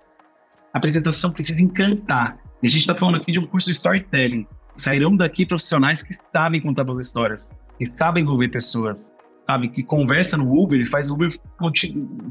A 0.72 0.79
apresentação 0.79 1.31
precisa 1.31 1.61
encantar. 1.61 2.38
E 2.62 2.66
a 2.66 2.70
gente 2.70 2.81
está 2.81 2.94
falando 2.94 3.16
aqui 3.16 3.33
de 3.33 3.38
um 3.38 3.46
curso 3.46 3.66
de 3.66 3.73
storytelling. 3.73 4.46
Sairão 4.77 5.16
daqui 5.16 5.46
profissionais 5.46 6.03
que 6.03 6.14
sabem 6.33 6.61
contar 6.61 6.85
boas 6.85 7.07
histórias, 7.07 7.53
que 7.79 7.90
sabem 7.99 8.23
envolver 8.23 8.49
pessoas, 8.49 9.14
sabe? 9.42 9.68
Que 9.68 9.83
conversa 9.83 10.37
no 10.37 10.59
Uber 10.59 10.81
e 10.81 10.87
faz 10.87 11.11
o 11.11 11.14
Uber 11.14 11.38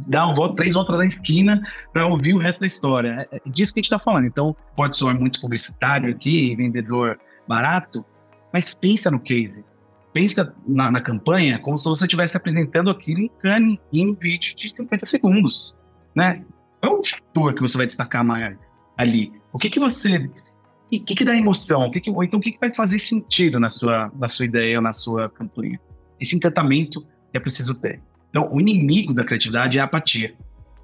dar 0.07 0.27
um 0.27 0.33
voto, 0.33 0.55
três 0.55 0.73
voltas 0.73 0.99
na 0.99 1.05
esquina 1.05 1.61
para 1.91 2.07
ouvir 2.07 2.33
o 2.33 2.37
resto 2.37 2.61
da 2.61 2.67
história. 2.67 3.27
É, 3.31 3.37
é 3.37 3.49
disso 3.49 3.73
que 3.73 3.79
a 3.79 3.81
gente 3.81 3.91
está 3.91 3.99
falando. 3.99 4.25
Então, 4.25 4.55
pode 4.75 4.95
soar 4.95 5.19
muito 5.19 5.41
publicitário 5.41 6.09
aqui, 6.09 6.55
vendedor 6.55 7.19
barato, 7.47 8.05
mas 8.53 8.73
pensa 8.73 9.09
no 9.09 9.19
case. 9.19 9.65
Pensa 10.13 10.53
na, 10.67 10.91
na 10.91 11.01
campanha 11.01 11.59
como 11.59 11.77
se 11.77 11.85
você 11.85 12.05
estivesse 12.05 12.37
apresentando 12.37 12.89
aquilo 12.89 13.21
em 13.21 13.29
cane 13.39 13.79
em 13.91 14.13
vídeo 14.13 14.55
de 14.55 14.69
50 14.69 15.05
segundos, 15.05 15.77
né? 16.15 16.43
Qual 16.81 16.95
é 16.95 16.99
o 16.99 17.03
fator 17.03 17.53
que 17.53 17.61
você 17.61 17.77
vai 17.77 17.85
destacar 17.85 18.23
mais 18.23 18.57
ali? 18.99 19.31
O 19.53 19.57
que 19.57 19.69
que 19.69 19.79
você... 19.79 20.17
O 20.17 21.05
que, 21.05 21.15
que 21.15 21.23
dá 21.23 21.35
emoção? 21.35 21.85
O 21.85 21.91
que 21.91 22.01
que, 22.01 22.09
então, 22.09 22.39
o 22.39 22.41
que, 22.41 22.51
que 22.51 22.59
vai 22.59 22.73
fazer 22.73 22.97
sentido 22.97 23.59
na 23.59 23.69
sua, 23.69 24.11
na 24.19 24.27
sua 24.27 24.45
ideia 24.45 24.77
ou 24.77 24.81
na 24.81 24.91
sua 24.91 25.29
campanha? 25.29 25.79
esse 26.19 26.35
encantamento 26.35 27.05
é 27.33 27.39
preciso 27.39 27.73
ter. 27.75 28.01
Então, 28.29 28.49
o 28.51 28.59
inimigo 28.59 29.13
da 29.13 29.23
criatividade 29.23 29.77
é 29.77 29.81
a 29.81 29.85
apatia. 29.85 30.35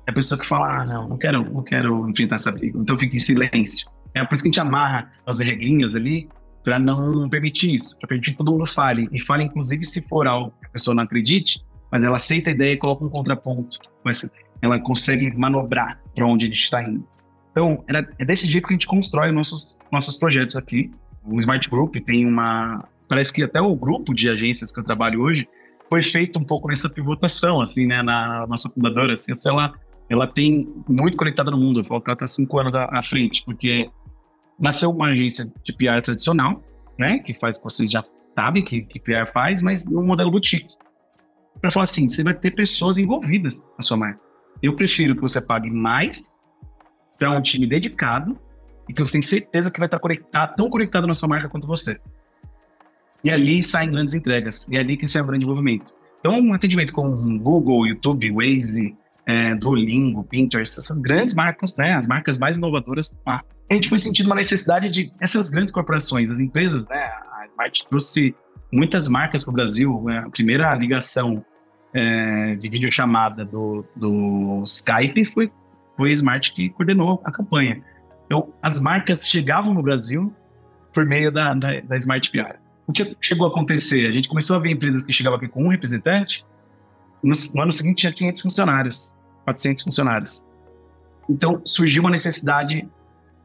É 0.08 0.12
a 0.12 0.14
pessoa 0.14 0.40
que 0.40 0.46
fala, 0.46 0.82
ah, 0.82 0.86
não, 0.86 1.10
não 1.10 1.18
quero, 1.18 1.44
não 1.52 1.64
quero 1.64 2.10
enfrentar 2.10 2.36
essa 2.36 2.52
briga, 2.52 2.80
então 2.80 2.98
fica 2.98 3.16
em 3.16 3.20
silêncio. 3.20 3.90
É 4.14 4.24
por 4.24 4.36
isso 4.36 4.44
que 4.44 4.50
a 4.50 4.52
gente 4.52 4.60
amarra 4.60 5.12
as 5.26 5.40
regrinhas 5.40 5.96
ali 5.96 6.30
para 6.64 6.80
não 6.80 7.28
permitir 7.30 7.74
isso, 7.74 7.98
para 8.00 8.08
permitir 8.08 8.32
que 8.32 8.38
todo 8.38 8.52
mundo 8.52 8.66
fale. 8.66 9.10
E 9.12 9.20
fale, 9.20 9.44
inclusive, 9.44 9.84
se 9.84 10.02
for 10.08 10.28
algo 10.28 10.54
que 10.60 10.68
a 10.68 10.70
pessoa 10.70 10.96
não 10.96 11.04
acredite, 11.04 11.64
mas 11.92 12.04
ela 12.04 12.16
aceita 12.16 12.50
a 12.50 12.54
ideia 12.54 12.74
e 12.74 12.78
coloca 12.78 13.04
um 13.04 13.10
contraponto. 13.10 13.80
Ela 14.62 14.80
consegue 14.80 15.36
manobrar 15.36 16.02
para 16.16 16.26
onde 16.26 16.46
a 16.46 16.48
gente 16.48 16.60
está 16.60 16.82
indo. 16.82 17.06
Então, 17.56 17.82
era, 17.88 18.06
é 18.20 18.26
desse 18.26 18.50
jeito 18.50 18.68
que 18.68 18.74
a 18.74 18.76
gente 18.76 18.86
constrói 18.86 19.32
nossos, 19.32 19.80
nossos 19.90 20.18
projetos 20.18 20.58
aqui. 20.58 20.92
O 21.24 21.38
Smart 21.38 21.70
Group 21.70 21.96
tem 22.06 22.28
uma, 22.28 22.84
parece 23.08 23.32
que 23.32 23.42
até 23.44 23.62
o 23.62 23.74
grupo 23.74 24.14
de 24.14 24.30
agências 24.30 24.74
que 24.74 24.80
eu 24.82 24.84
trabalho 24.84 25.22
hoje 25.22 25.48
foi 25.90 26.02
feito 26.02 26.38
um 26.38 26.44
pouco 26.44 26.68
nessa 26.68 26.90
pivotação, 26.90 27.62
assim, 27.62 27.86
né, 27.88 28.04
na 28.04 28.46
nossa 28.46 28.70
fundadora, 28.70 29.14
assim, 29.14 29.32
ela, 29.46 29.74
ela 30.10 30.28
tem 30.28 30.68
muito 30.86 31.16
conectada 31.16 31.50
no 31.50 31.58
mundo, 31.58 31.86
ela 31.90 32.14
está 32.14 32.28
cinco 32.28 32.60
anos 32.60 32.76
à, 32.76 32.90
à, 32.92 33.02
frente, 33.02 33.42
porque 33.46 33.90
nasceu 34.60 34.92
uma 34.92 35.08
agência 35.08 35.46
de 35.64 35.72
PR 35.72 36.02
tradicional, 36.04 36.62
né, 37.00 37.20
que 37.20 37.34
faz, 37.34 37.58
vocês 37.64 37.90
já 37.90 38.04
sabem 38.38 38.66
que, 38.66 38.82
que 38.82 39.00
PR 39.00 39.32
faz, 39.32 39.64
mas 39.64 39.86
no 39.86 40.04
modelo 40.04 40.30
boutique. 40.30 40.76
Para 41.62 41.72
falar 41.72 41.86
assim, 41.86 42.10
você 42.10 42.22
vai 42.22 42.34
ter 42.34 42.52
pessoas 42.52 42.98
envolvidas 42.98 43.74
na 43.78 43.82
sua 43.82 43.96
marca. 43.96 44.20
Eu 44.62 44.76
prefiro 44.76 45.16
que 45.16 45.22
você 45.22 45.40
pague 45.40 45.72
mais 45.72 46.44
para 47.18 47.32
um 47.32 47.42
time 47.42 47.66
dedicado 47.66 48.38
e 48.88 48.94
que 48.94 49.04
você 49.04 49.14
tenha 49.14 49.24
certeza 49.24 49.72
que 49.72 49.80
vai 49.80 49.88
estar 49.88 50.00
conectado, 50.00 50.56
tão 50.56 50.70
conectado 50.70 51.08
na 51.08 51.14
sua 51.14 51.28
marca 51.28 51.50
quanto 51.50 51.68
você. 51.68 52.00
E 53.24 53.32
ali 53.32 53.64
saem 53.64 53.90
grandes 53.90 54.14
entregas. 54.14 54.68
E 54.70 54.78
é 54.78 54.80
ali 54.80 54.96
que 54.96 55.08
sai 55.08 55.22
o 55.22 55.26
grande 55.26 55.44
envolvimento. 55.44 55.94
Então, 56.20 56.40
um 56.40 56.54
atendimento 56.54 56.94
com 56.94 57.38
Google, 57.38 57.88
YouTube, 57.88 58.32
Waze, 58.32 58.96
é, 59.26 59.56
Duolingo, 59.56 60.24
Pinterest, 60.24 60.80
essas 60.80 61.00
grandes 61.00 61.34
marcas, 61.34 61.76
né, 61.78 61.94
as 61.94 62.08
marcas 62.08 62.38
mais 62.38 62.58
inovadoras, 62.58 63.18
a 63.26 63.42
gente 63.72 63.90
foi 63.90 63.98
sentindo 63.98 64.28
uma 64.28 64.36
necessidade 64.36 64.90
de 64.90 65.12
essas 65.20 65.50
grandes 65.50 65.74
corporações, 65.74 66.30
as 66.30 66.40
empresas, 66.40 66.88
né, 66.88 66.98
a 66.98 67.48
Smart 67.50 67.88
trouxe 67.90 68.36
muitas 68.72 69.08
marcas 69.08 69.44
para 69.44 69.52
o 69.52 69.54
Brasil. 69.54 70.04
Né, 70.04 70.20
a 70.20 70.30
primeira 70.30 70.74
ligação 70.76 71.44
é, 71.94 72.56
de 72.56 72.70
videochamada 72.70 73.46
do, 73.46 73.86
do 73.96 74.62
Skype 74.64 75.26
foi, 75.26 75.52
foi 75.98 76.12
a 76.12 76.14
Smart 76.14 76.52
que 76.54 76.70
coordenou 76.70 77.22
a 77.24 77.32
campanha. 77.32 77.82
Então, 78.26 78.54
as 78.62 78.80
marcas 78.80 79.28
chegavam 79.28 79.74
no 79.74 79.82
Brasil 79.82 80.34
por 80.94 81.06
meio 81.06 81.32
da, 81.32 81.54
da, 81.54 81.80
da 81.82 81.98
Smart 81.98 82.32
PR. 82.32 82.58
O 82.88 82.94
que 82.94 83.16
chegou 83.22 83.48
a 83.48 83.50
acontecer? 83.50 84.08
A 84.08 84.12
gente 84.12 84.28
começou 84.30 84.56
a 84.56 84.60
ver 84.60 84.72
empresas 84.72 85.02
que 85.02 85.12
chegavam 85.12 85.38
aqui 85.38 85.48
com 85.48 85.64
um 85.64 85.68
representante, 85.68 86.46
no, 87.24 87.34
no 87.56 87.62
ano 87.62 87.74
seguinte 87.74 88.02
tinha 88.02 88.14
500 88.14 88.42
funcionários, 88.42 89.18
400 89.46 89.84
funcionários. 89.84 90.46
Então 91.28 91.62
surgiu 91.66 92.04
uma 92.04 92.12
necessidade 92.12 92.88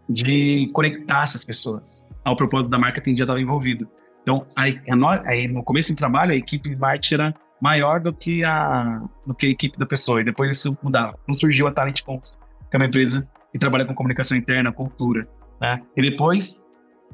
de 0.09 0.69
conectar 0.75 1.23
essas 1.23 1.45
pessoas 1.45 2.07
ao 2.25 2.37
propósito 2.37 2.69
da 2.69 2.79
marca 2.79 3.01
que 3.01 3.09
a 3.09 3.11
gente 3.11 3.19
já 3.19 3.25
estava 3.25 3.41
envolvido. 3.41 3.89
Então, 4.23 4.47
aí, 4.55 5.49
no 5.49 5.65
começo 5.65 5.95
do 5.95 5.97
trabalho, 5.97 6.33
a 6.33 6.37
equipe 6.37 6.77
Marte 6.77 7.15
era 7.15 7.35
maior 7.61 8.01
do 8.01 8.13
que, 8.13 8.43
a, 8.45 9.03
do 9.27 9.35
que 9.35 9.47
a 9.47 9.51
equipe 9.51 9.79
da 9.79 9.87
pessoa, 9.87 10.21
e 10.21 10.25
depois 10.25 10.51
isso 10.51 10.77
mudava. 10.83 11.19
Então 11.23 11.35
surgiu 11.35 11.67
a 11.67 11.73
Talent 11.73 12.03
Cons, 12.03 12.39
que 12.71 12.77
é 12.77 12.79
uma 12.79 12.87
empresa 12.87 13.29
que 13.53 13.59
trabalha 13.59 13.85
com 13.85 13.95
comunicação 13.95 14.37
interna, 14.37 14.73
cultura. 14.73 15.29
Né? 15.61 15.83
E 15.97 16.03
depois 16.03 16.67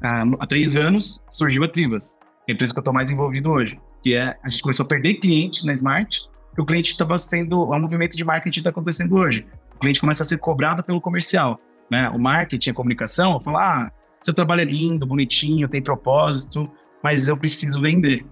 há 0.02 0.46
três 0.46 0.76
anos, 0.76 1.24
surgiu 1.28 1.64
a 1.64 1.68
Trivas, 1.68 2.18
que 2.44 2.52
é 2.52 2.52
a 2.52 2.54
empresa 2.54 2.72
que 2.72 2.78
eu 2.78 2.82
estou 2.82 2.94
mais 2.94 3.10
envolvido 3.10 3.50
hoje, 3.50 3.80
que 4.02 4.14
é, 4.14 4.36
a 4.42 4.48
gente 4.48 4.62
começou 4.62 4.84
a 4.84 4.88
perder 4.88 5.14
cliente 5.14 5.66
na 5.66 5.72
Smart, 5.72 6.22
que 6.54 6.60
o 6.60 6.64
cliente 6.64 6.92
estava 6.92 7.18
sendo, 7.18 7.62
o 7.62 7.78
movimento 7.78 8.16
de 8.16 8.24
marketing 8.24 8.60
está 8.60 8.70
acontecendo 8.70 9.16
hoje. 9.16 9.46
O 9.74 9.78
cliente 9.78 10.00
começa 10.00 10.22
a 10.22 10.26
ser 10.26 10.38
cobrado 10.38 10.82
pelo 10.82 11.00
comercial, 11.00 11.60
né? 11.90 12.08
O 12.10 12.18
marketing, 12.18 12.70
a 12.70 12.74
comunicação, 12.74 13.38
fala, 13.40 13.60
ah, 13.60 13.92
seu 14.22 14.32
trabalho 14.32 14.62
é 14.62 14.64
lindo, 14.64 15.06
bonitinho, 15.06 15.68
tem 15.68 15.82
propósito, 15.82 16.70
mas 17.02 17.28
eu 17.28 17.36
preciso 17.36 17.80
vender. 17.80 18.24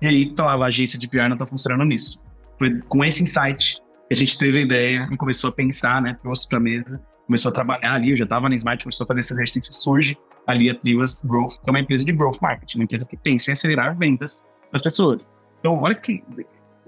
E 0.00 0.06
aí, 0.06 0.22
então, 0.24 0.48
a 0.48 0.64
agência 0.64 0.98
de 0.98 1.08
PR 1.08 1.28
não 1.28 1.34
está 1.34 1.46
funcionando 1.46 1.84
nisso. 1.84 2.22
Foi 2.58 2.80
com 2.88 3.04
esse 3.04 3.22
insight 3.22 3.76
que 4.08 4.14
a 4.14 4.16
gente 4.16 4.36
teve 4.38 4.58
a 4.58 4.60
ideia 4.60 5.08
e 5.10 5.16
começou 5.16 5.50
a 5.50 5.52
pensar, 5.52 6.00
né? 6.02 6.16
Trouxe 6.22 6.48
para 6.48 6.58
a 6.58 6.60
mesa, 6.60 7.00
começou 7.26 7.50
a 7.50 7.52
trabalhar 7.52 7.94
ali, 7.94 8.10
eu 8.10 8.16
já 8.16 8.24
estava 8.24 8.48
na 8.48 8.54
Smart, 8.54 8.82
começou 8.84 9.04
a 9.04 9.06
fazer 9.06 9.20
esse 9.20 9.32
exercício, 9.32 9.72
surge 9.72 10.16
ali 10.46 10.70
a 10.70 10.74
Trivas 10.74 11.24
Growth, 11.24 11.56
que 11.62 11.68
é 11.68 11.70
uma 11.70 11.80
empresa 11.80 12.04
de 12.04 12.12
growth 12.12 12.38
marketing, 12.40 12.78
uma 12.78 12.84
empresa 12.84 13.04
que 13.04 13.16
pensa 13.16 13.50
em 13.50 13.52
acelerar 13.52 13.96
vendas 13.96 14.48
das 14.72 14.80
pessoas. 14.80 15.32
Então, 15.58 15.80
olha 15.82 15.94
que 15.94 16.22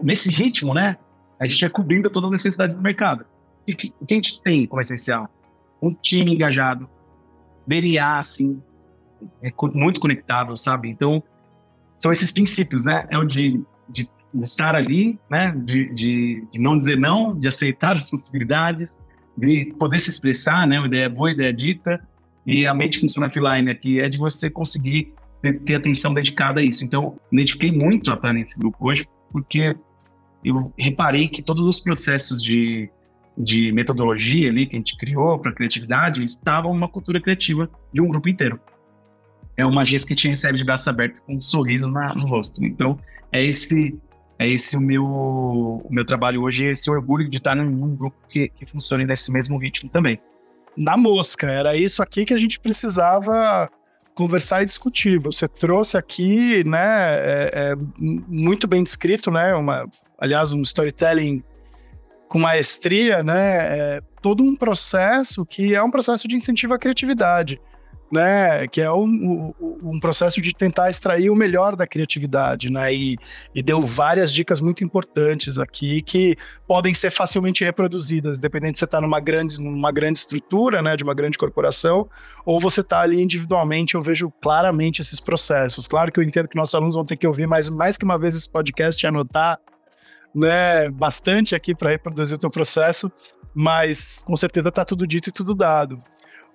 nesse 0.00 0.30
ritmo, 0.30 0.72
né, 0.72 0.96
a 1.40 1.46
gente 1.46 1.60
vai 1.60 1.70
cobrindo 1.70 2.08
todas 2.08 2.28
as 2.28 2.32
necessidades 2.32 2.76
do 2.76 2.82
mercado. 2.82 3.24
E 3.66 3.74
que, 3.74 3.92
o 4.00 4.06
que 4.06 4.14
a 4.14 4.16
gente 4.16 4.40
tem 4.42 4.66
como 4.66 4.80
essencial? 4.80 5.28
Um 5.82 5.92
time 5.92 6.34
engajado, 6.34 6.88
DNA, 7.66 8.18
assim, 8.18 8.62
é 9.42 9.52
muito 9.74 10.00
conectado, 10.00 10.56
sabe? 10.56 10.88
Então, 10.88 11.22
são 11.98 12.12
esses 12.12 12.30
princípios, 12.30 12.84
né? 12.84 13.06
É 13.10 13.18
o 13.18 13.24
de, 13.24 13.62
de 13.88 14.08
estar 14.42 14.74
ali, 14.74 15.18
né? 15.30 15.52
De, 15.52 15.92
de, 15.92 16.46
de, 16.50 16.58
não 16.60 16.78
dizer 16.78 16.96
não, 16.96 17.38
de 17.38 17.48
aceitar 17.48 17.96
as 17.96 18.10
possibilidades, 18.10 19.02
de 19.36 19.74
poder 19.78 19.98
se 19.98 20.10
expressar, 20.10 20.66
né? 20.66 20.78
Uma 20.78 20.86
ideia 20.86 21.08
boa, 21.08 21.30
ideia 21.30 21.52
dita, 21.52 22.00
e 22.46 22.66
a 22.66 22.72
mente 22.72 23.00
funciona 23.00 23.26
offline 23.26 23.70
aqui 23.70 24.00
é 24.00 24.08
de 24.08 24.16
você 24.16 24.48
conseguir 24.48 25.12
ter, 25.42 25.60
ter 25.60 25.74
atenção 25.74 26.14
dedicada 26.14 26.60
a 26.60 26.64
isso. 26.64 26.84
Então, 26.84 27.18
identifiquei 27.30 27.72
muito 27.72 28.10
a 28.10 28.14
estar 28.14 28.32
nesse 28.32 28.58
grupo 28.58 28.78
hoje, 28.80 29.06
porque 29.30 29.76
eu 30.44 30.72
reparei 30.78 31.28
que 31.28 31.42
todos 31.42 31.66
os 31.66 31.80
processos 31.80 32.42
de, 32.42 32.88
de 33.36 33.72
metodologia 33.72 34.48
ali 34.48 34.66
que 34.66 34.76
a 34.76 34.78
gente 34.78 34.96
criou 34.96 35.38
para 35.38 35.52
criatividade 35.52 36.24
estavam 36.24 36.72
numa 36.72 36.88
cultura 36.88 37.20
criativa 37.20 37.70
de 37.92 38.00
um 38.00 38.08
grupo 38.08 38.28
inteiro. 38.28 38.58
É 39.58 39.66
uma 39.66 39.82
agência 39.82 40.08
que 40.08 40.14
te 40.14 40.28
recebe 40.28 40.56
de 40.56 40.64
braços 40.64 40.88
abertos 40.88 41.20
com 41.20 41.34
um 41.34 41.40
sorriso 41.40 41.90
na, 41.90 42.14
no 42.14 42.26
rosto. 42.26 42.64
Então, 42.64 42.98
é 43.30 43.44
esse 43.44 43.98
é 44.38 44.48
esse 44.48 44.76
o 44.76 44.80
meu, 44.80 45.04
o 45.04 45.88
meu 45.90 46.04
trabalho 46.04 46.42
hoje, 46.42 46.64
esse 46.64 46.88
orgulho 46.88 47.28
de 47.28 47.38
estar 47.38 47.56
num 47.56 47.96
grupo 47.96 48.16
que, 48.28 48.48
que 48.48 48.64
funcione 48.64 49.04
nesse 49.04 49.32
mesmo 49.32 49.58
ritmo 49.58 49.90
também 49.90 50.20
na 50.78 50.96
mosca. 50.96 51.50
Era 51.50 51.76
isso 51.76 52.02
aqui 52.02 52.24
que 52.24 52.32
a 52.32 52.38
gente 52.38 52.60
precisava 52.60 53.68
conversar 54.14 54.62
e 54.62 54.66
discutir. 54.66 55.18
Você 55.18 55.48
trouxe 55.48 55.96
aqui, 55.96 56.62
né, 56.64 57.16
é, 57.16 57.50
é 57.54 57.74
muito 57.98 58.68
bem 58.68 58.82
descrito, 58.82 59.30
né, 59.30 59.54
uma, 59.54 59.86
aliás, 60.16 60.52
um 60.52 60.62
storytelling 60.62 61.42
com 62.28 62.38
maestria, 62.38 63.22
né, 63.22 63.96
é 63.96 64.00
todo 64.22 64.42
um 64.44 64.54
processo 64.54 65.44
que 65.44 65.74
é 65.74 65.82
um 65.82 65.90
processo 65.90 66.28
de 66.28 66.36
incentivo 66.36 66.74
à 66.74 66.78
criatividade 66.78 67.60
né, 68.10 68.66
que 68.68 68.80
é 68.80 68.90
um, 68.90 69.52
um, 69.82 70.00
processo 70.00 70.40
de 70.40 70.54
tentar 70.54 70.88
extrair 70.88 71.30
o 71.30 71.36
melhor 71.36 71.76
da 71.76 71.86
criatividade, 71.86 72.70
né, 72.70 72.92
e, 72.92 73.16
e, 73.54 73.62
deu 73.62 73.82
várias 73.82 74.32
dicas 74.32 74.60
muito 74.60 74.82
importantes 74.82 75.58
aqui 75.58 76.00
que 76.00 76.36
podem 76.66 76.94
ser 76.94 77.10
facilmente 77.10 77.62
reproduzidas, 77.62 78.38
dependendo 78.38 78.76
se 78.76 78.80
você 78.80 78.84
está 78.86 79.00
numa 79.00 79.20
grande, 79.20 79.60
numa 79.60 79.92
grande 79.92 80.20
estrutura, 80.20 80.80
né, 80.80 80.96
de 80.96 81.04
uma 81.04 81.14
grande 81.14 81.36
corporação, 81.36 82.08
ou 82.46 82.58
você 82.58 82.80
está 82.80 83.00
ali 83.00 83.20
individualmente, 83.20 83.94
eu 83.94 84.02
vejo 84.02 84.32
claramente 84.40 85.02
esses 85.02 85.20
processos. 85.20 85.86
Claro 85.86 86.10
que 86.10 86.18
eu 86.18 86.24
entendo 86.24 86.48
que 86.48 86.56
nossos 86.56 86.74
alunos 86.74 86.94
vão 86.94 87.04
ter 87.04 87.16
que 87.16 87.26
ouvir 87.26 87.46
mais, 87.46 87.68
mais 87.68 87.98
que 87.98 88.04
uma 88.04 88.18
vez 88.18 88.34
esse 88.34 88.48
podcast 88.48 89.04
e 89.04 89.06
anotar, 89.06 89.58
né, 90.34 90.88
bastante 90.90 91.54
aqui 91.54 91.74
para 91.74 91.90
reproduzir 91.90 92.36
o 92.36 92.40
teu 92.40 92.50
processo, 92.50 93.12
mas 93.54 94.22
com 94.26 94.36
certeza 94.36 94.68
está 94.68 94.84
tudo 94.84 95.06
dito 95.06 95.28
e 95.28 95.32
tudo 95.32 95.54
dado. 95.54 96.02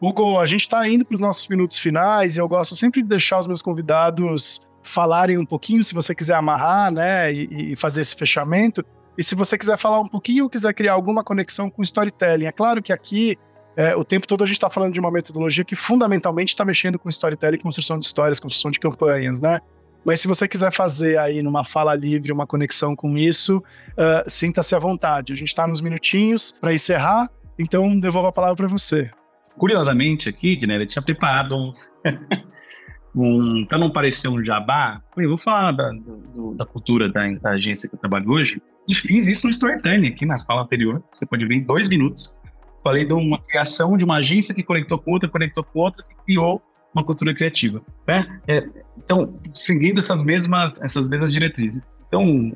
Hugo, 0.06 0.38
a 0.38 0.46
gente 0.46 0.64
está 0.64 0.86
indo 0.86 1.06
para 1.06 1.16
os 1.16 1.22
nossos 1.22 1.48
minutos 1.48 1.80
finais 1.80 2.36
e 2.36 2.40
eu 2.42 2.46
gosto 2.46 2.76
sempre 2.76 3.02
de 3.02 3.08
deixar 3.08 3.40
os 3.40 3.48
meus 3.48 3.62
convidados 3.62 4.62
falarem 4.82 5.38
um 5.38 5.46
pouquinho, 5.46 5.82
se 5.82 5.94
você 5.94 6.14
quiser 6.14 6.36
amarrar, 6.36 6.92
né, 6.92 7.32
e, 7.32 7.72
e 7.72 7.76
fazer 7.78 8.02
esse 8.02 8.14
fechamento. 8.14 8.84
E 9.18 9.24
se 9.24 9.34
você 9.34 9.58
quiser 9.58 9.78
falar 9.78 10.02
um 10.02 10.08
pouquinho 10.10 10.44
ou 10.44 10.50
quiser 10.50 10.74
criar 10.74 10.92
alguma 10.92 11.24
conexão 11.24 11.70
com 11.70 11.82
storytelling. 11.82 12.48
É 12.48 12.52
claro 12.52 12.84
que 12.84 12.92
aqui, 12.92 13.38
é, 13.78 13.96
o 13.96 14.04
tempo 14.04 14.28
todo 14.28 14.44
a 14.44 14.46
gente 14.46 14.58
está 14.58 14.70
falando 14.70 14.92
de 14.92 15.00
uma 15.00 15.10
metodologia 15.10 15.64
que 15.64 15.74
fundamentalmente 15.74 16.50
está 16.50 16.66
mexendo 16.66 17.00
com 17.00 17.08
storytelling, 17.08 17.60
construção 17.60 17.98
de 17.98 18.06
histórias, 18.06 18.42
construção 18.42 18.72
de 18.72 18.82
campanhas, 18.82 19.40
né? 19.40 19.62
Mas 20.04 20.20
se 20.20 20.28
você 20.28 20.50
quiser 20.50 20.74
fazer 20.74 21.18
aí 21.18 21.42
numa 21.42 21.64
fala 21.64 21.96
livre 21.96 22.34
uma 22.34 22.46
conexão 22.46 22.94
com 22.94 23.18
isso, 23.18 23.64
uh, 23.92 24.30
sinta-se 24.30 24.76
à 24.76 24.80
vontade. 24.80 25.32
A 25.32 25.36
gente 25.38 25.48
está 25.48 25.66
nos 25.66 25.80
minutinhos 25.80 26.52
para 26.52 26.74
encerrar, 26.74 27.32
então 27.58 27.98
devolvo 27.98 28.28
a 28.28 28.34
palavra 28.34 28.58
para 28.58 28.68
você. 28.68 29.10
Curiosamente 29.58 30.30
aqui, 30.30 30.56
Guilherme, 30.56 30.84
ele 30.84 30.90
tinha 30.90 31.02
preparado 31.02 31.56
um, 31.56 31.74
um 33.16 33.66
para 33.66 33.78
não 33.78 33.90
parecer 33.92 34.28
um 34.28 34.44
jabá, 34.44 35.02
eu 35.18 35.30
vou 35.30 35.38
falar 35.38 35.72
da, 35.72 35.90
do, 35.92 36.54
da 36.56 36.66
cultura 36.66 37.10
da, 37.10 37.30
da, 37.34 37.52
agência 37.52 37.88
que 37.88 37.96
eu 37.96 38.00
trabalho 38.00 38.30
hoje. 38.30 38.62
Fiz 38.92 39.28
isso 39.28 39.48
no 39.48 39.52
Storytelling 39.52 40.08
aqui 40.08 40.26
na 40.26 40.38
fala 40.38 40.64
anterior. 40.64 41.04
Você 41.14 41.26
pode 41.26 41.46
ver 41.46 41.56
em 41.56 41.64
dois 41.64 41.88
minutos. 41.88 42.38
Falei 42.84 43.06
de 43.06 43.14
uma 43.14 43.40
criação 43.42 43.98
de 43.98 44.04
uma 44.04 44.18
agência 44.18 44.54
que 44.54 44.62
conectou 44.62 44.98
com 44.98 45.12
outra, 45.12 45.30
conectou 45.30 45.64
com 45.64 45.80
outra, 45.80 46.04
que 46.04 46.16
criou 46.26 46.62
uma 46.94 47.04
cultura 47.04 47.34
criativa. 47.34 47.82
Né? 48.08 48.42
É, 48.48 48.68
então, 48.98 49.40
seguindo 49.54 50.00
essas 50.00 50.24
mesmas, 50.24 50.80
essas 50.82 51.08
mesmas 51.08 51.32
diretrizes. 51.32 51.84
Então, 52.08 52.52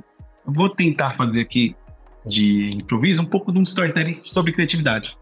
eu 0.45 0.54
vou 0.54 0.70
tentar 0.70 1.16
fazer 1.16 1.41
aqui 1.41 1.76
de 2.26 2.72
improviso 2.72 3.22
um 3.22 3.26
pouco 3.26 3.52
de 3.52 3.60
um 3.60 3.64
storytelling 3.64 4.20
sobre 4.26 4.52
criatividade. 4.52 5.18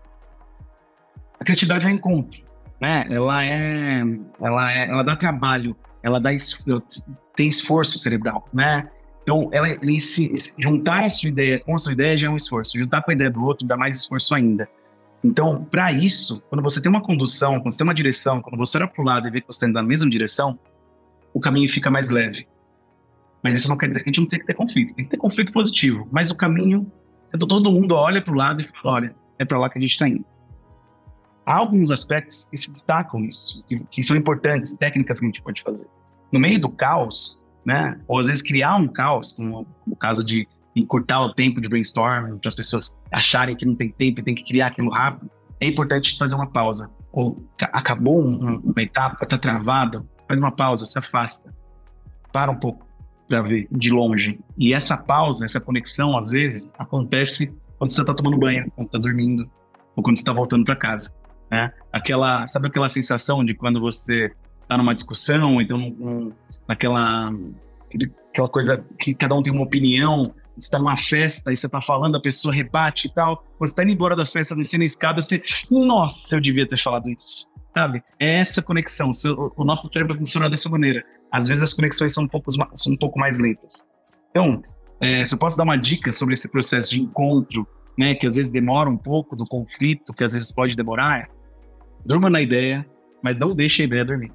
A 1.39 1.43
criatividade 1.43 1.87
é 1.87 1.91
encontro, 1.91 2.41
né? 2.81 3.05
Ela 3.09 3.45
é, 3.45 4.01
ela 4.41 4.73
é, 4.73 4.89
ela 4.89 5.03
dá 5.03 5.15
trabalho, 5.15 5.75
ela 6.01 6.19
dá 6.19 6.29
tem 7.35 7.47
esforço 7.47 7.99
cerebral, 7.99 8.47
né? 8.53 8.89
Então, 9.23 9.49
ela, 9.51 9.67
juntar 10.57 11.03
a 11.03 11.09
sua 11.09 11.29
ideia 11.29 11.59
com 11.59 11.73
a 11.73 11.77
sua 11.79 11.93
ideia 11.93 12.15
já 12.15 12.27
é 12.27 12.29
um 12.29 12.35
esforço. 12.35 12.77
Juntar 12.77 13.01
com 13.01 13.09
a 13.09 13.13
ideia 13.13 13.29
do 13.29 13.43
outro 13.43 13.65
dá 13.65 13.75
mais 13.75 13.97
esforço 13.97 14.35
ainda. 14.35 14.69
Então, 15.23 15.63
para 15.65 15.91
isso, 15.91 16.43
quando 16.47 16.61
você 16.61 16.79
tem 16.79 16.89
uma 16.89 17.01
condução, 17.01 17.59
quando 17.59 17.71
você 17.71 17.79
tem 17.79 17.87
uma 17.87 17.93
direção, 17.93 18.39
quando 18.39 18.55
você 18.55 18.77
olha 18.77 18.87
para 18.87 19.01
o 19.01 19.05
lado 19.05 19.27
e 19.27 19.31
vê 19.31 19.41
que 19.41 19.47
você 19.47 19.57
está 19.57 19.67
indo 19.67 19.73
na 19.73 19.81
mesma 19.81 20.07
direção, 20.07 20.59
o 21.33 21.39
caminho 21.39 21.67
fica 21.67 21.89
mais 21.89 22.09
leve. 22.09 22.47
Mas 23.43 23.55
isso 23.55 23.67
não 23.67 23.77
quer 23.77 23.87
dizer 23.87 24.03
que 24.03 24.09
a 24.09 24.11
gente 24.11 24.21
não 24.21 24.27
tem 24.27 24.39
que 24.39 24.45
ter 24.45 24.53
conflito. 24.53 24.93
Tem 24.93 25.05
que 25.05 25.11
ter 25.11 25.17
conflito 25.17 25.51
positivo. 25.51 26.07
Mas 26.11 26.29
o 26.29 26.35
caminho, 26.35 26.85
todo 27.39 27.71
mundo 27.71 27.95
olha 27.95 28.21
para 28.21 28.33
o 28.33 28.37
lado 28.37 28.61
e 28.61 28.63
fala: 28.63 28.95
olha, 28.95 29.15
é 29.39 29.45
para 29.45 29.57
lá 29.57 29.69
que 29.69 29.79
a 29.79 29.81
gente 29.81 29.91
está 29.91 30.07
indo. 30.07 30.25
Há 31.45 31.55
alguns 31.55 31.91
aspectos 31.91 32.47
que 32.49 32.57
se 32.57 32.71
destacam 32.71 33.19
nisso, 33.19 33.63
que, 33.67 33.79
que, 33.91 34.03
são 34.03 34.17
importantes, 34.17 34.75
técnicas 34.77 35.19
que 35.19 35.25
a 35.25 35.27
gente 35.27 35.41
pode 35.41 35.61
fazer. 35.61 35.87
No 36.31 36.39
meio 36.39 36.59
do 36.59 36.69
caos, 36.69 37.45
né? 37.63 37.99
Ou 38.07 38.19
às 38.19 38.27
vezes 38.27 38.41
criar 38.41 38.75
um 38.75 38.87
caos, 38.87 39.33
como 39.33 39.67
o 39.87 39.95
caso 39.95 40.23
de 40.23 40.47
encurtar 40.75 41.21
o 41.21 41.33
tempo 41.33 41.61
de 41.61 41.69
brainstorming, 41.69 42.37
para 42.37 42.47
as 42.47 42.55
pessoas 42.55 42.97
acharem 43.11 43.55
que 43.55 43.65
não 43.65 43.75
tem 43.75 43.89
tempo 43.89 44.19
e 44.19 44.23
tem 44.23 44.35
que 44.35 44.43
criar 44.43 44.67
aquilo 44.67 44.89
rápido, 44.89 45.29
é 45.59 45.67
importante 45.67 46.17
fazer 46.17 46.35
uma 46.35 46.47
pausa. 46.47 46.89
Ou 47.11 47.41
acabou 47.71 48.21
um, 48.21 48.57
uma 48.57 48.81
etapa, 48.81 49.23
está 49.23 49.37
travado, 49.37 50.07
faz 50.27 50.39
uma 50.39 50.51
pausa, 50.51 50.85
se 50.85 50.97
afasta, 50.97 51.53
para 52.33 52.51
um 52.51 52.55
pouco 52.55 52.85
para 53.27 53.41
ver 53.41 53.67
de 53.71 53.89
longe. 53.89 54.39
E 54.57 54.73
essa 54.73 54.97
pausa, 54.97 55.45
essa 55.45 55.59
conexão, 55.59 56.17
às 56.17 56.31
vezes, 56.31 56.71
acontece 56.77 57.53
quando 57.77 57.91
você 57.91 58.01
está 58.01 58.13
tomando 58.13 58.37
banho, 58.37 58.71
quando 58.75 58.87
está 58.87 58.99
dormindo, 58.99 59.49
ou 59.95 60.03
quando 60.03 60.17
você 60.17 60.21
está 60.21 60.33
voltando 60.33 60.65
para 60.65 60.75
casa. 60.75 61.11
Né? 61.55 61.71
Aquela, 61.91 62.45
sabe 62.47 62.67
aquela 62.67 62.89
sensação 62.89 63.43
de 63.43 63.53
quando 63.53 63.79
você 63.79 64.31
está 64.61 64.77
numa 64.77 64.93
discussão, 64.93 65.61
então 65.61 65.77
um, 65.77 66.31
naquela 66.67 67.31
aquela 68.29 68.49
coisa 68.49 68.85
que 68.99 69.13
cada 69.13 69.33
um 69.35 69.41
tem 69.41 69.53
uma 69.53 69.63
opinião 69.63 70.33
você 70.57 70.67
está 70.67 70.79
numa 70.79 70.95
festa 70.95 71.51
e 71.51 71.57
você 71.57 71.65
está 71.65 71.81
falando, 71.81 72.15
a 72.15 72.21
pessoa 72.21 72.53
rebate 72.53 73.07
e 73.07 73.13
tal. 73.13 73.45
Você 73.59 73.73
está 73.73 73.83
indo 73.83 73.91
embora 73.91 74.15
da 74.15 74.25
festa, 74.25 74.55
descendo 74.55 74.83
a 74.83 74.85
escada, 74.85 75.21
você. 75.21 75.41
Nossa, 75.69 76.35
eu 76.35 76.41
devia 76.41 76.67
ter 76.67 76.77
falado 76.77 77.09
isso. 77.09 77.51
Sabe? 77.77 78.01
É 78.17 78.39
essa 78.39 78.61
conexão. 78.61 79.11
O 79.57 79.65
nosso 79.65 79.89
cérebro 79.91 80.17
funciona 80.17 80.49
dessa 80.49 80.69
maneira. 80.69 81.03
Às 81.29 81.49
vezes 81.49 81.61
as 81.61 81.73
conexões 81.73 82.13
são 82.13 82.23
um 82.23 82.27
pouco, 82.27 82.49
são 82.73 82.93
um 82.93 82.97
pouco 82.97 83.19
mais 83.19 83.37
lentas. 83.37 83.85
Então, 84.29 84.63
é, 85.01 85.25
se 85.25 85.35
eu 85.35 85.39
posso 85.39 85.57
dar 85.57 85.63
uma 85.63 85.75
dica 85.75 86.13
sobre 86.13 86.35
esse 86.35 86.47
processo 86.47 86.91
de 86.91 87.01
encontro, 87.01 87.67
né, 87.97 88.15
que 88.15 88.25
às 88.25 88.37
vezes 88.37 88.49
demora 88.49 88.89
um 88.89 88.97
pouco, 88.97 89.35
do 89.35 89.45
conflito, 89.45 90.13
que 90.13 90.23
às 90.23 90.33
vezes 90.33 90.53
pode 90.53 90.73
demorar, 90.75 91.27
durma 92.05 92.29
na 92.29 92.41
ideia, 92.41 92.85
mas 93.23 93.35
não 93.37 93.53
deixe 93.53 93.81
a 93.81 93.85
ideia 93.85 94.05
dormir. 94.05 94.31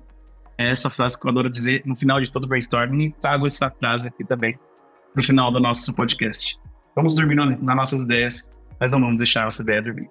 É 0.59 0.69
essa 0.69 0.91
frase 0.91 1.19
que 1.19 1.27
eu 1.27 1.31
adoro 1.31 1.49
dizer 1.49 1.83
no 1.87 1.97
final 1.97 2.21
de 2.21 2.31
todo 2.31 2.47
brainstorming 2.47 3.05
e 3.05 3.13
trago 3.13 3.47
essa 3.47 3.71
frase 3.71 4.09
aqui 4.09 4.25
também 4.25 4.59
no 5.15 5.23
final 5.23 5.51
do 5.51 5.61
nosso 5.61 5.95
podcast. 5.95 6.59
Vamos 6.95 7.15
dormir 7.15 7.35
nas 7.35 7.77
nossas 7.77 8.03
ideias, 8.03 8.51
mas 8.79 8.91
não 8.91 9.01
vamos 9.01 9.17
deixar 9.17 9.43
a 9.43 9.45
nossa 9.47 9.63
ideia 9.63 9.81
dormir. 9.81 10.09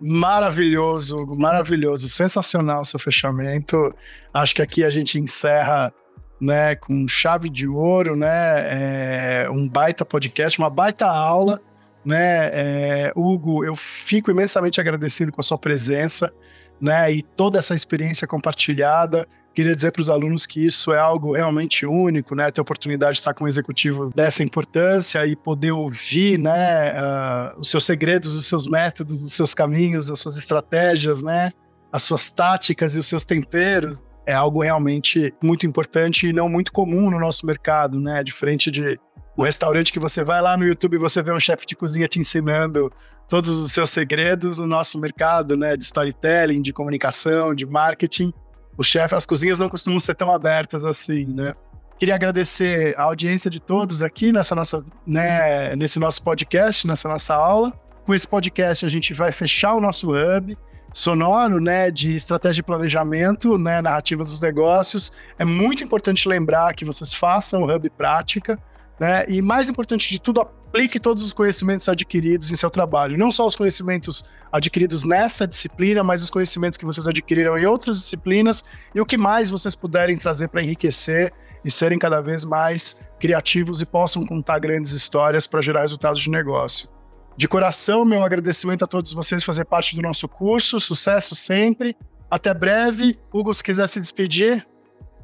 Maravilhoso, 0.00 1.16
maravilhoso, 1.38 2.08
sensacional 2.08 2.84
seu 2.84 2.98
fechamento. 2.98 3.94
Acho 4.34 4.56
que 4.56 4.62
aqui 4.62 4.82
a 4.82 4.90
gente 4.90 5.18
encerra 5.20 5.94
né, 6.40 6.74
com 6.74 7.06
chave 7.06 7.48
de 7.48 7.68
ouro, 7.68 8.16
né, 8.16 9.44
é, 9.44 9.48
um 9.48 9.68
baita 9.68 10.04
podcast, 10.04 10.58
uma 10.58 10.68
baita 10.68 11.06
aula, 11.06 11.60
né, 12.04 12.50
é, 12.52 13.12
Hugo, 13.14 13.64
eu 13.64 13.76
fico 13.76 14.28
imensamente 14.28 14.80
agradecido 14.80 15.30
com 15.30 15.40
a 15.40 15.44
sua 15.44 15.56
presença, 15.56 16.34
né, 16.82 17.12
e 17.12 17.22
toda 17.22 17.58
essa 17.58 17.74
experiência 17.74 18.26
compartilhada. 18.26 19.26
Queria 19.54 19.74
dizer 19.74 19.92
para 19.92 20.02
os 20.02 20.10
alunos 20.10 20.46
que 20.46 20.64
isso 20.64 20.92
é 20.92 20.98
algo 20.98 21.34
realmente 21.34 21.84
único, 21.84 22.34
né? 22.34 22.50
Ter 22.50 22.60
a 22.60 22.62
oportunidade 22.62 23.12
de 23.12 23.18
estar 23.18 23.34
com 23.34 23.44
um 23.44 23.48
executivo 23.48 24.10
dessa 24.14 24.42
importância 24.42 25.26
e 25.26 25.36
poder 25.36 25.72
ouvir, 25.72 26.38
né? 26.38 26.92
Uh, 26.92 27.60
os 27.60 27.68
seus 27.68 27.84
segredos, 27.84 28.34
os 28.36 28.46
seus 28.46 28.66
métodos, 28.66 29.22
os 29.22 29.34
seus 29.34 29.52
caminhos, 29.52 30.08
as 30.08 30.18
suas 30.18 30.38
estratégias, 30.38 31.20
né? 31.20 31.52
As 31.92 32.02
suas 32.02 32.30
táticas 32.30 32.94
e 32.94 32.98
os 32.98 33.06
seus 33.06 33.26
temperos 33.26 34.02
é 34.24 34.32
algo 34.32 34.62
realmente 34.62 35.34
muito 35.42 35.66
importante 35.66 36.28
e 36.28 36.32
não 36.32 36.48
muito 36.48 36.72
comum 36.72 37.10
no 37.10 37.20
nosso 37.20 37.44
mercado, 37.44 38.00
né? 38.00 38.24
Diferente 38.24 38.70
de 38.70 38.98
um 39.36 39.42
restaurante 39.42 39.92
que 39.92 39.98
você 39.98 40.22
vai 40.22 40.40
lá 40.40 40.56
no 40.56 40.64
YouTube 40.64 40.94
e 40.94 40.98
você 40.98 41.22
vê 41.22 41.32
um 41.32 41.40
chefe 41.40 41.66
de 41.66 41.74
cozinha 41.74 42.08
te 42.08 42.18
ensinando 42.18 42.92
todos 43.28 43.50
os 43.50 43.72
seus 43.72 43.90
segredos, 43.90 44.58
o 44.58 44.66
nosso 44.66 45.00
mercado, 45.00 45.56
né? 45.56 45.76
De 45.76 45.84
storytelling, 45.84 46.60
de 46.60 46.72
comunicação, 46.72 47.54
de 47.54 47.64
marketing 47.64 48.32
o 48.76 48.82
chefe, 48.82 49.14
as 49.14 49.26
cozinhas 49.26 49.58
não 49.58 49.68
costumam 49.68 50.00
ser 50.00 50.14
tão 50.14 50.32
abertas 50.32 50.84
assim, 50.84 51.26
né? 51.26 51.54
Queria 51.98 52.14
agradecer 52.14 52.98
a 52.98 53.04
audiência 53.04 53.50
de 53.50 53.60
todos 53.60 54.02
aqui 54.02 54.32
nessa 54.32 54.54
nossa, 54.54 54.84
né, 55.06 55.76
nesse 55.76 55.98
nosso 55.98 56.22
podcast, 56.22 56.86
nessa 56.86 57.08
nossa 57.08 57.34
aula. 57.34 57.72
Com 58.04 58.12
esse 58.12 58.26
podcast 58.26 58.84
a 58.84 58.88
gente 58.88 59.14
vai 59.14 59.30
fechar 59.30 59.74
o 59.74 59.80
nosso 59.80 60.10
hub 60.10 60.56
sonoro, 60.92 61.60
né, 61.60 61.90
de 61.90 62.14
estratégia 62.14 62.56
de 62.56 62.62
planejamento, 62.64 63.56
né, 63.56 63.80
narrativas 63.80 64.30
dos 64.30 64.40
negócios. 64.40 65.14
É 65.38 65.44
muito 65.44 65.84
importante 65.84 66.28
lembrar 66.28 66.74
que 66.74 66.84
vocês 66.84 67.14
façam 67.14 67.62
o 67.62 67.72
hub 67.72 67.88
prática, 67.90 68.58
né? 69.02 69.24
E 69.26 69.42
mais 69.42 69.68
importante 69.68 70.08
de 70.08 70.20
tudo, 70.20 70.40
aplique 70.40 71.00
todos 71.00 71.26
os 71.26 71.32
conhecimentos 71.32 71.88
adquiridos 71.88 72.52
em 72.52 72.56
seu 72.56 72.70
trabalho. 72.70 73.18
Não 73.18 73.32
só 73.32 73.44
os 73.44 73.56
conhecimentos 73.56 74.24
adquiridos 74.52 75.02
nessa 75.02 75.44
disciplina, 75.44 76.04
mas 76.04 76.22
os 76.22 76.30
conhecimentos 76.30 76.78
que 76.78 76.84
vocês 76.84 77.08
adquiriram 77.08 77.58
em 77.58 77.66
outras 77.66 77.96
disciplinas 77.96 78.64
e 78.94 79.00
o 79.00 79.04
que 79.04 79.16
mais 79.16 79.50
vocês 79.50 79.74
puderem 79.74 80.16
trazer 80.16 80.46
para 80.46 80.62
enriquecer 80.62 81.32
e 81.64 81.70
serem 81.70 81.98
cada 81.98 82.20
vez 82.20 82.44
mais 82.44 83.00
criativos 83.18 83.82
e 83.82 83.86
possam 83.86 84.24
contar 84.24 84.60
grandes 84.60 84.92
histórias 84.92 85.48
para 85.48 85.60
gerar 85.60 85.80
resultados 85.80 86.20
de 86.20 86.30
negócio. 86.30 86.88
De 87.36 87.48
coração, 87.48 88.04
meu 88.04 88.22
agradecimento 88.22 88.84
a 88.84 88.86
todos 88.86 89.12
vocês 89.12 89.42
por 89.42 89.46
fazer 89.46 89.64
parte 89.64 89.96
do 89.96 90.02
nosso 90.02 90.28
curso. 90.28 90.78
Sucesso 90.78 91.34
sempre. 91.34 91.96
Até 92.30 92.54
breve. 92.54 93.18
Hugo, 93.32 93.52
se 93.52 93.64
quiser 93.64 93.88
se 93.88 93.98
despedir. 93.98 94.64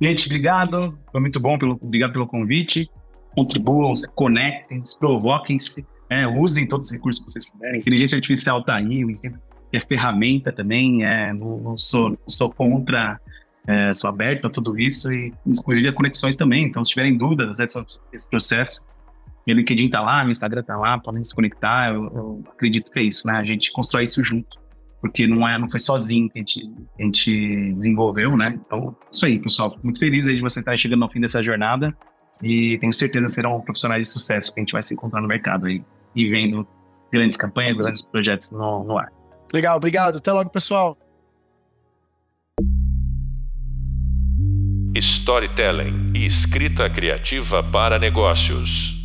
Gente, 0.02 0.26
obrigado. 0.26 0.98
Foi 1.12 1.20
muito 1.20 1.38
bom. 1.38 1.56
Pelo, 1.56 1.78
obrigado 1.80 2.12
pelo 2.12 2.26
convite 2.26 2.90
contribuam, 3.38 3.94
se 3.94 4.08
conectem, 4.08 4.84
se 4.84 4.98
provoquem-se, 4.98 5.86
é, 6.10 6.26
usem 6.26 6.66
todos 6.66 6.88
os 6.88 6.92
recursos 6.92 7.24
que 7.24 7.30
vocês 7.30 7.48
puderem. 7.48 7.78
Inteligência 7.78 8.16
artificial 8.16 8.60
está 8.60 8.76
aí, 8.76 9.04
é 9.72 9.78
ferramenta 9.78 10.50
também, 10.50 11.04
é, 11.04 11.32
não, 11.32 11.58
não, 11.58 11.76
sou, 11.76 12.10
não 12.10 12.18
sou 12.26 12.52
contra, 12.52 13.20
é, 13.66 13.92
sou 13.92 14.10
aberto 14.10 14.48
a 14.48 14.50
tudo 14.50 14.76
isso 14.78 15.12
e 15.12 15.32
inclusive 15.46 15.86
a 15.86 15.92
conexões 15.92 16.34
também. 16.34 16.64
Então, 16.64 16.82
se 16.82 16.90
tiverem 16.90 17.16
dúvidas 17.16 17.58
desse, 17.58 18.28
processo, 18.28 18.88
meu 19.46 19.56
LinkedIn 19.56 19.86
está 19.86 20.00
lá, 20.00 20.24
meu 20.24 20.32
Instagram 20.32 20.62
está 20.62 20.76
lá, 20.76 20.98
podem 20.98 21.22
se 21.22 21.34
conectar. 21.34 21.94
Eu, 21.94 22.04
eu, 22.06 22.44
acredito 22.50 22.90
que 22.90 22.98
é 22.98 23.02
isso, 23.02 23.24
né? 23.24 23.34
A 23.34 23.44
gente 23.44 23.70
constrói 23.70 24.02
isso 24.02 24.20
junto, 24.24 24.58
porque 25.00 25.28
não 25.28 25.46
é, 25.46 25.56
não 25.56 25.70
foi 25.70 25.78
sozinho 25.78 26.28
que 26.28 26.38
a 26.38 26.40
gente, 26.40 26.72
a 26.98 27.02
gente 27.04 27.72
desenvolveu, 27.74 28.36
né? 28.36 28.58
Então, 28.66 28.96
isso 29.12 29.24
aí, 29.24 29.38
pessoal. 29.38 29.78
Muito 29.84 30.00
feliz 30.00 30.26
aí 30.26 30.34
de 30.34 30.40
você 30.40 30.58
estar 30.58 30.76
chegando 30.76 31.04
ao 31.04 31.10
fim 31.10 31.20
dessa 31.20 31.40
jornada 31.40 31.96
e 32.42 32.78
tenho 32.78 32.92
certeza 32.92 33.26
que 33.26 33.32
serão 33.32 33.60
profissionais 33.60 34.06
de 34.06 34.12
sucesso 34.12 34.52
que 34.52 34.60
a 34.60 34.62
gente 34.62 34.72
vai 34.72 34.82
se 34.82 34.94
encontrar 34.94 35.20
no 35.20 35.28
mercado 35.28 35.66
aí 35.66 35.82
e 36.14 36.28
vendo 36.28 36.66
grandes 37.12 37.36
campanhas, 37.36 37.76
grandes 37.76 38.06
projetos 38.06 38.50
no, 38.50 38.84
no 38.84 38.98
ar. 38.98 39.12
Legal, 39.52 39.76
obrigado. 39.76 40.16
Até 40.18 40.32
logo, 40.32 40.50
pessoal. 40.50 40.96
Storytelling 44.94 46.12
e 46.14 46.26
escrita 46.26 46.90
criativa 46.90 47.62
para 47.62 47.98
negócios. 47.98 48.97